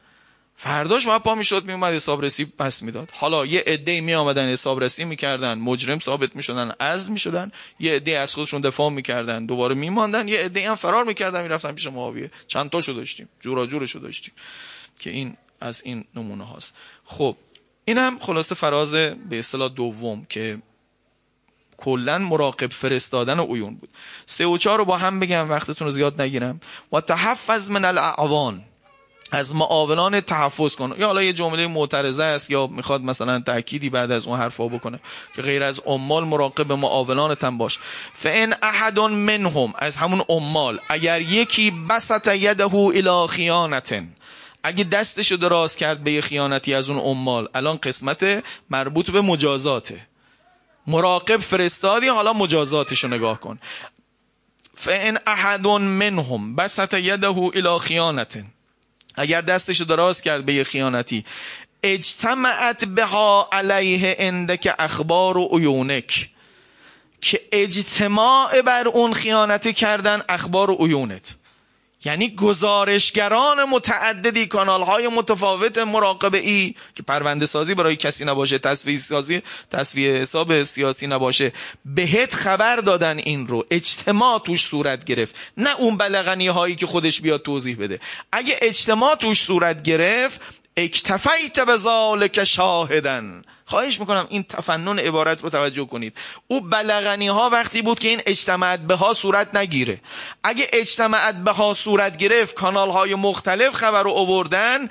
فرداش 0.59 1.05
ما 1.05 1.19
پا 1.19 1.35
می‌شد 1.35 1.65
میومد 1.65 1.93
حسابرسی 1.93 2.45
پس 2.45 2.81
می‌داد. 2.81 3.09
حالا 3.13 3.45
یه 3.45 3.63
عده 3.67 4.01
می 4.01 4.13
آمدن 4.13 4.49
حسابرسی 4.49 5.05
می‌کردن 5.05 5.57
مجرم 5.57 5.99
ثابت 5.99 6.35
می‌شدن 6.35 6.71
عزل 6.79 7.09
می‌شدن. 7.09 7.51
یه 7.79 7.93
عده 7.93 8.19
از 8.19 8.33
خودشون 8.33 8.61
دفاع 8.61 8.89
می‌کردن 8.89 9.45
دوباره 9.45 9.75
میماندن. 9.75 10.27
یه 10.27 10.39
عده 10.39 10.69
هم 10.69 10.75
فرار 10.75 11.03
می‌کردن 11.03 11.41
می‌رفتن 11.41 11.71
پیش 11.71 11.87
معاویه. 11.87 12.31
چند 12.47 12.69
تاشو 12.69 12.93
داشتیم. 12.93 13.29
جورا 13.39 13.65
جورشو 13.65 13.99
داشتیم. 13.99 14.33
که 14.99 15.09
این 15.09 15.37
از 15.61 15.81
این 15.85 16.05
نمونه 16.15 16.43
هاست. 16.43 16.73
خب 17.05 17.35
اینم 17.85 18.19
خلاصه 18.19 18.55
فراز 18.55 18.91
به 18.91 19.39
اصطلاح 19.39 19.69
دوم 19.69 20.25
که 20.29 20.57
کلا 21.77 22.17
مراقب 22.17 22.71
فرستادن 22.71 23.39
عیون 23.39 23.75
بود. 23.75 23.89
سه 24.25 24.45
و 24.45 24.57
چهار 24.57 24.77
رو 24.77 24.85
با 24.85 24.97
هم 24.97 25.19
بگم 25.19 25.49
وقتتون 25.49 25.85
رو 25.85 25.91
زیاد 25.91 26.21
نگیرم. 26.21 26.59
و 26.93 27.01
تحفظ 27.01 27.69
من 27.69 27.85
الاعوان 27.85 28.63
از 29.31 29.55
معاونان 29.55 30.21
تحفظ 30.21 30.75
کن. 30.75 30.95
یا 30.97 31.07
حالا 31.07 31.23
یه 31.23 31.33
جمله 31.33 31.67
معترضه 31.67 32.23
است 32.23 32.51
یا 32.51 32.67
می‌خواد 32.67 33.01
مثلا 33.01 33.39
تأکیدی 33.39 33.89
بعد 33.89 34.11
از 34.11 34.27
اون 34.27 34.39
حرفا 34.39 34.67
بکنه. 34.67 34.99
که 35.35 35.41
غیر 35.41 35.63
از 35.63 35.79
عمال 35.85 36.23
مراقب 36.23 36.71
معاونانت 36.71 37.43
هم 37.43 37.57
باش. 37.57 37.79
فان 38.13 38.55
احد 38.61 38.99
منهم. 38.99 39.73
از 39.77 39.95
همون 39.95 40.25
عمال. 40.29 40.79
اگر 40.89 41.21
یکی 41.21 41.71
بسط 41.71 42.27
یده 42.27 42.75
الى 42.75 43.27
خیانتن. 43.27 44.07
اگه 44.67 44.83
دستشو 44.83 45.35
دراز 45.35 45.75
کرد 45.75 46.03
به 46.03 46.21
خیانتی 46.21 46.73
از 46.73 46.89
اون 46.89 46.99
عمال 46.99 47.49
الان 47.55 47.77
قسمت 47.77 48.43
مربوط 48.69 49.11
به 49.11 49.21
مجازاته. 49.21 50.07
مراقب 50.87 51.37
فرستادی 51.37 52.07
حالا 52.07 52.33
مجازاتشو 52.33 53.07
نگاه 53.07 53.39
کن. 53.39 53.59
فان 54.75 55.19
احد 55.27 55.67
منهم 55.67 56.55
بسط 56.55 56.93
یده 56.93 57.37
الى 57.37 57.79
خیانتن 57.79 58.45
اگر 59.15 59.41
دستشو 59.41 59.83
دراز 59.83 60.21
کرد 60.21 60.45
به 60.45 60.53
یه 60.53 60.63
خیانتی 60.63 61.25
اجتمعت 61.83 62.85
بها 62.85 63.49
علیه 63.51 64.15
اندک 64.19 64.75
اخبار 64.79 65.37
و 65.37 65.47
عیونک. 65.57 66.29
که 67.21 67.41
اجتماع 67.51 68.61
بر 68.61 68.87
اون 68.87 69.13
خیانتی 69.13 69.73
کردن 69.73 70.21
اخبار 70.29 70.71
و 70.71 70.75
عیونت. 70.85 71.35
یعنی 72.07 72.35
گزارشگران 72.35 73.63
متعددی 73.63 74.47
کانال 74.47 74.81
های 74.81 75.07
متفاوت 75.07 75.77
مراقبه 75.77 76.37
ای 76.37 76.75
که 76.95 77.03
پرونده 77.03 77.45
سازی 77.45 77.75
برای 77.75 77.95
کسی 77.95 78.25
نباشه 78.25 78.59
تصفیه 78.59 78.97
سازی 78.97 79.41
تصفیه 79.71 80.13
حساب 80.13 80.63
سیاسی 80.63 81.07
نباشه. 81.07 81.51
بهت 81.85 82.33
خبر 82.33 82.75
دادن 82.75 83.17
این 83.17 83.47
رو. 83.47 83.65
اجتماع 83.71 84.39
توش 84.39 84.65
صورت 84.65 85.05
گرفت. 85.05 85.35
نه 85.57 85.79
اون 85.79 85.97
بلغنی 85.97 86.47
هایی 86.47 86.75
که 86.75 86.87
خودش 86.87 87.21
بیاد 87.21 87.41
توضیح 87.41 87.77
بده. 87.79 87.99
اگه 88.31 88.57
اجتماع 88.61 89.15
توش 89.15 89.43
صورت 89.43 89.83
گرفت 89.83 90.41
اکتفیت 90.77 91.59
به 91.59 91.75
ذالک 91.75 92.43
شاهدن 92.43 93.41
خواهش 93.65 93.99
می‌کنم 93.99 94.27
این 94.29 94.43
تفنن 94.43 94.99
عبارت 94.99 95.41
رو 95.41 95.49
توجه 95.49 95.85
کنید. 95.85 96.13
او 96.47 96.61
بلغنی 96.61 97.27
ها 97.27 97.49
وقتی 97.49 97.81
بود 97.81 97.99
که 97.99 98.07
این 98.07 98.21
اجتماعت 98.25 98.79
به 98.79 98.95
ها 98.95 99.13
صورت 99.13 99.55
نگیره. 99.55 100.01
اگه 100.43 100.67
اجتماعت 100.73 101.35
به 101.35 101.51
ها 101.51 101.73
صورت 101.73 102.17
گرفت 102.17 102.55
کانال 102.55 102.89
های 102.89 103.15
مختلف 103.15 103.73
خبر 103.73 104.03
رو 104.03 104.11
آوردن 104.11 104.89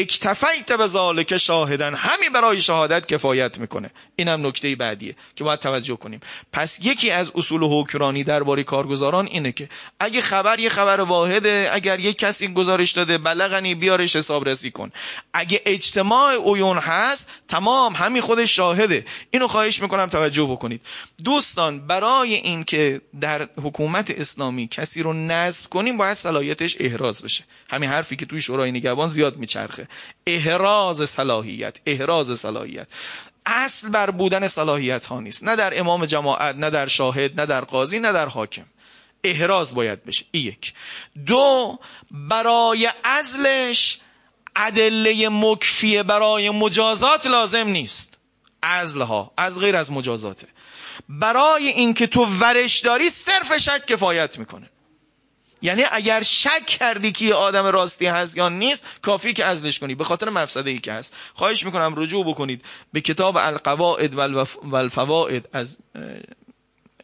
اکتفیت 0.00 0.72
به 0.72 0.86
ذالک 0.86 1.36
شاهدن 1.36 1.94
همین 1.94 2.32
برای 2.32 2.60
شهادت 2.60 3.06
کفایت 3.06 3.58
می‌کنه. 3.58 3.90
اینم 4.16 4.46
نکته 4.46 4.76
بعدیه 4.76 5.16
که 5.36 5.44
باید 5.44 5.60
توجه 5.60 5.96
کنیم. 5.96 6.20
پس 6.52 6.78
یکی 6.82 7.10
از 7.10 7.32
اصول 7.34 7.62
حکمرانی 7.62 8.24
درباره 8.24 8.62
کارگزاران 8.62 9.26
اینه 9.26 9.52
که 9.52 9.68
اگه 10.00 10.20
خبر 10.20 10.58
یه 10.58 10.68
خبر 10.68 11.00
واحده 11.00 11.70
اگر 11.72 12.00
یه 12.00 12.12
کسی 12.12 12.48
گزارش 12.48 12.92
داده 12.92 13.18
بلغنی 13.18 13.74
بیارش 13.74 14.16
حسابرسی 14.16 14.70
کن. 14.70 14.92
اگه 15.32 15.62
اجتماع 15.66 16.32
عیون 16.54 16.78
هست 16.78 17.30
تمام 17.48 17.92
همین 17.92 18.22
خودش 18.22 18.56
شاهده. 18.56 19.04
اینو 19.30 19.48
خواهش 19.48 19.82
می‌کنم 19.82 20.06
توجه 20.06 20.44
بکنید. 20.44 20.80
دوستان 21.24 21.86
برای 21.86 22.34
اینکه 22.34 23.00
در 23.20 23.48
حکومت 23.62 24.10
اسلامی 24.10 24.68
کسی 24.68 25.02
رو 25.02 25.12
نصب 25.12 25.70
کنیم 25.70 25.96
باید 25.96 26.16
صلاحیتش 26.16 26.76
احراز 26.80 27.22
بشه. 27.22 27.44
همین 27.70 27.90
حرفی 27.90 28.16
که 28.16 28.26
توی 28.26 28.40
شورای 28.40 28.72
نگهبان 28.72 29.08
زیاد 29.08 29.36
میچرخه. 29.36 29.85
احراز 30.26 31.10
صلاحیت 31.10 31.78
احراز 31.86 32.38
صلاحیت. 32.38 32.88
اصل 33.46 33.88
بر 33.88 34.10
بودن 34.10 34.48
صلاحیت 34.48 35.06
ها 35.06 35.20
نیست. 35.20 35.44
نه 35.44 35.56
در 35.56 35.80
امام 35.80 36.04
جماعت 36.04 36.56
نه 36.56 36.70
در 36.70 36.86
شاهد 36.86 37.40
نه 37.40 37.46
در 37.46 37.60
قاضی 37.60 37.98
نه 37.98 38.12
در 38.12 38.28
حاکم. 38.28 38.66
احراز 39.24 39.74
باید 39.74 40.04
بشه. 40.04 40.24
ای 40.30 40.40
یک. 40.40 40.74
دو 41.26 41.78
برای 42.10 42.88
ازلش 43.04 43.98
ادله 44.56 45.28
مکفیه 45.28 46.02
برای 46.02 46.50
مجازات 46.50 47.26
لازم 47.26 47.68
نیست. 47.68 48.18
ازلها 48.62 49.32
از 49.36 49.58
غیر 49.58 49.76
از 49.76 49.92
مجازاته. 49.92 50.48
برای 51.08 51.68
اینکه 51.68 52.06
تو 52.06 52.24
ورش 52.24 52.80
داری 52.80 53.10
صرف 53.10 53.56
شک 53.56 53.86
کفایت 53.86 54.38
می‌کنه. 54.38 54.70
یعنی 55.62 55.82
اگر 55.92 56.22
شک 56.22 56.66
کردی 56.66 57.12
که 57.12 57.34
آدم 57.34 57.66
راستی 57.66 58.06
هست 58.06 58.36
یا 58.36 58.48
نیست 58.48 58.86
کافی 59.02 59.32
که 59.32 59.44
ازلش 59.44 59.78
کنی. 59.78 59.94
به 59.94 60.04
خاطر 60.04 60.28
مفسده 60.28 60.70
ای 60.70 60.78
که 60.78 60.92
هست. 60.92 61.14
خواهش 61.34 61.64
می‌کنم 61.64 61.94
رجوع 61.96 62.26
بکنید 62.26 62.64
به 62.92 63.00
کتاب 63.00 63.36
القواعد 63.36 64.14
والفوائد 64.62 65.48
از 65.52 65.78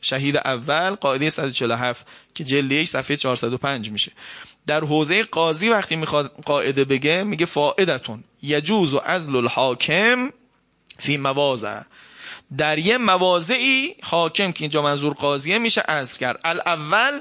شهید 0.00 0.36
اول 0.36 0.90
قاعده 0.90 1.30
147 1.30 2.06
که 2.34 2.44
جلد 2.44 2.72
1 2.72 2.88
صفحه 2.88 3.16
405 3.16 3.90
میشه. 3.90 4.12
در 4.66 4.80
حوزه 4.80 5.22
قاضی 5.22 5.68
وقتی 5.68 5.96
می‌خواد 5.96 6.32
قاعده 6.44 6.84
بگه 6.84 7.22
میگه 7.22 7.46
فائدتون 7.46 8.24
یجوز 8.42 8.94
و 8.94 9.00
ازل 9.04 9.36
الحاکم 9.36 10.30
فی 10.98 11.16
موازه 11.16 11.84
در 12.58 12.78
یه 12.78 12.98
مواضعی 12.98 13.94
حاکم 14.02 14.52
که 14.52 14.64
اینجا 14.64 14.82
منظور 14.82 15.12
قاضیه 15.12 15.58
میشه 15.58 15.82
ازل 15.88 16.18
کرد. 16.18 16.40
الاول 16.44 17.20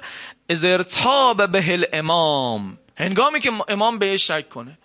ازرتاب 0.51 1.51
به 1.51 1.73
الامام. 1.73 2.77
هنگامی 2.97 3.39
که 3.39 3.51
امام 3.67 3.99
بهش 3.99 4.27
شک 4.27 4.49
کنه 4.49 4.77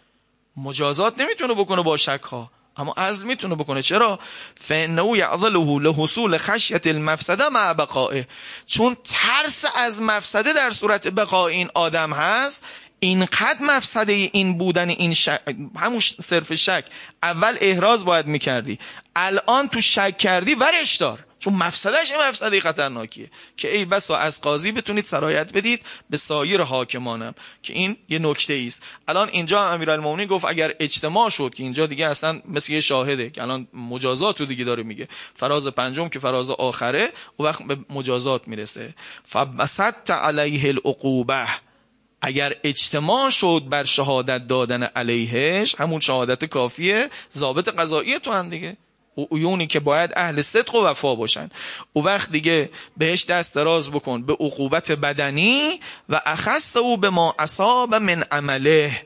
مجازات 0.56 1.20
نمی‌تونه 1.20 1.54
بکنه 1.54 1.82
با 1.82 1.96
شک 1.96 2.22
ها 2.22 2.50
اما 2.76 2.94
ازل 2.96 3.26
می‌تونه 3.26 3.54
بکنه. 3.54 3.82
چرا؟ 3.82 4.18
فانه 4.60 5.18
یعضله 5.18 5.78
لحصول 5.78 6.38
خشیت 6.38 6.86
المفسده 6.86 7.48
مع 7.48 7.72
بقائه. 7.72 8.28
چون 8.66 8.96
ترس 9.04 9.64
از 9.76 10.02
مفسده 10.02 10.52
در 10.52 10.70
صورت 10.70 11.08
بقای 11.08 11.54
این 11.54 11.70
آدم 11.74 12.12
هست 12.12 12.64
اینقدر 13.00 13.58
مفسده 13.60 14.12
این 14.12 14.58
بودن 14.58 14.88
این 14.88 15.14
شک 15.14 15.40
همون 15.76 16.00
صرف 16.00 16.54
شک 16.54 16.84
اول 17.22 17.56
احراز 17.60 18.04
باید 18.04 18.26
می‌کردی. 18.26 18.78
الان 19.16 19.68
تو 19.68 19.80
شک 19.80 20.16
کردی 20.18 20.54
ورش 20.54 20.96
دار. 20.96 21.25
چون 21.46 21.54
مفسدش 21.54 22.10
این 22.10 22.20
مفسده 22.28 22.60
خطرناکیه 22.60 23.30
که 23.56 23.76
ای 23.76 23.84
بسا 23.84 24.16
از 24.16 24.40
قاضی 24.40 24.72
بتونید 24.72 25.04
سرایت 25.04 25.52
بدید 25.52 25.82
به 26.10 26.16
سایر 26.16 26.62
حاکمانم 26.62 27.34
که 27.62 27.72
این 27.72 27.96
یه 28.08 28.18
نکته 28.18 28.64
است. 28.66 28.82
الان 29.08 29.28
اینجا 29.28 29.68
امیرالمومنین 29.72 30.28
گفت 30.28 30.44
اگر 30.44 30.74
اجتماع 30.80 31.30
شد 31.30 31.54
که 31.54 31.62
اینجا 31.62 31.86
دیگه 31.86 32.06
اصلا 32.06 32.40
مثل 32.48 32.72
یه 32.72 32.80
شاهده 32.80 33.30
که 33.30 33.42
الان 33.42 33.68
مجازات 33.74 34.40
رو 34.40 34.46
دیگه 34.46 34.64
داره 34.64 34.82
میگه. 34.82 35.08
فراز 35.34 35.66
پنجم 35.66 36.08
که 36.08 36.18
فراز 36.18 36.50
آخره 36.50 37.12
و 37.38 37.42
وقت 37.42 37.62
به 37.62 37.76
مجازات 37.90 38.48
می‌رسه. 38.48 38.94
فبسط 39.24 40.10
علیه 40.10 40.68
العقوبه. 40.68 41.48
اگر 42.20 42.56
اجتماع 42.64 43.30
شد 43.30 43.62
بر 43.68 43.84
شهادت 43.84 44.46
دادن 44.46 44.82
علیهش 44.82 45.74
همون 45.78 46.00
شهادت 46.00 46.44
کافیه 46.44 47.10
ضابط 47.34 47.68
قضایی 47.68 48.18
تو 48.18 48.32
هم 48.32 48.48
دیگه. 48.48 48.76
عیونی 49.32 49.66
که 49.66 49.80
باید 49.80 50.12
اهل 50.16 50.42
صدق 50.42 50.74
و 50.74 50.84
وفا 50.84 51.14
باشن. 51.14 51.50
او 51.92 52.04
وقت 52.04 52.30
دیگه 52.30 52.70
بهش 52.96 53.24
دست 53.24 53.54
دراز 53.54 53.90
بکن. 53.90 54.22
به 54.22 54.32
عقوبت 54.32 54.92
بدنی 54.92 55.80
و 56.08 56.20
اخست 56.26 56.76
او 56.76 56.96
به 56.96 57.10
ما 57.10 57.34
اصاب 57.38 57.94
من 57.94 58.22
عمله. 58.22 59.02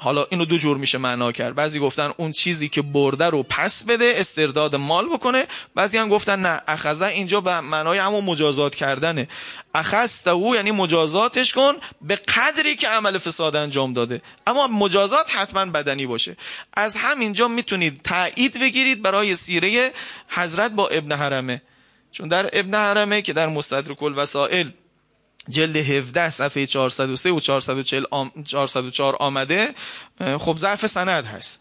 حالا 0.00 0.26
اینو 0.30 0.44
دو 0.44 0.56
جور 0.58 0.76
میشه 0.76 0.98
معنا 0.98 1.32
کرد. 1.32 1.54
بعضی 1.54 1.78
گفتن 1.80 2.12
اون 2.16 2.32
چیزی 2.32 2.68
که 2.68 2.82
برده 2.82 3.24
رو 3.24 3.42
پس 3.42 3.84
بده 3.84 4.14
استرداد 4.16 4.76
مال 4.76 5.08
بکنه. 5.08 5.46
بعضی 5.74 5.98
هم 5.98 6.08
گفتن 6.08 6.40
نه 6.40 6.60
اخذه 6.66 7.06
اینجا 7.06 7.40
به 7.40 7.60
معنای 7.60 7.98
همون 7.98 8.24
مجازات 8.24 8.74
کردنه. 8.74 9.28
اخذت 9.74 10.28
او 10.28 10.54
یعنی 10.54 10.70
مجازاتش 10.70 11.54
کن 11.54 11.72
به 12.00 12.16
قدری 12.16 12.76
که 12.76 12.88
عمل 12.88 13.18
فساد 13.18 13.56
انجام 13.56 13.92
داده. 13.92 14.22
اما 14.46 14.66
مجازات 14.66 15.36
حتما 15.36 15.64
بدنی 15.64 16.06
باشه. 16.06 16.36
از 16.74 16.96
همینجا 16.96 17.48
می‌تونید 17.48 18.00
تایید 18.02 18.60
بگیرید 18.60 19.02
برای 19.02 19.36
سیره 19.36 19.92
حضرت 20.28 20.72
با 20.72 20.88
ابن 20.88 21.12
حرمه. 21.12 21.62
چون 22.12 22.28
در 22.28 22.50
ابن 22.52 22.74
حرمه 22.74 23.22
که 23.22 23.32
در 23.32 23.46
مستدرک 23.46 24.02
الوسائل 24.02 24.68
جلد 25.48 25.76
17 25.76 26.30
صفحه 26.30 26.66
403 26.66 27.30
و 27.30 27.40
440 27.40 28.04
404 28.44 29.16
آمده 29.20 29.74
خب 30.38 30.56
ضعف 30.58 30.86
سند 30.86 31.24
هست. 31.24 31.60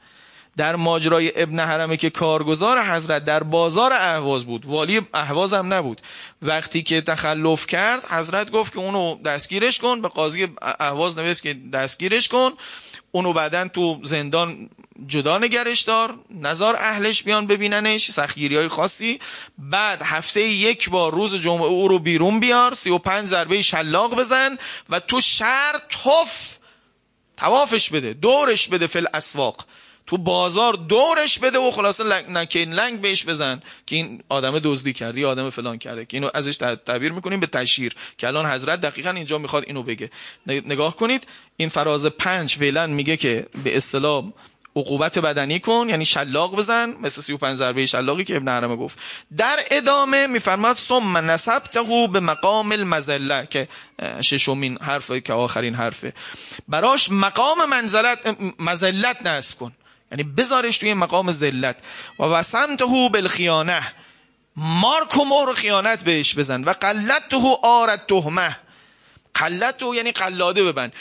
در 0.57 0.75
ماجرای 0.75 1.41
ابن 1.41 1.59
حرمه 1.59 1.97
که 1.97 2.09
کارگزار 2.09 2.81
حضرت 2.81 3.25
در 3.25 3.43
بازار 3.43 3.93
اهواز 3.93 4.45
بود 4.45 4.65
والی 4.65 5.01
اهواز 5.13 5.53
هم 5.53 5.73
نبود. 5.73 6.01
وقتی 6.41 6.83
که 6.83 7.01
تخلف 7.01 7.67
کرد 7.67 8.05
حضرت 8.05 8.51
گفت 8.51 8.73
که 8.73 8.79
اونو 8.79 9.21
دستگیرش 9.21 9.79
کن 9.79 10.01
به 10.01 10.07
قاضی 10.07 10.47
اهواز 10.61 11.17
نویست 11.17 11.43
که 11.43 11.53
دستگیرش 11.73 12.27
کن. 12.27 12.51
اونو 13.17 13.33
بعدا 13.33 13.67
تو 13.67 13.99
زندان 14.03 14.69
جدا 15.07 15.37
نگرش 15.37 15.81
دار 15.81 16.19
نظار 16.41 16.75
اهلش 16.75 17.23
بیان 17.23 17.47
ببیننش 17.47 18.11
سختگیری 18.11 18.55
های 18.55 18.67
خاصی. 18.67 19.19
بعد 19.57 20.01
هفته 20.03 20.41
یک 20.41 20.89
بار 20.89 21.11
روز 21.11 21.35
جمعه 21.35 21.67
او 21.67 21.87
رو 21.87 21.99
بیرون 21.99 22.39
بیار 22.39 22.73
سی 22.73 22.89
و 22.89 22.97
پنج 22.97 23.25
ضربه 23.25 23.61
شلاق 23.61 24.15
بزن 24.15 24.57
و 24.89 24.99
تو 24.99 25.21
شهر 25.21 25.81
توف 25.89 26.57
توافش 27.37 27.89
بده 27.89 28.13
دورش 28.13 28.67
بده 28.67 28.87
فل 28.87 29.05
اسواق 29.13 29.65
تو 30.07 30.17
بازار 30.17 30.73
دورش 30.73 31.39
بده 31.39 31.57
و 31.57 31.71
خلاصه 31.71 32.03
نکین 32.29 32.73
لنگ 32.73 33.01
بهش 33.01 33.25
بزن 33.25 33.61
که 33.85 33.95
این 33.95 34.23
آدم 34.29 34.59
دزدی 34.59 34.93
کرده 34.93 35.19
یا 35.19 35.29
آدم 35.29 35.49
فلان 35.49 35.77
کرده 35.77 36.05
که 36.05 36.17
اینو 36.17 36.29
ازش 36.33 36.57
تعبیر 36.85 37.11
می‌کنیم 37.11 37.39
به 37.39 37.47
تشهیر 37.47 37.95
که 38.17 38.27
الان 38.27 38.45
حضرت 38.45 38.81
دقیقا 38.81 39.09
اینجا 39.09 39.37
می‌خواد 39.37 39.63
اینو 39.67 39.83
بگه. 39.83 40.11
نگاه 40.47 40.95
کنید 40.95 41.27
این 41.57 41.69
فراز 41.69 42.05
پنج 42.05 42.55
فعلا 42.55 42.87
میگه 42.87 43.17
که 43.17 43.45
به 43.63 43.77
اصطلاح 43.77 44.23
عقوبت 44.75 45.19
بدنی 45.19 45.59
کن 45.59 45.85
یعنی 45.89 46.05
شلاق 46.05 46.55
بزن 46.55 46.95
مثل 47.01 47.21
35 47.21 47.57
ضربه 47.57 47.85
شلاقی 47.85 48.23
که 48.23 48.37
ابن 48.37 48.47
حرمه 48.47 48.75
گفت. 48.75 48.99
در 49.37 49.59
ادامه 49.71 50.27
میفرماد 50.27 50.75
ثم 50.75 51.17
نسبته 51.17 52.07
به 52.11 52.19
مقام 52.19 52.71
المزله 52.71 53.47
که 53.49 53.67
ششمین 54.21 54.77
حرفه 54.81 55.21
که 55.21 55.33
آخرین 55.33 55.75
حرفه. 55.75 56.13
براش 56.67 57.11
مقام 57.11 57.69
منزلت 57.69 58.37
مزلت 58.59 59.25
نصب 59.25 59.57
کن. 59.57 59.71
یعنی 60.11 60.23
بذارش 60.23 60.77
توی 60.77 60.93
مقام 60.93 61.31
ذلت. 61.31 61.79
و 62.19 62.23
وسمته 62.23 62.85
بالخیانه. 62.85 63.93
مارک 64.55 65.17
و 65.17 65.25
مهر 65.25 65.53
خیانت 65.53 66.03
بهش 66.03 66.35
بزن. 66.35 66.63
و 66.63 66.73
قلته 66.73 67.57
آرد 67.63 68.05
تهمه 68.07 68.57
قلت 69.33 69.81
یعنی 69.95 70.11
قلاده 70.11 70.63
ببند. 70.63 70.93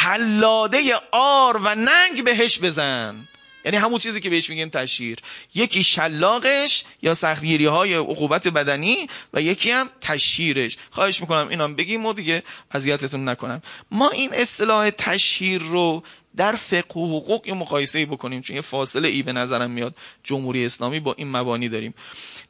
قلاده 0.00 0.94
آر 1.12 1.56
و 1.56 1.74
ننگ 1.74 2.24
بهش 2.24 2.58
بزن. 2.58 3.28
یعنی 3.64 3.76
همون 3.76 3.98
چیزی 3.98 4.20
که 4.20 4.30
بهش 4.30 4.50
میگیم 4.50 4.68
تشهیر. 4.68 5.18
یکی 5.54 5.84
شلاقش 5.84 6.84
یا 7.02 7.14
سختگیری 7.14 7.66
های 7.66 7.94
عقوبت 7.94 8.48
بدنی 8.48 9.08
و 9.34 9.40
یکی 9.42 9.70
هم 9.70 9.90
تشهیرش. 10.00 10.76
خواهش 10.90 11.20
می‌کنم 11.20 11.48
اینم 11.48 11.74
بگیم 11.74 12.06
و 12.06 12.12
دیگه 12.12 12.42
اذیتتون 12.70 13.28
نکنم. 13.28 13.62
ما 13.90 14.10
این 14.10 14.34
اصطلاح 14.34 14.90
تشهیر 14.90 15.62
رو 15.62 16.02
در 16.36 16.52
فقه 16.52 17.00
و 17.00 17.20
حقوق 17.20 17.46
یه 17.46 17.54
مقایسه 17.54 18.06
بکنیم 18.06 18.40
چون 18.40 18.56
یه 18.56 18.62
فاصله 18.62 19.08
ای 19.08 19.22
به 19.22 19.32
نظرم 19.32 19.70
میاد. 19.70 19.94
جمهوری 20.24 20.64
اسلامی 20.64 21.00
با 21.00 21.14
این 21.18 21.30
مبانی 21.30 21.68
داریم. 21.68 21.94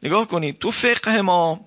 نگاه 0.03 0.29
کنید 0.29 0.59
تو 0.59 0.71
فقه 0.71 1.21
ما 1.21 1.61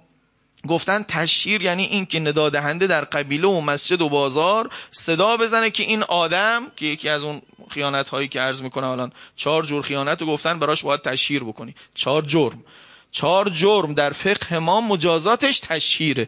گفتن 0.67 1.03
تشهیر 1.03 1.63
یعنی 1.63 1.83
این 1.83 2.05
که 2.05 2.19
ندادهنده 2.19 2.87
در 2.87 3.05
قبیله 3.05 3.47
و 3.47 3.61
مسجد 3.61 4.01
و 4.01 4.09
بازار 4.09 4.69
صدا 4.91 5.37
بزنه 5.37 5.71
که 5.71 5.83
این 5.83 6.03
آدم 6.03 6.63
که 6.75 6.85
یکی 6.85 7.09
از 7.09 7.23
اون 7.23 7.41
خیانت 7.69 8.09
هایی 8.09 8.27
که 8.27 8.39
عرض 8.39 8.61
می‌کنه 8.61 8.87
الان 8.87 9.11
چهار 9.35 9.63
جور 9.63 9.81
خیانت 9.81 10.21
رو 10.21 10.27
گفتن 10.27 10.59
براش 10.59 10.83
باید 10.83 11.01
تشهیر 11.01 11.43
بکنی. 11.43 11.75
چهار 11.95 12.21
جرم. 12.21 12.63
چهار 13.11 13.49
جرم 13.49 13.93
در 13.93 14.09
فقه 14.09 14.59
ما 14.59 14.81
مجازاتش 14.81 15.59
تشهیره 15.59 16.27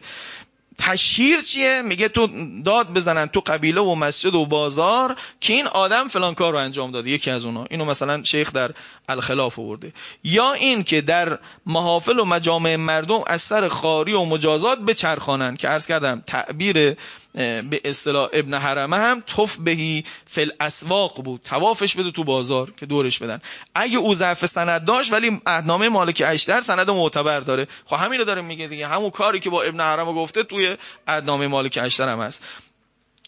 تشهیر 0.78 1.40
چیه 1.40 1.82
میگه 1.82 2.08
تو 2.08 2.28
داد 2.64 2.92
بزنن 2.92 3.26
تو 3.26 3.40
قبیله 3.40 3.80
و 3.80 3.94
مسجد 3.94 4.34
و 4.34 4.46
بازار 4.46 5.16
که 5.40 5.52
این 5.52 5.66
آدم 5.66 6.08
فلان 6.08 6.34
کار 6.34 6.52
رو 6.52 6.58
انجام 6.58 6.90
داده 6.90 7.10
یکی 7.10 7.30
از 7.30 7.44
اونا. 7.44 7.64
اینو 7.70 7.84
مثلا 7.84 8.22
شیخ 8.22 8.52
در 8.52 8.70
الخلاف 9.12 9.58
آورده. 9.58 9.92
یا 10.24 10.52
این 10.52 10.84
که 10.84 11.00
در 11.00 11.38
محافل 11.66 12.18
و 12.18 12.24
مجامع 12.24 12.76
مردم 12.76 13.20
از 13.26 13.42
سر 13.42 13.68
خاری 13.68 14.12
و 14.12 14.24
مجازات 14.24 14.78
بچرخانن 14.78 15.56
که 15.56 15.68
عرض 15.68 15.86
کردم 15.86 16.22
تعبیر 16.26 16.96
به 17.34 17.80
اصطلاح 17.84 18.28
ابن 18.32 18.54
حرمه 18.54 18.96
هم 18.96 19.22
توف 19.26 19.56
بهی 19.56 20.04
فل 20.26 20.50
اسواق 20.60 21.22
بود. 21.22 21.40
توافش 21.44 21.96
بده 21.96 22.10
تو 22.10 22.24
بازار 22.24 22.72
که 22.76 22.86
دورش 22.86 23.18
بدن. 23.18 23.40
اگه 23.74 23.98
او 23.98 24.14
ضعف 24.14 24.46
سند 24.46 24.84
داشت 24.84 25.12
ولی 25.12 25.40
اهنامه 25.46 25.88
مالک 25.88 26.22
اشتر 26.26 26.60
سند 26.60 26.90
معتبر 26.90 27.40
داره. 27.40 27.68
خب 27.86 27.96
همین 27.96 28.18
رو 28.18 28.24
داره 28.24 28.42
میگه 28.42 28.66
دیگه. 28.66 28.86
همون 28.88 29.10
کاری 29.10 29.40
که 29.40 29.50
با 29.50 29.62
ابن 29.62 29.80
حرمه 29.80 30.12
گفته 30.12 30.42
توی 30.42 30.76
اهنامه 31.06 31.46
مالک 31.46 31.78
اشتر 31.82 32.08
هم 32.08 32.20
هست. 32.20 32.44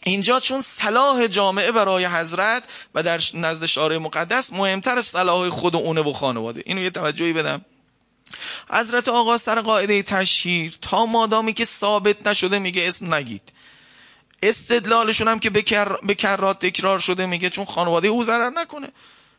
اینجا 0.05 0.41
چون 0.41 0.61
صلاح 0.61 1.27
جامعه 1.27 1.73
برای 1.73 2.05
حضرت 2.07 2.69
و 2.95 3.03
در 3.03 3.21
نزد 3.35 3.67
شارع 3.67 3.99
مقدس 3.99 4.53
مهمتر 4.53 5.03
صلاح 5.03 5.49
خود 5.49 5.75
و 5.75 5.79
اونه 5.79 6.01
و 6.01 6.13
خانواده. 6.13 6.63
اینو 6.67 6.83
یه 6.83 6.91
توجهی 6.91 7.33
بدم. 7.33 7.65
حضرت 8.71 9.09
آقا 9.09 9.39
سر 9.39 9.61
قاعده 9.61 10.03
تشهیر 10.03 10.75
تا 10.83 11.07
مادامی 11.07 11.53
که 11.53 11.65
ثابت 11.65 12.27
نشده 12.27 12.59
میگه 12.59 12.89
اسم 12.89 13.15
نگید. 13.15 13.53
استدلالشون 14.43 15.29
هم 15.29 15.39
که 15.39 15.51
به 16.03 16.15
کرات 16.15 16.67
تکرار 16.67 16.99
شده 16.99 17.27
میگه 17.27 17.51
چون 17.51 17.65
خانواده 17.65 18.09
او 18.09 18.23
ضرر 18.23 18.51
نکنه. 18.51 18.89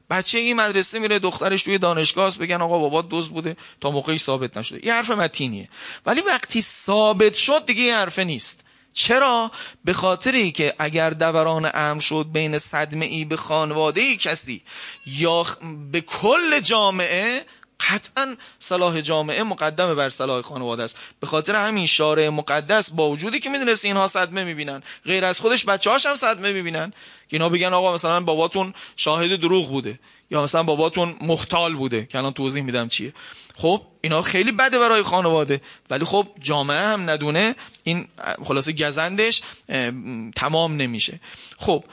بچه 0.09 0.39
این 0.39 0.55
مدرسه 0.55 0.99
میره 0.99 1.19
دخترش 1.19 1.63
توی 1.63 1.77
دانشگاه 1.77 2.37
بگن 2.37 2.61
آقا 2.61 2.77
بابا 2.77 3.01
دوز 3.01 3.29
بوده 3.29 3.57
تا 3.81 3.91
موقعی 3.91 4.17
ثابت 4.17 4.57
نشده. 4.57 4.79
این 4.83 4.91
حرف 4.91 5.09
متینیه. 5.09 5.69
ولی 6.05 6.21
وقتی 6.21 6.61
ثابت 6.61 7.35
شد 7.35 7.65
دیگه 7.65 7.81
این 7.81 7.93
حرف 7.93 8.19
نیست. 8.19 8.64
چرا؟ 8.95 9.51
به 9.85 9.93
خاطری 9.93 10.51
که 10.51 10.73
اگر 10.79 11.09
دوران 11.09 11.71
امر 11.73 11.99
شد 11.99 12.27
بین 12.33 12.57
صدمه 12.57 13.05
ای 13.05 13.25
به 13.25 13.37
خانواده 13.37 14.01
ای 14.01 14.17
کسی 14.17 14.61
یا 15.05 15.45
به 15.91 16.01
کل 16.01 16.59
جامعه 16.59 17.45
قطعا 17.79 18.35
صلاح 18.59 19.01
جامعه 19.01 19.43
مقدمه 19.43 19.95
بر 19.95 20.09
صلاح 20.09 20.41
خانواده 20.41 20.83
است. 20.83 20.97
به 21.19 21.27
خاطر 21.27 21.55
همین 21.55 21.87
شارع 21.87 22.29
مقدس 22.29 22.89
با 22.89 23.09
وجودی 23.09 23.39
که 23.39 23.49
می‌دونست 23.49 23.85
اینها 23.85 24.07
صدمه 24.07 24.43
می‌بینن. 24.43 24.83
غیر 25.05 25.25
از 25.25 25.39
خودش 25.39 25.65
بچه 25.65 25.89
هاش 25.89 26.05
هم 26.05 26.15
صدمه 26.15 26.53
می‌بینن. 26.53 26.93
که 27.29 27.35
اینا 27.35 27.49
بگن 27.49 27.73
آقا 27.73 27.93
مثلا 27.93 28.21
باباتون 28.21 28.73
شاهد 28.95 29.39
دروغ 29.39 29.69
بوده 29.69 29.99
یا 30.31 30.43
مثلا 30.43 30.63
باباتون 30.63 31.15
مختال 31.21 31.75
بوده 31.75 32.05
که 32.05 32.17
الان 32.17 32.33
توضیح 32.33 32.63
میدم 32.63 32.87
چیه. 32.87 33.13
خب 33.55 33.81
اینا 34.01 34.21
خیلی 34.21 34.51
بده 34.51 34.79
برای 34.79 35.03
خانواده. 35.03 35.61
ولی 35.89 36.05
خب 36.05 36.27
جامعه 36.39 36.79
هم 36.79 37.09
ندونه 37.09 37.55
این 37.83 38.07
خلاصه 38.45 38.71
گزندش 38.71 39.41
تمام 40.35 40.75
نمیشه. 40.75 41.19
خب 41.57 41.83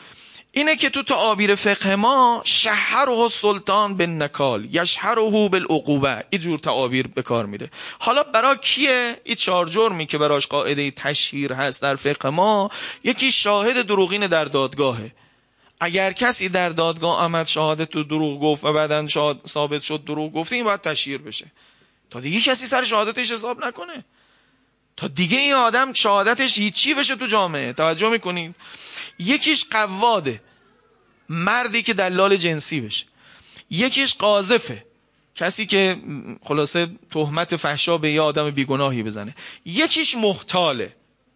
اینه 0.55 0.77
که 0.77 0.91
تو 0.91 1.03
تعابیر 1.03 1.55
فقه 1.55 1.97
ما 1.97 2.43
شهره 2.45 3.29
سلطان 3.29 3.97
به 3.97 4.07
نکال 4.07 4.69
یشهره 4.75 5.49
بالعقوبه. 5.49 6.25
این 6.31 6.41
جور 6.41 6.59
تعابیر 6.59 7.07
به 7.07 7.23
کار 7.23 7.47
میره. 7.47 7.71
حالا 7.99 8.23
برا 8.23 8.55
کیه؟ 8.55 9.21
این 9.25 9.35
چهار 9.35 9.69
جرمی 9.69 10.07
که 10.07 10.19
براش 10.19 10.47
قاعده 10.47 10.91
تشهیر 10.91 11.53
هست 11.53 11.83
در 11.83 11.97
فقه 11.97 12.29
ما 12.29 12.71
یکی 13.05 13.33
شاهد 13.33 13.87
دروغین 13.87 14.27
در 14.27 14.45
دادگاهه. 14.45 15.13
اگر 15.81 16.13
کسی 16.13 16.49
در 16.49 16.69
دادگاه 16.69 17.19
آمد 17.19 17.47
شهادت 17.47 17.91
تو 17.91 18.05
دروغ 18.05 18.41
گفت 18.41 18.65
و 18.65 18.73
بعدا 18.73 19.07
ثابت 19.47 19.83
شد 19.83 20.05
دروغ 20.05 20.33
گفته 20.33 20.57
این 20.57 20.65
باید 20.65 20.81
تشهیر 20.81 21.19
بشه. 21.19 21.47
تا 22.11 22.21
دیگه 22.21 22.41
کسی 22.41 22.67
سر 22.67 22.85
شهادتش 22.85 23.33
حساب 23.33 23.65
نکنه. 23.65 24.05
تا 24.97 25.09
دیگه 25.09 25.39
این 25.39 25.53
آدم 25.53 25.93
شهادتش 25.93 26.59
هیچی 26.59 26.95
بشه 26.95 27.17
تو 27.17 27.27
جامعه. 27.27 27.73
توجه 27.73 28.09
می‌کنید؟ 28.09 28.55
یکیش 29.19 29.65
قواده. 29.71 30.41
مردی 31.29 31.83
که 31.83 31.95
دلال 31.95 32.37
جنسی 32.37 32.81
بشه. 32.81 33.07
یکیش 33.71 34.15
قاذفه. 34.15 34.85
کسی 35.35 35.67
که 35.67 35.97
خلاصه 36.45 36.89
تهمت 37.11 37.57
فحشا 37.57 37.99
به 37.99 38.11
یه 38.11 38.21
آدم 38.21 38.51
بیگناهی 38.51 39.03
بزنه. 39.03 39.35
یکیش 39.65 40.17
محتاله. 40.17 40.93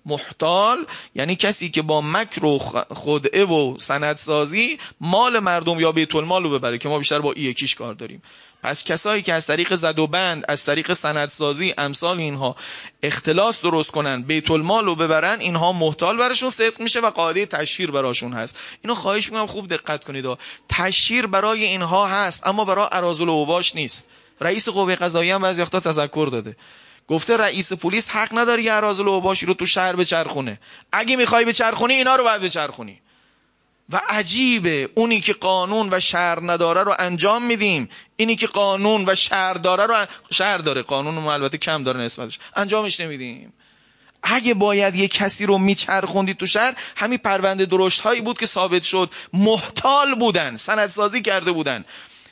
محتال 0.07 0.87
یعنی 1.15 1.37
کسی 1.37 1.71
که 1.71 1.83
با 1.83 2.01
مکر 2.01 2.45
و 2.45 2.59
خدعه 2.95 3.45
و 3.45 3.79
سندسازی 3.79 4.79
مال 5.01 5.39
مردم 5.39 5.81
یا 5.81 5.93
بیت 5.93 6.15
المال 6.15 6.43
رو 6.43 6.51
ببره 6.51 6.79
که 6.79 6.89
ما 6.89 6.99
بیشتر 6.99 7.19
با 7.19 7.33
ای 7.33 7.43
یکیش 7.43 7.75
کار 7.75 7.95
داریم. 7.95 8.23
پس 8.63 8.85
کسایی 8.85 9.23
که 9.23 9.33
از 9.33 9.47
طریق 9.47 9.75
زد 9.75 9.99
و 9.99 10.07
بند 10.07 10.45
از 10.49 10.65
طریق 10.65 10.93
سندسازی 10.93 11.75
امثال 11.79 12.19
اینها 12.19 12.57
اختلاس 13.03 13.61
درست 13.61 13.91
کنن 13.91 14.23
بیت 14.23 14.51
المال 14.51 14.85
رو 14.85 14.95
ببرن 14.95 15.41
اینها 15.41 15.73
محتال 15.73 16.17
براشون 16.17 16.51
صدق 16.51 16.81
میشه 16.81 17.01
و 17.01 17.11
قاعده 17.11 17.47
تشهیر 17.47 17.91
براشون 17.91 18.33
هست. 18.33 18.59
اینو 18.83 18.95
خواهش 18.95 19.27
می‌کنم 19.27 19.47
خوب 19.47 19.69
دقت 19.69 20.05
کنید 20.05 20.27
تشهیر 20.69 21.27
برای 21.27 21.65
اینها 21.65 22.07
هست 22.07 22.47
اما 22.47 22.65
برای 22.65 22.87
ارازل 22.93 23.29
و 23.29 23.33
اوباش 23.33 23.77
نیست. 23.77 24.09
رئیس 24.41 24.69
قوه 24.69 24.95
قضاییه 24.95 25.35
هم 25.35 25.43
بعضی 25.43 25.65
تذکر 25.65 26.29
داده. 26.33 26.57
گفته 27.09 27.37
رئیس 27.37 27.73
پلیس 27.73 28.09
حق 28.09 28.39
نداری 28.39 28.63
یه 28.63 28.73
ارازل 28.73 29.07
و 29.07 29.11
اوباشی 29.11 29.47
رو 29.47 29.55
تو 29.55 29.67
شهر 29.67 29.97
بچرخونه. 29.97 30.61
اگه 30.93 31.17
می‌خوای 31.17 31.45
بچرخونی 31.45 31.95
اینا 31.95 32.17
رو 32.17 32.25
باید 32.25 32.43
بچرخونی. 32.43 33.01
و 33.91 34.01
عجیبه. 34.09 34.89
اونی 34.95 35.21
که 35.21 35.33
قانون 35.33 35.89
و 35.93 36.01
شهر 36.01 36.39
نداره 36.43 36.83
رو 36.83 36.95
انجام 36.99 37.43
میدیم. 37.43 37.89
اینی 38.17 38.37
که 38.37 38.47
قانون 38.47 39.05
و 39.09 39.15
شهر 39.15 39.55
داره 39.55 39.87
رو 39.87 40.07
شهر 40.31 40.59
داره. 40.59 40.83
قانون 40.83 41.17
رو 41.17 41.27
البته 41.27 41.59
کم 41.59 41.83
داره 41.83 42.01
نسبتش. 42.01 42.39
انجامش 42.57 43.01
نمیدیم. 43.01 43.53
اگه 44.23 44.55
باید 44.55 44.95
یه 44.95 45.09
کسی 45.09 45.47
رو 45.47 45.59
میچرخوندی 45.59 46.35
تو 46.35 46.47
شهر 46.47 46.75
همین 46.97 47.19
پرونده 47.19 47.67
درشت 47.67 48.01
هایی 48.01 48.21
بود 48.21 48.39
که 48.39 48.47
ثابت 48.47 48.83
شد. 48.83 49.11
محتال 49.33 50.15
بودن. 50.15 50.57
سندسازی 50.57 51.23
کرده 51.23 51.53
بودن. 51.53 51.85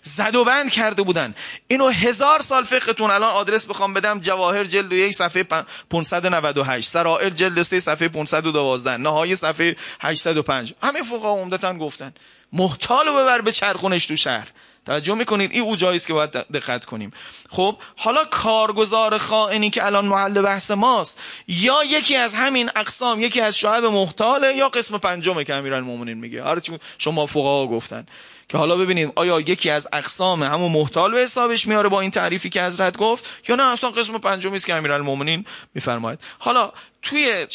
زد 0.04 0.34
و 0.34 0.44
بند 0.44 0.70
کرده 0.70 1.02
بودن. 1.02 1.34
اینو 1.68 1.88
هزار 1.88 2.42
سال 2.42 2.64
فقهتون 2.64 3.10
الان 3.10 3.30
آدرس 3.30 3.66
بخوام 3.66 3.94
بدم 3.94 4.20
جواهر 4.20 4.64
جلد 4.64 4.92
یک 4.92 5.14
صفحه 5.14 5.42
598 5.90 6.88
سرائر 6.88 7.30
جلد 7.30 7.62
سه 7.62 7.80
صفحه 7.80 8.08
512 8.08 8.96
نهایی 8.96 9.34
صفحه 9.34 9.76
805 10.00 10.74
همه 10.82 11.02
فقها 11.02 11.32
عمدتا 11.32 11.74
گفتن 11.74 12.14
محتال 12.52 13.06
رو 13.06 13.12
ببر 13.12 13.40
به 13.40 13.52
چرخونش 13.52 14.06
تو 14.06 14.16
شهر. 14.16 14.48
توجه 14.86 15.14
می‌کنید؟ 15.14 15.52
این 15.52 15.62
او 15.62 15.76
جاییست 15.76 16.06
که 16.06 16.12
باید 16.12 16.30
دقت 16.30 16.84
کنیم. 16.84 17.10
خب 17.50 17.76
حالا 17.96 18.24
کارگزار 18.24 19.18
خائنی 19.18 19.70
که 19.70 19.86
الان 19.86 20.06
محل 20.06 20.42
بحث 20.42 20.70
ماست 20.70 21.20
یا 21.48 21.84
یکی 21.84 22.16
از 22.16 22.34
همین 22.34 22.70
اقسام 22.76 23.20
یکی 23.20 23.40
از 23.40 23.58
شعب 23.58 23.84
محتاله 23.84 24.56
یا 24.56 24.68
قسم 24.68 24.98
پنجمه 24.98 25.44
که 25.44 25.54
امیرالمومنین 25.54 26.18
میگه. 26.18 26.44
هر 26.44 26.58
شما 26.98 27.26
فقها 27.26 27.66
گفتن. 27.66 28.06
که 28.48 28.58
حالا 28.58 28.76
ببینیم 28.76 29.12
آیا 29.14 29.40
یکی 29.40 29.70
از 29.70 29.88
اقسام 29.92 30.42
همون 30.42 30.72
محتال 30.72 31.12
به 31.12 31.20
حسابش 31.20 31.66
میاره 31.66 31.88
با 31.88 32.00
این 32.00 32.10
تعریفی 32.10 32.50
که 32.50 32.64
حضرت 32.64 32.96
گفت 32.96 33.24
یا 33.48 33.56
نه 33.56 33.62
اصلا 33.72 33.90
قسم 33.90 34.18
پنجمی 34.18 34.54
است 34.54 34.66
که 34.66 34.74
امیرالمومنین 34.74 35.44
میفرماید. 35.74 36.20
حالا 36.38 36.72
توی 37.02 37.46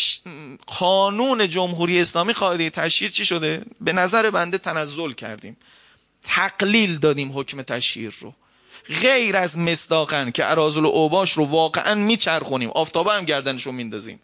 قانون 0.68 1.50
جمهوری 1.50 2.02
اسلامی 2.02 2.34
قاعده 2.34 2.70
تشهیر 2.70 3.12
چی 3.12 3.26
شده؟ 3.26 3.66
به 3.82 3.94
نظر 3.94 4.30
بنده 4.30 4.58
تنزل 4.58 5.12
کردیم. 5.12 5.58
تقلیل 6.24 6.98
دادیم 6.98 7.40
حکم 7.40 7.62
تشهیر 7.62 8.14
رو. 8.20 8.34
غیر 9.02 9.38
از 9.38 9.58
مصداقن 9.58 10.32
که 10.32 10.52
ارازل 10.52 10.86
و 10.86 10.88
اوباش 10.88 11.32
رو 11.32 11.46
واقعا 11.46 11.96
میچرخونیم. 11.96 12.70
آفتابه 12.70 13.14
هم 13.14 13.26
گردنش 13.26 13.64
رو 13.64 13.72
میندازیم. 13.72 14.20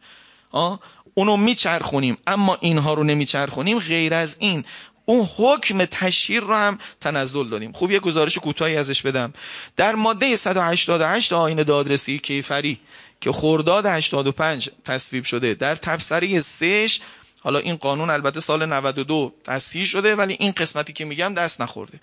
اونو 1.14 1.38
میچرخونیم. 1.38 2.18
اما 2.28 2.58
اینها 2.62 2.94
رو 2.94 3.04
نمیچرخونیم. 3.04 3.80
غیر 3.80 4.14
از 4.14 4.36
این 4.40 4.66
اون 5.06 5.30
حکم 5.38 5.86
تشهیر 5.86 6.42
رو 6.42 6.56
هم 6.56 6.80
تنزل 7.02 7.50
دادیم. 7.50 7.72
خوب 7.72 7.92
یه 7.92 8.00
گزارش 8.00 8.38
کوتاهی 8.38 8.78
ازش 8.78 9.02
بدم. 9.02 9.34
در 9.78 9.96
ماده 9.96 10.36
188 10.36 11.34
آین 11.34 11.64
دادرسی 11.64 12.20
کیفری 12.20 12.80
که 13.22 13.32
خرداد 13.32 13.86
85 13.86 14.70
تصویب 14.86 15.24
شده 15.24 15.54
در 15.54 15.76
تبصره 15.76 16.40
سش 16.40 17.02
حالا 17.40 17.60
این 17.60 17.76
قانون 17.76 18.10
البته 18.10 18.40
سال 18.40 18.66
92 18.66 19.34
تصحیح 19.44 19.86
شده 19.86 20.16
ولی 20.16 20.38
این 20.40 20.52
قسمتی 20.52 20.94
که 20.94 21.06
میگم 21.06 21.34
دست 21.34 21.62
نخورده. 21.62 22.00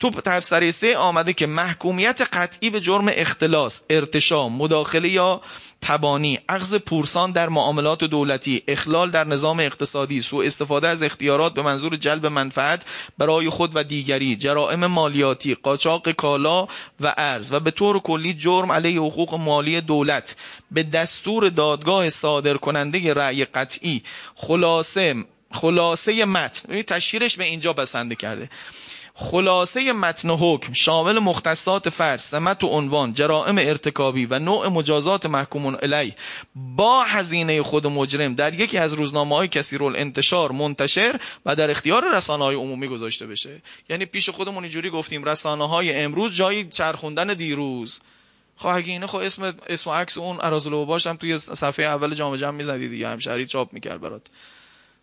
تو 0.00 0.10
تفسیر 0.10 0.70
سه 0.70 0.96
آمده 0.96 1.32
که 1.32 1.46
محکومیت 1.46 2.20
قطعی 2.32 2.70
به 2.70 2.80
جرم 2.80 3.06
اختلاس، 3.08 3.82
ارتشا، 3.90 4.48
مداخله 4.48 5.08
یا 5.08 5.40
تبانی، 5.80 6.38
اخذ 6.48 6.74
پورسان 6.74 7.32
در 7.32 7.48
معاملات 7.48 8.04
دولتی، 8.04 8.62
اخلال 8.68 9.10
در 9.10 9.24
نظام 9.24 9.60
اقتصادی، 9.60 10.20
سوء 10.20 10.46
استفاده 10.46 10.88
از 10.88 11.02
اختیارات 11.02 11.54
به 11.54 11.62
منظور 11.62 11.96
جلب 11.96 12.26
منفعت 12.26 12.84
برای 13.18 13.48
خود 13.48 13.70
و 13.74 13.84
دیگری، 13.84 14.36
جرائم 14.36 14.86
مالیاتی، 14.86 15.54
قاچاق 15.54 16.10
کالا 16.10 16.68
و 17.00 17.14
ارز 17.16 17.52
و 17.52 17.60
به 17.60 17.70
طور 17.70 17.98
کلی 17.98 18.34
جرم 18.34 18.72
علیه 18.72 19.00
حقوق 19.00 19.34
مالی 19.34 19.80
دولت. 19.80 20.36
به 20.70 20.82
دستور 20.82 21.48
دادگاه 21.48 22.10
صادر 22.10 22.56
کننده 22.56 23.14
رأی 23.14 23.44
قطعی 23.44 24.02
خلاصه 24.34 25.24
خلاصه 25.52 26.24
متن. 26.24 26.82
تشهیرش 26.82 27.36
به 27.36 27.44
اینجا 27.44 27.72
بسنده 27.72 28.14
کرده. 28.14 28.50
خلاصه 29.20 29.92
متن 29.92 30.30
حکم 30.30 30.72
شامل 30.72 31.18
مختصات 31.18 31.88
فرض 31.88 32.22
سمت 32.22 32.64
و 32.64 32.66
عنوان 32.66 33.12
جرائم 33.12 33.58
ارتکابی 33.58 34.26
و 34.26 34.38
نوع 34.38 34.68
مجازات 34.68 35.26
محکومون 35.26 35.74
علی 35.74 36.14
با 36.54 37.02
هزینه 37.02 37.62
خود 37.62 37.86
مجرم 37.86 38.34
در 38.34 38.54
یکی 38.54 38.78
از 38.78 38.94
روزنامه 38.94 39.36
های 39.36 39.48
کثیر 39.48 39.84
انتشار 39.84 40.52
منتشر 40.52 41.20
و 41.46 41.56
در 41.56 41.70
اختیار 41.70 42.16
رسانه 42.16 42.44
های 42.44 42.56
عمومی 42.56 42.88
گذاشته 42.88 43.26
بشه. 43.26 43.62
یعنی 43.88 44.06
پیش 44.06 44.30
خودمون 44.30 44.64
اینجوری 44.64 44.90
گفتیم 44.90 45.24
رسانه 45.24 45.68
های 45.68 45.94
امروز 45.94 46.34
جای 46.34 46.64
چرخوندن 46.64 47.26
دیروز. 47.26 48.00
خب 48.56 48.68
اگه 48.68 48.92
اینه 48.92 49.06
خب 49.06 49.18
اسم 49.18 49.54
اسم 49.66 49.90
عکس 49.90 50.18
اون 50.18 50.38
ارازلو 50.40 50.84
باشم 50.84 51.16
توی 51.16 51.38
صفحه 51.38 51.86
اول 51.86 52.14
جامعه 52.14 52.38
جمع 52.38 52.56
می‌زدی 52.56 52.88
دیگه 52.88 53.08
همشهری 53.08 53.46
چاپ 53.46 53.72
می‌کرد 53.72 54.00
برات. 54.00 54.22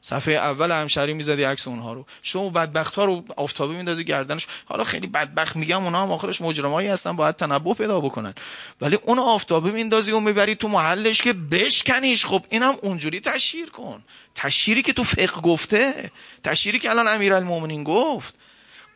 صفحه 0.05 0.33
اول 0.33 0.71
همشری 0.71 1.13
می‌زدی 1.13 1.43
عکس 1.43 1.67
اونها 1.67 1.93
رو. 1.93 2.05
شما 2.21 2.49
بدبخت 2.49 2.95
ها 2.95 3.05
رو 3.05 3.23
آفتابی 3.37 3.75
میندازی 3.75 4.03
گردنش. 4.03 4.47
حالا 4.65 4.83
خیلی 4.83 5.07
بدبخت 5.07 5.55
میگم 5.55 5.83
اونها 5.83 6.01
هم 6.01 6.11
آخرش 6.11 6.41
مجرمایی 6.41 6.87
هستن 6.87 7.15
باید 7.15 7.35
تنبه 7.35 7.73
پیدا 7.73 7.99
بکنن. 7.99 8.33
ولی 8.81 8.95
اون 8.95 9.19
آفتابی 9.19 9.71
میندازی 9.71 10.11
و 10.11 10.19
می‌بری 10.19 10.55
تو 10.55 10.67
محلش 10.67 11.21
که 11.21 11.33
بشکنیش. 11.33 12.25
خب 12.25 12.45
اینم 12.49 12.73
اونجوری 12.81 13.19
تشهیر 13.19 13.69
کن. 13.69 14.03
تشهیری 14.35 14.81
که 14.81 14.93
تو 14.93 15.03
فقه 15.03 15.41
گفته. 15.41 16.11
تشهیری 16.43 16.79
که 16.79 16.89
الان 16.89 17.07
امیرالمومنین 17.07 17.83
گفت. 17.83 18.35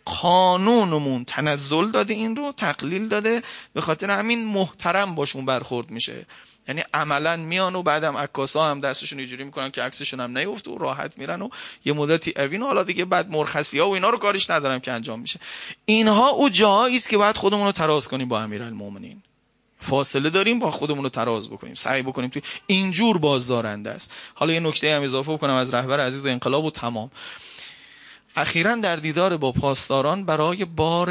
قانونمون 0.06 1.26
تنزل 1.26 1.92
داده 1.92 2.14
این 2.14 2.36
رو 2.36 2.52
تقلیل 2.58 3.08
داده. 3.08 3.44
به 3.74 3.82
خاطر 3.82 4.12
همین 4.12 4.46
محترم 4.46 5.16
باشون 5.16 5.46
برخورد 5.46 5.92
میشه. 5.92 6.26
یعنی 6.70 6.84
عملا 6.94 7.36
میان 7.38 7.76
و 7.76 7.84
بعدم 7.84 8.18
عکاسا 8.18 8.72
هم 8.72 8.82
دستشون 8.82 9.20
اینجوری 9.20 9.44
می‌کنن 9.44 9.72
که 9.72 9.82
عکسشون 9.82 10.20
هم 10.20 10.38
نیفته 10.38 10.72
و 10.72 10.78
راحت 10.78 11.18
میرن 11.18 11.42
و 11.42 11.50
یه 11.86 11.94
مدتی 11.94 12.34
اوین 12.36 12.62
حالا 12.62 12.84
دیگه 12.84 13.06
بعد 13.06 13.32
مرخصی 13.32 13.80
ها 13.80 13.90
و 13.90 13.94
اینا 13.94 14.10
رو 14.10 14.18
کارش 14.18 14.50
ندارم 14.50 14.80
که 14.80 14.92
انجام 14.92 15.20
میشه. 15.20 15.40
اینها 15.86 16.30
او 16.30 16.50
جایی 16.50 16.98
است 16.98 17.10
که 17.10 17.18
باید 17.18 17.38
خودمون 17.38 17.66
رو 17.66 17.72
تراز 17.72 18.08
کنیم 18.08 18.28
با 18.28 18.42
امیرالمومنین. 18.42 19.24
فاصله 19.80 20.30
داریم 20.30 20.60
با 20.60 20.72
خودمون 20.72 21.04
رو 21.04 21.10
تراز 21.10 21.50
بکنیم 21.50 21.74
سعی 21.74 22.02
بکنیم 22.02 22.30
توی 22.30 22.42
اینجور 22.68 23.18
بازدارنده 23.18 23.90
است. 23.90 24.14
حالا 24.34 24.54
یه 24.54 24.60
نکته 24.60 24.96
هم 24.96 25.04
اضافه 25.04 25.34
بکنم 25.34 25.54
از 25.54 25.74
رهبر 25.74 26.00
عزیز 26.00 26.26
انقلاب 26.26 26.66
و 26.66 26.72
تمام. 26.72 27.12
اخیرا 28.36 28.76
در 28.76 28.96
دیدار 28.96 29.38
با 29.38 29.52
پاسداران 29.52 30.26
برای 30.26 30.66
بار 30.66 31.10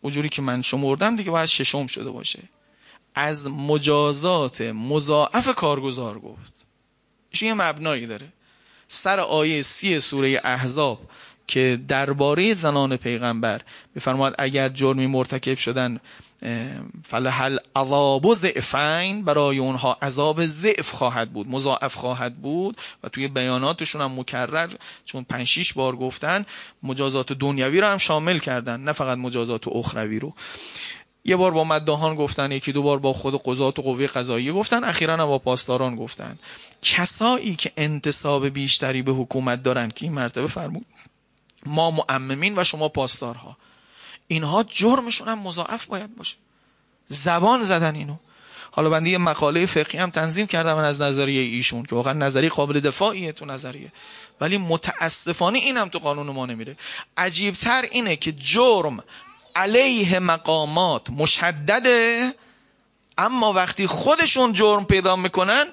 اونجوری 0.00 0.28
که 0.28 0.42
من 0.42 0.62
شمردم 0.62 1.16
دیگه 1.16 1.30
باید 1.30 1.46
ششم 1.46 1.86
شده 1.86 2.10
باشه. 2.10 2.38
از 3.14 3.48
مجازات 3.48 4.60
مضاعف 4.60 5.54
کارگزار 5.54 6.18
گفت. 6.18 6.52
ایشون 7.30 7.48
یه 7.48 7.54
مبنایی 7.54 8.06
داره. 8.06 8.28
سر 8.88 9.20
آیه 9.20 9.62
سی 9.62 10.00
سوره 10.00 10.40
احزاب 10.44 10.98
که 11.46 11.80
درباره 11.88 12.54
زنان 12.54 12.96
پیغمبر 12.96 13.60
بفرماد 13.96 14.34
اگر 14.38 14.68
جرمی 14.68 15.06
مرتکب 15.06 15.56
شدن 15.56 16.00
فلحل 17.04 17.58
عذاب 17.76 18.34
ضعفین 18.34 19.24
برای 19.24 19.58
اونها 19.58 19.98
عذاب 20.02 20.46
ضعف 20.46 20.90
خواهد 20.90 21.32
بود 21.32 21.48
مضاعف 21.48 21.94
خواهد 21.94 22.36
بود. 22.36 22.76
و 23.02 23.08
توی 23.08 23.28
بیاناتشون 23.28 24.00
هم 24.00 24.20
مکرر 24.20 24.68
چون 25.04 25.24
پنج 25.24 25.46
شیش 25.46 25.72
بار 25.72 25.96
گفتن 25.96 26.46
مجازات 26.82 27.32
دنیوی 27.32 27.80
رو 27.80 27.86
هم 27.86 27.98
شامل 27.98 28.38
کردن 28.38 28.80
نه 28.80 28.92
فقط 28.92 29.18
مجازات 29.18 29.68
اخروی 29.68 30.18
رو. 30.18 30.34
یه 31.24 31.36
بار 31.36 31.50
با 31.50 31.64
مدهان 31.64 32.14
گفتن 32.14 32.52
یکی 32.52 32.72
دو 32.72 32.82
بار 32.82 32.98
با 32.98 33.12
خود 33.12 33.42
قضات 33.44 33.78
و 33.78 33.82
قوه 33.82 34.06
قضایی 34.06 34.52
گفتن 34.52 34.84
اخیرا 34.84 35.16
هم 35.16 35.26
با 35.26 35.38
پاسداران 35.38 35.96
گفتن. 35.96 36.38
کسایی 36.82 37.56
که 37.56 37.72
انتصاب 37.76 38.48
بیشتری 38.48 39.02
به 39.02 39.12
حکومت 39.12 39.62
دارن 39.62 39.88
که 39.88 40.06
این 40.06 40.12
مرتبه 40.12 40.46
فرمود 40.46 40.86
ما 41.66 41.90
معممین 41.90 42.58
و 42.58 42.64
شما 42.64 42.88
پاسدارها. 42.88 43.56
اینها 44.28 44.62
جرمشون 44.62 45.28
هم 45.28 45.38
مضاعف 45.38 45.86
باید 45.86 46.16
باشه. 46.16 46.36
زبان 47.08 47.62
زدن 47.62 47.94
اینو. 47.94 48.16
حالا 48.70 48.90
بنده 48.90 49.10
یه 49.10 49.18
مقاله 49.18 49.66
فقهی 49.66 49.98
هم 49.98 50.10
تنظیم 50.10 50.46
کردم 50.46 50.76
از 50.76 51.00
نظریه 51.00 51.40
ایشون 51.40 51.82
که 51.82 51.94
واقعا 51.94 52.12
نظریه 52.12 52.48
قابل 52.48 52.80
دفاعیه 52.80 53.32
تو 53.32 53.44
نظریه. 53.44 53.92
ولی 54.40 54.58
متاسفانه 54.58 55.58
اینم 55.58 55.88
تو 55.88 55.98
قانون 55.98 56.26
ما 56.26 56.46
نمیره. 56.46 56.76
عجیبتر 57.16 57.82
اینه 57.90 58.16
که 58.16 58.32
جرم 58.32 59.04
علیه 59.56 60.18
مقامات 60.18 61.10
مشدده 61.10 62.34
اما 63.18 63.52
وقتی 63.52 63.86
خودشون 63.86 64.52
جرم 64.52 64.84
پیدا 64.84 65.16
می‌کنن 65.16 65.66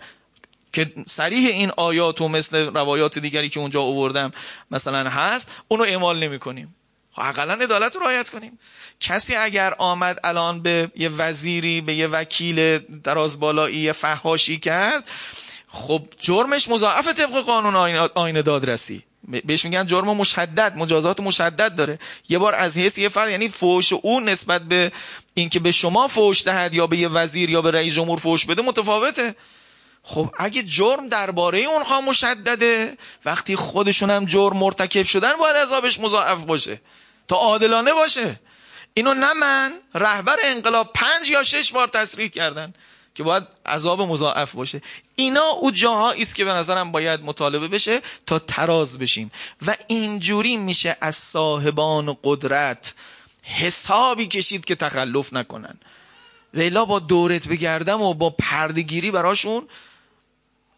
که 0.73 0.93
سریح 1.07 1.49
این 1.49 1.71
آیات 1.77 2.21
و 2.21 2.27
مثل 2.27 2.57
روایات 2.57 3.19
دیگری 3.19 3.49
که 3.49 3.59
اونجا 3.59 3.81
آوردم 3.81 4.31
مثلا 4.71 5.09
هست 5.09 5.51
اونو 5.67 5.83
اعمال 5.83 6.19
نمی 6.19 6.39
کنیم 6.39 6.75
خب 7.11 7.21
اقلا 7.21 7.53
عدالت 7.53 7.95
رو 7.95 8.01
رعایت 8.01 8.29
کنیم. 8.29 8.59
کسی 8.99 9.35
اگر 9.35 9.75
آمد 9.77 10.19
الان 10.23 10.61
به 10.61 10.91
یه 10.95 11.09
وزیری 11.09 11.81
به 11.81 11.93
یه 11.93 12.07
وکیل 12.07 12.77
دراز 12.77 13.39
بالایی 13.39 13.91
فحاشی 13.91 14.59
کرد 14.59 15.09
خب 15.67 16.01
جرمش 16.19 16.69
مضاعف 16.69 17.07
طبق 17.07 17.41
قانون 17.41 17.75
آین 18.15 18.41
دادرسی. 18.41 19.03
بهش 19.29 19.65
میگن 19.65 19.85
جرم 19.85 20.17
مشدد 20.17 20.73
مجازات 20.77 21.19
مشدد 21.19 21.75
داره. 21.75 21.99
یه 22.29 22.37
بار 22.37 22.55
از 22.55 22.77
حیث 22.77 22.97
یه 22.97 23.09
فرد 23.09 23.29
یعنی 23.29 23.49
فوش 23.49 23.93
او 23.93 24.19
نسبت 24.19 24.61
به 24.61 24.91
اینکه 25.33 25.59
به 25.59 25.71
شما 25.71 26.07
فوش 26.07 26.43
دهد 26.43 26.73
یا 26.73 26.87
به 26.87 26.97
یه 26.97 27.07
وزیر 27.07 27.49
یا 27.49 27.61
به 27.61 27.71
رئیس 27.71 27.93
جمهور 27.93 28.19
فوش 28.19 28.45
بده 28.45 28.61
متفاوته. 28.61 29.35
خب 30.03 30.29
اگه 30.37 30.63
جرم 30.63 31.07
درباره 31.07 31.59
اونها 31.59 32.01
مشدده 32.01 32.97
وقتی 33.25 33.55
خودشون 33.55 34.09
هم 34.09 34.25
جرم 34.25 34.57
مرتکب 34.57 35.03
شدن 35.03 35.33
باید 35.33 35.55
عذابش 35.55 35.99
مضاعف 35.99 36.43
باشه 36.43 36.81
تا 37.27 37.35
عادلانه 37.35 37.93
باشه. 37.93 38.39
اینو 38.93 39.13
نه 39.13 39.33
من 39.33 39.73
رهبر 39.95 40.35
انقلاب 40.43 40.93
پنج 40.93 41.29
یا 41.29 41.43
شش 41.43 41.71
بار 41.71 41.87
تصریح 41.87 42.27
کردن. 42.27 42.73
که 43.19 43.23
باید 43.23 43.43
عذاب 43.65 44.01
مضاعف 44.01 44.55
باشه. 44.55 44.81
اینا 45.15 45.43
او 45.43 45.71
جاهایی 45.71 46.21
است 46.21 46.35
که 46.35 46.45
به 46.45 46.51
نظرم 46.51 46.91
باید 46.91 47.21
مطالبه 47.23 47.67
بشه 47.67 48.01
تا 48.25 48.39
تراز 48.39 48.99
بشیم. 48.99 49.31
و 49.67 49.75
اینجوری 49.87 50.57
میشه 50.57 50.97
از 51.01 51.15
صاحبان 51.15 52.17
قدرت 52.23 52.93
حسابی 53.43 54.27
کشید 54.27 54.65
که 54.65 54.75
تخلف 54.75 55.33
نکنن. 55.33 55.75
ویلا 56.53 56.85
با 56.85 56.99
دورت 56.99 57.47
بگردم 57.47 58.01
و 58.01 58.13
با 58.13 58.29
پردگیری 58.29 59.11
براشون 59.11 59.67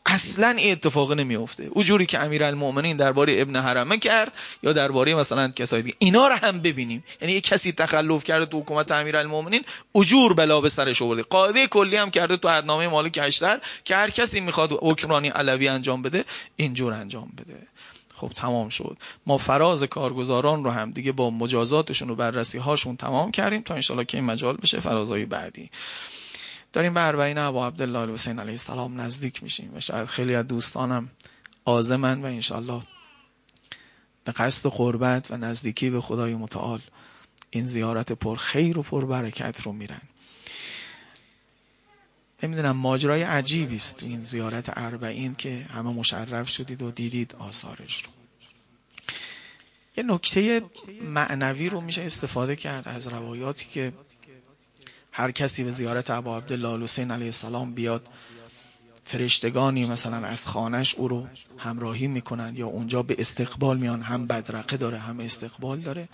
اصلا 0.05 0.49
این 0.49 0.71
اتفاق 0.71 1.13
نمیفته 1.13 1.63
او 1.71 1.83
جوری 1.83 2.05
که 2.05 2.19
امیرالمومنین 2.19 2.97
درباره 2.97 3.41
ابن 3.41 3.55
حرمه 3.55 3.97
کرد 3.97 4.33
یا 4.63 4.73
درباره 4.73 5.15
مثلا 5.15 5.47
کسای 5.49 5.81
دیگه. 5.81 5.95
اینا 5.99 6.27
رو 6.27 6.35
هم 6.35 6.59
ببینیم. 6.59 7.03
یعنی 7.21 7.33
یک 7.33 7.43
کسی 7.43 7.71
تخلف 7.71 8.23
کرده 8.23 8.45
تو 8.45 8.59
حکومت 8.59 8.91
امیرالمومنین 8.91 9.63
اجور 9.95 10.33
بلا 10.33 10.61
به 10.61 10.69
سرش 10.69 11.01
آورده. 11.01 11.23
قاعده 11.23 11.67
کلی 11.67 11.95
هم 11.95 12.11
کرده 12.11 12.37
تو 12.37 12.47
عدنامه 12.47 12.87
مالک 12.87 13.19
اشتر 13.23 13.59
که 13.83 13.95
هر 13.95 14.09
کسی 14.09 14.39
می‌خواد 14.39 14.71
حکمرانی 14.71 15.29
علوی 15.29 15.67
انجام 15.67 16.01
بده 16.01 16.25
اینجور 16.55 16.93
انجام 16.93 17.31
بده. 17.37 17.67
خب 18.15 18.31
تمام 18.35 18.69
شد. 18.69 18.97
ما 19.25 19.37
فراز 19.37 19.83
کارگزاران 19.83 20.63
رو 20.63 20.71
هم 20.71 20.91
دیگه 20.91 21.11
با 21.11 21.29
مجازاتشون 21.29 22.09
و 22.09 22.15
بررسی 22.15 22.57
هاشون 22.57 22.97
تمام 22.97 23.31
کردیم 23.31 23.61
تا 23.61 23.73
انشالله 23.73 24.05
که 24.05 24.17
این 24.17 24.25
مجال 24.25 24.57
بشه 24.57 24.79
فرازهای 24.79 25.25
بعدی. 25.25 25.69
داریم 26.73 26.93
به 26.93 27.07
اربعین 27.07 27.37
ابا 27.37 27.67
عبدالله 27.67 28.13
حسین 28.13 28.39
علیه 28.39 28.51
السلام 28.51 29.01
نزدیک 29.01 29.43
میشیم 29.43 29.71
و 29.75 29.79
شاید 29.79 30.05
خیلی 30.05 30.35
از 30.35 30.47
دوستانم 30.47 31.09
آزمن 31.65 32.21
و 32.21 32.25
انشالله 32.25 32.81
به 34.23 34.31
قصد 34.31 34.69
قربت 34.69 35.31
و 35.31 35.37
نزدیکی 35.37 35.89
به 35.89 36.01
خدای 36.01 36.35
متعال 36.35 36.81
این 37.49 37.65
زیارت 37.65 38.11
پر 38.11 38.35
خیر 38.35 38.77
و 38.77 38.83
پر 38.83 39.05
برکت 39.05 39.61
رو 39.61 39.71
میرن. 39.71 40.01
نمی‌دونم 42.43 42.77
ماجرای 42.77 43.23
عجیبی 43.23 43.75
است 43.75 44.03
این 44.03 44.23
زیارت 44.23 44.77
اربعین 44.77 45.35
که 45.35 45.65
همه 45.73 45.93
مشرف 45.93 46.49
شدید 46.49 46.81
و 46.81 46.91
دیدید 46.91 47.35
آثارش 47.39 48.03
رو. 48.03 48.09
یه 49.97 50.03
نکته 50.03 50.61
معنوی 51.01 51.69
رو 51.69 51.81
میشه 51.81 52.01
استفاده 52.01 52.55
کرد 52.55 52.87
از 52.87 53.07
روایاتی 53.07 53.65
که 53.65 53.93
هر 55.11 55.31
کسی 55.31 55.63
به 55.63 55.71
زیارت 55.71 56.09
ابا 56.09 56.37
عبدالله 56.37 56.83
حسین 56.83 57.11
علیه 57.11 57.25
السلام 57.25 57.73
بیاد 57.73 58.07
فرشتگانی 59.05 59.85
مثلا 59.85 60.27
از 60.27 60.45
خانش 60.45 60.95
او 60.95 61.07
رو 61.07 61.27
همراهی 61.57 62.07
می‌کنن 62.07 62.53
یا 62.55 62.67
اونجا 62.67 63.03
به 63.03 63.15
استقبال 63.19 63.77
میان 63.77 64.01
هم 64.01 64.27
بدرقه 64.27 64.77
داره 64.77 64.99
هم 64.99 65.19
استقبال 65.19 65.79
داره. 65.79 66.09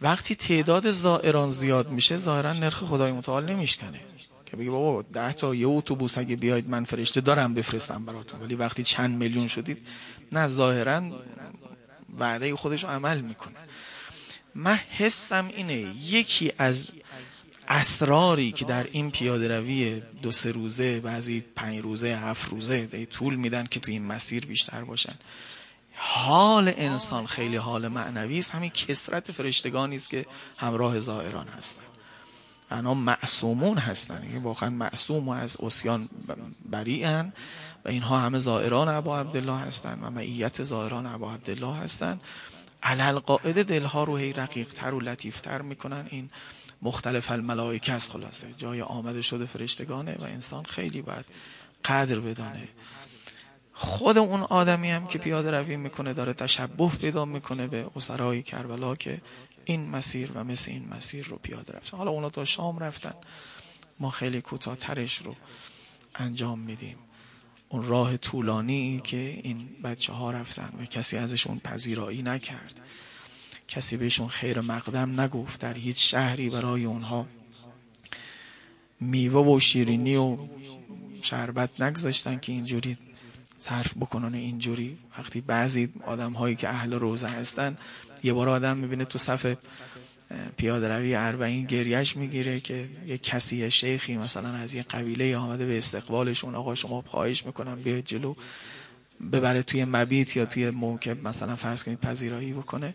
وقتی 0.00 0.34
تعداد 0.34 0.90
زائران 0.90 1.50
زیاد 1.50 1.90
میشه 1.90 2.16
ظاهرا 2.16 2.52
نرخ 2.52 2.84
خدای 2.84 3.12
متعال 3.12 3.44
نمیشکنه. 3.46 4.00
که 4.46 4.56
بگی 4.56 4.68
بابا 4.68 5.02
ده 5.12 5.32
تا 5.32 5.54
یه 5.54 5.66
اتوبوس 5.66 6.18
اگه 6.18 6.36
بیاید 6.36 6.68
من 6.68 6.84
فرشته 6.84 7.20
دارم 7.20 7.54
بفرستم 7.54 8.04
براتون. 8.04 8.40
ولی 8.40 8.54
وقتی 8.54 8.82
چند 8.82 9.16
میلیون 9.16 9.48
شدید 9.48 9.78
نه 10.32 10.48
ظاهرا 10.48 11.02
وعده 12.18 12.56
خودش 12.56 12.84
عمل 12.84 13.20
می‌کنه. 13.20 13.54
من 14.54 14.76
حسم 14.76 15.48
اینه 15.56 15.94
یکی 16.04 16.52
از 16.58 16.88
اسراری 17.68 18.52
که 18.52 18.64
در 18.64 18.86
این 18.92 19.10
پیاده 19.10 19.58
روی 19.58 20.02
دو 20.22 20.32
سه 20.32 20.50
روزه 20.52 21.00
بعضی 21.00 21.40
پنج 21.56 21.78
روزه 21.78 22.08
هفت 22.08 22.48
روزه 22.48 23.06
طول 23.06 23.34
میدن 23.34 23.66
که 23.66 23.80
تو 23.80 23.90
این 23.90 24.04
مسیر 24.04 24.46
بیشتر 24.46 24.84
باشن. 24.84 25.14
حال 25.94 26.72
انسان 26.76 27.26
خیلی 27.26 27.56
حال 27.56 27.88
معنوی 27.88 28.38
است. 28.38 28.50
همین 28.50 28.70
کسرت 28.70 29.32
فرشتگانی 29.32 29.96
است 29.96 30.10
که 30.10 30.26
همراه 30.56 31.00
زائران 31.00 31.48
هستن. 31.48 31.82
انا 32.70 32.94
معصومون 32.94 33.78
هستن. 33.78 34.22
این 34.22 34.42
واقعا 34.42 34.70
معصوم 34.70 35.28
و 35.28 35.32
از 35.32 35.56
اسیان 35.60 36.08
بریئن 36.70 37.32
و 37.84 37.88
اینها 37.88 38.18
همه 38.18 38.38
زائران 38.38 38.88
ابا 38.88 39.20
عبدالله 39.20 39.58
هستن 39.58 39.98
و 40.02 40.10
معیت 40.10 40.62
زائران 40.62 41.06
ابا 41.06 41.32
عبدالله 41.32 41.76
هستن. 41.76 42.20
علل 42.82 43.18
قاعده 43.18 43.62
دلها 43.62 44.04
رو 44.04 44.16
هی 44.16 44.32
رقیق 44.32 44.68
تر 44.68 44.94
و 44.94 45.00
لطیف 45.00 45.40
تر 45.40 45.62
می‌کنن. 45.62 46.06
این 46.10 46.30
مختلف 46.82 47.30
الملائکه 47.30 47.92
است. 47.92 48.12
خلاصه 48.12 48.52
جای 48.52 48.82
آمده 48.82 49.22
شده 49.22 49.46
فرشتگانه 49.46 50.16
و 50.18 50.24
انسان 50.24 50.64
خیلی 50.64 51.02
باید 51.02 51.24
قدر 51.84 52.20
بدانه. 52.20 52.68
خود 53.72 54.18
اون 54.18 54.40
آدمی 54.40 54.90
هم 54.90 55.06
که 55.06 55.18
پیاده 55.18 55.50
روی 55.50 55.76
می‌کنه 55.76 56.12
داره 56.12 56.32
تشبه 56.32 56.88
پیدا 56.88 57.24
می‌کنه 57.24 57.66
به 57.66 57.86
اسرای 57.96 58.42
کربلا 58.42 58.96
که 58.96 59.20
این 59.64 59.90
مسیر 59.90 60.30
و 60.34 60.44
مثل 60.44 60.70
این 60.70 60.88
مسیر 60.88 61.26
رو 61.26 61.36
پیاده 61.36 61.72
رفتن 61.72 61.96
حالا 61.96 62.10
اونا 62.10 62.30
تا 62.30 62.44
شام 62.44 62.78
رفتن. 62.78 63.14
ما 64.00 64.10
خیلی 64.10 64.40
کوتاهترش 64.40 65.18
رو 65.18 65.36
انجام 66.14 66.58
میدیم. 66.58 66.96
اون 67.68 67.86
راه 67.86 68.16
طولانی 68.16 69.00
که 69.04 69.40
این 69.42 69.68
بچه 69.84 70.12
ها 70.12 70.30
رفتن 70.30 70.70
و 70.78 70.84
کسی 70.84 71.16
ازشون 71.16 71.58
پذیرایی 71.58 72.22
نکرد. 72.22 72.80
کسی 73.68 73.96
بهشون 73.96 74.28
خیر 74.28 74.60
مقدم 74.60 75.20
نگفت 75.20 75.60
در 75.60 75.74
هیچ 75.74 76.10
شهری 76.10 76.50
برای 76.50 76.84
اونها. 76.84 77.26
میوه 79.00 79.46
و 79.46 79.60
شیرینی 79.60 80.16
و 80.16 80.36
شربت 81.22 81.80
نگذاشتن 81.80 82.38
که 82.38 82.52
اینجوری 82.52 82.96
صرف 83.58 83.94
بکنن 83.96 84.34
اینجوری. 84.34 84.98
وقتی 85.18 85.40
بعضی 85.40 85.88
آدم 86.06 86.32
هایی 86.32 86.56
که 86.56 86.68
اهل 86.68 86.92
روزه 86.94 87.28
هستن 87.28 87.76
یه 88.22 88.32
بار 88.32 88.48
آدم 88.48 88.76
می‌بینه 88.76 89.04
تو 89.04 89.18
صف 89.18 89.54
پیاده 90.56 90.88
روی 90.88 91.14
اربعین 91.14 91.66
گریش 91.66 92.16
می‌گیره 92.16 92.60
که 92.60 92.88
یه 93.06 93.18
کسی 93.18 93.56
یه 93.56 93.68
شیخی 93.68 94.16
مثلا 94.16 94.48
از 94.48 94.74
یه 94.74 94.82
قبیله 94.82 95.36
آمده 95.36 95.66
به 95.66 95.78
استقبالشون 95.78 96.54
آقا 96.54 96.74
شما 96.74 97.02
خواهش 97.06 97.46
می‌کنم 97.46 97.82
بیاید 97.82 98.04
جلو 98.04 98.34
ببره 99.32 99.62
توی 99.62 99.84
مبیت 99.84 100.36
یا 100.36 100.46
توی 100.46 100.70
موکب 100.70 101.28
مثلا 101.28 101.56
فرض 101.56 101.84
کنید 101.84 102.00
پذیرایی 102.00 102.52
بکنه. 102.52 102.94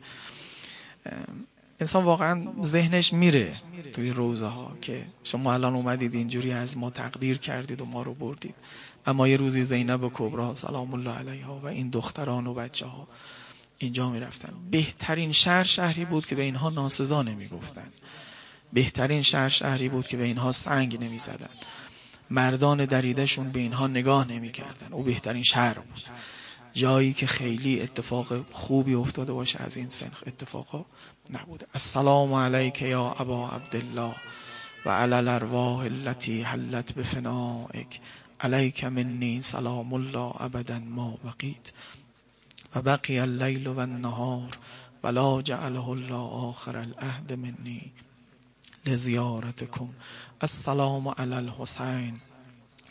انسان 1.80 2.04
واقعا 2.04 2.48
ذهنش 2.64 3.14
میره 3.14 3.54
توی 3.94 4.12
روزه 4.12 4.46
ها 4.46 4.72
که 4.82 5.06
شما 5.24 5.54
الان 5.54 5.76
اومدید 5.76 6.16
اینجوری 6.16 6.52
از 6.52 6.78
ما 6.78 6.90
تقدیر 6.90 7.38
کردید 7.38 7.82
و 7.82 7.86
ما 7.86 8.02
رو 8.02 8.14
بردید. 8.14 8.56
اما 9.06 9.28
یه 9.28 9.38
روزی 9.38 9.64
زینب 9.64 10.04
و 10.04 10.12
کبرا 10.14 10.56
سلام 10.56 10.94
الله 10.94 11.12
علیها 11.12 11.60
و 11.60 11.66
این 11.66 11.90
دختران 11.90 12.48
و 12.48 12.54
بچه 12.54 12.86
ها 12.86 13.08
اینجا 13.78 14.10
می‌رفتن. 14.10 14.54
بهترین 14.72 15.32
شهر 15.32 15.64
شهری 15.64 16.06
بود 16.06 16.26
که 16.26 16.36
به 16.36 16.42
اینها 16.42 16.70
ناسزا 16.70 17.22
نمی‌گفتن. 17.22 17.88
بهترین 18.74 19.22
شهر 19.22 19.50
شهری 19.50 19.90
بود 19.90 20.08
که 20.08 20.18
به 20.18 20.24
اینها 20.24 20.52
سنگ 20.52 20.96
نمی‌زدن. 20.96 21.50
مردان 22.30 22.86
دریدهشون 22.86 23.52
به 23.52 23.60
اینها 23.60 23.88
نگاه 23.88 24.28
نمی‌کردن. 24.28 24.88
او 24.92 25.04
بهترین 25.04 25.44
شهر 25.44 25.74
بود. 25.74 26.08
جایی 26.74 27.14
که 27.14 27.28
خیلی 27.28 27.82
اتفاق 27.82 28.52
خوبی 28.52 28.94
افتاده 28.94 29.34
باشه 29.34 29.64
از 29.64 29.78
این 29.78 29.90
سنخ 29.90 30.24
اتفاقا 30.28 30.86
نبوده. 31.30 31.68
السلام 31.74 32.34
علیک 32.34 32.82
یا 32.82 33.12
ابا 33.12 33.50
عبدالله 33.50 34.16
و 34.86 34.90
علی 34.90 35.14
الارواح 35.14 35.80
التي 35.80 36.42
حلت 36.42 36.94
بفنائک. 36.94 38.00
علیک 38.40 38.84
منی 38.84 39.42
سلام 39.42 39.94
الله 39.94 40.42
ابدا 40.42 40.80
ما 40.80 41.18
بقیت. 41.26 41.72
و 42.76 42.82
بقی 42.82 43.20
اللیل 43.20 43.68
و 43.68 43.80
النهار 43.80 44.58
ولا 45.04 45.42
جعله 45.42 45.90
الله 45.90 46.30
آخر 46.50 46.78
العهد 46.78 47.34
منی 47.34 47.92
لزیارتكم 48.86 49.90
السلام 50.42 51.08
علی 51.08 51.34
الحسین 51.34 52.18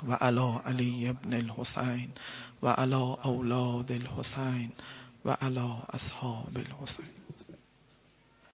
و 0.08 0.12
علی 0.12 0.58
علی 0.66 1.08
ابن 1.08 1.34
الحسین. 1.34 2.08
و 2.62 2.68
علی 2.68 2.94
اولاد 3.24 3.92
الحسین 3.92 4.72
و 5.24 5.30
علی 5.30 5.72
اصحاب 5.92 6.56
الحسین. 6.56 7.21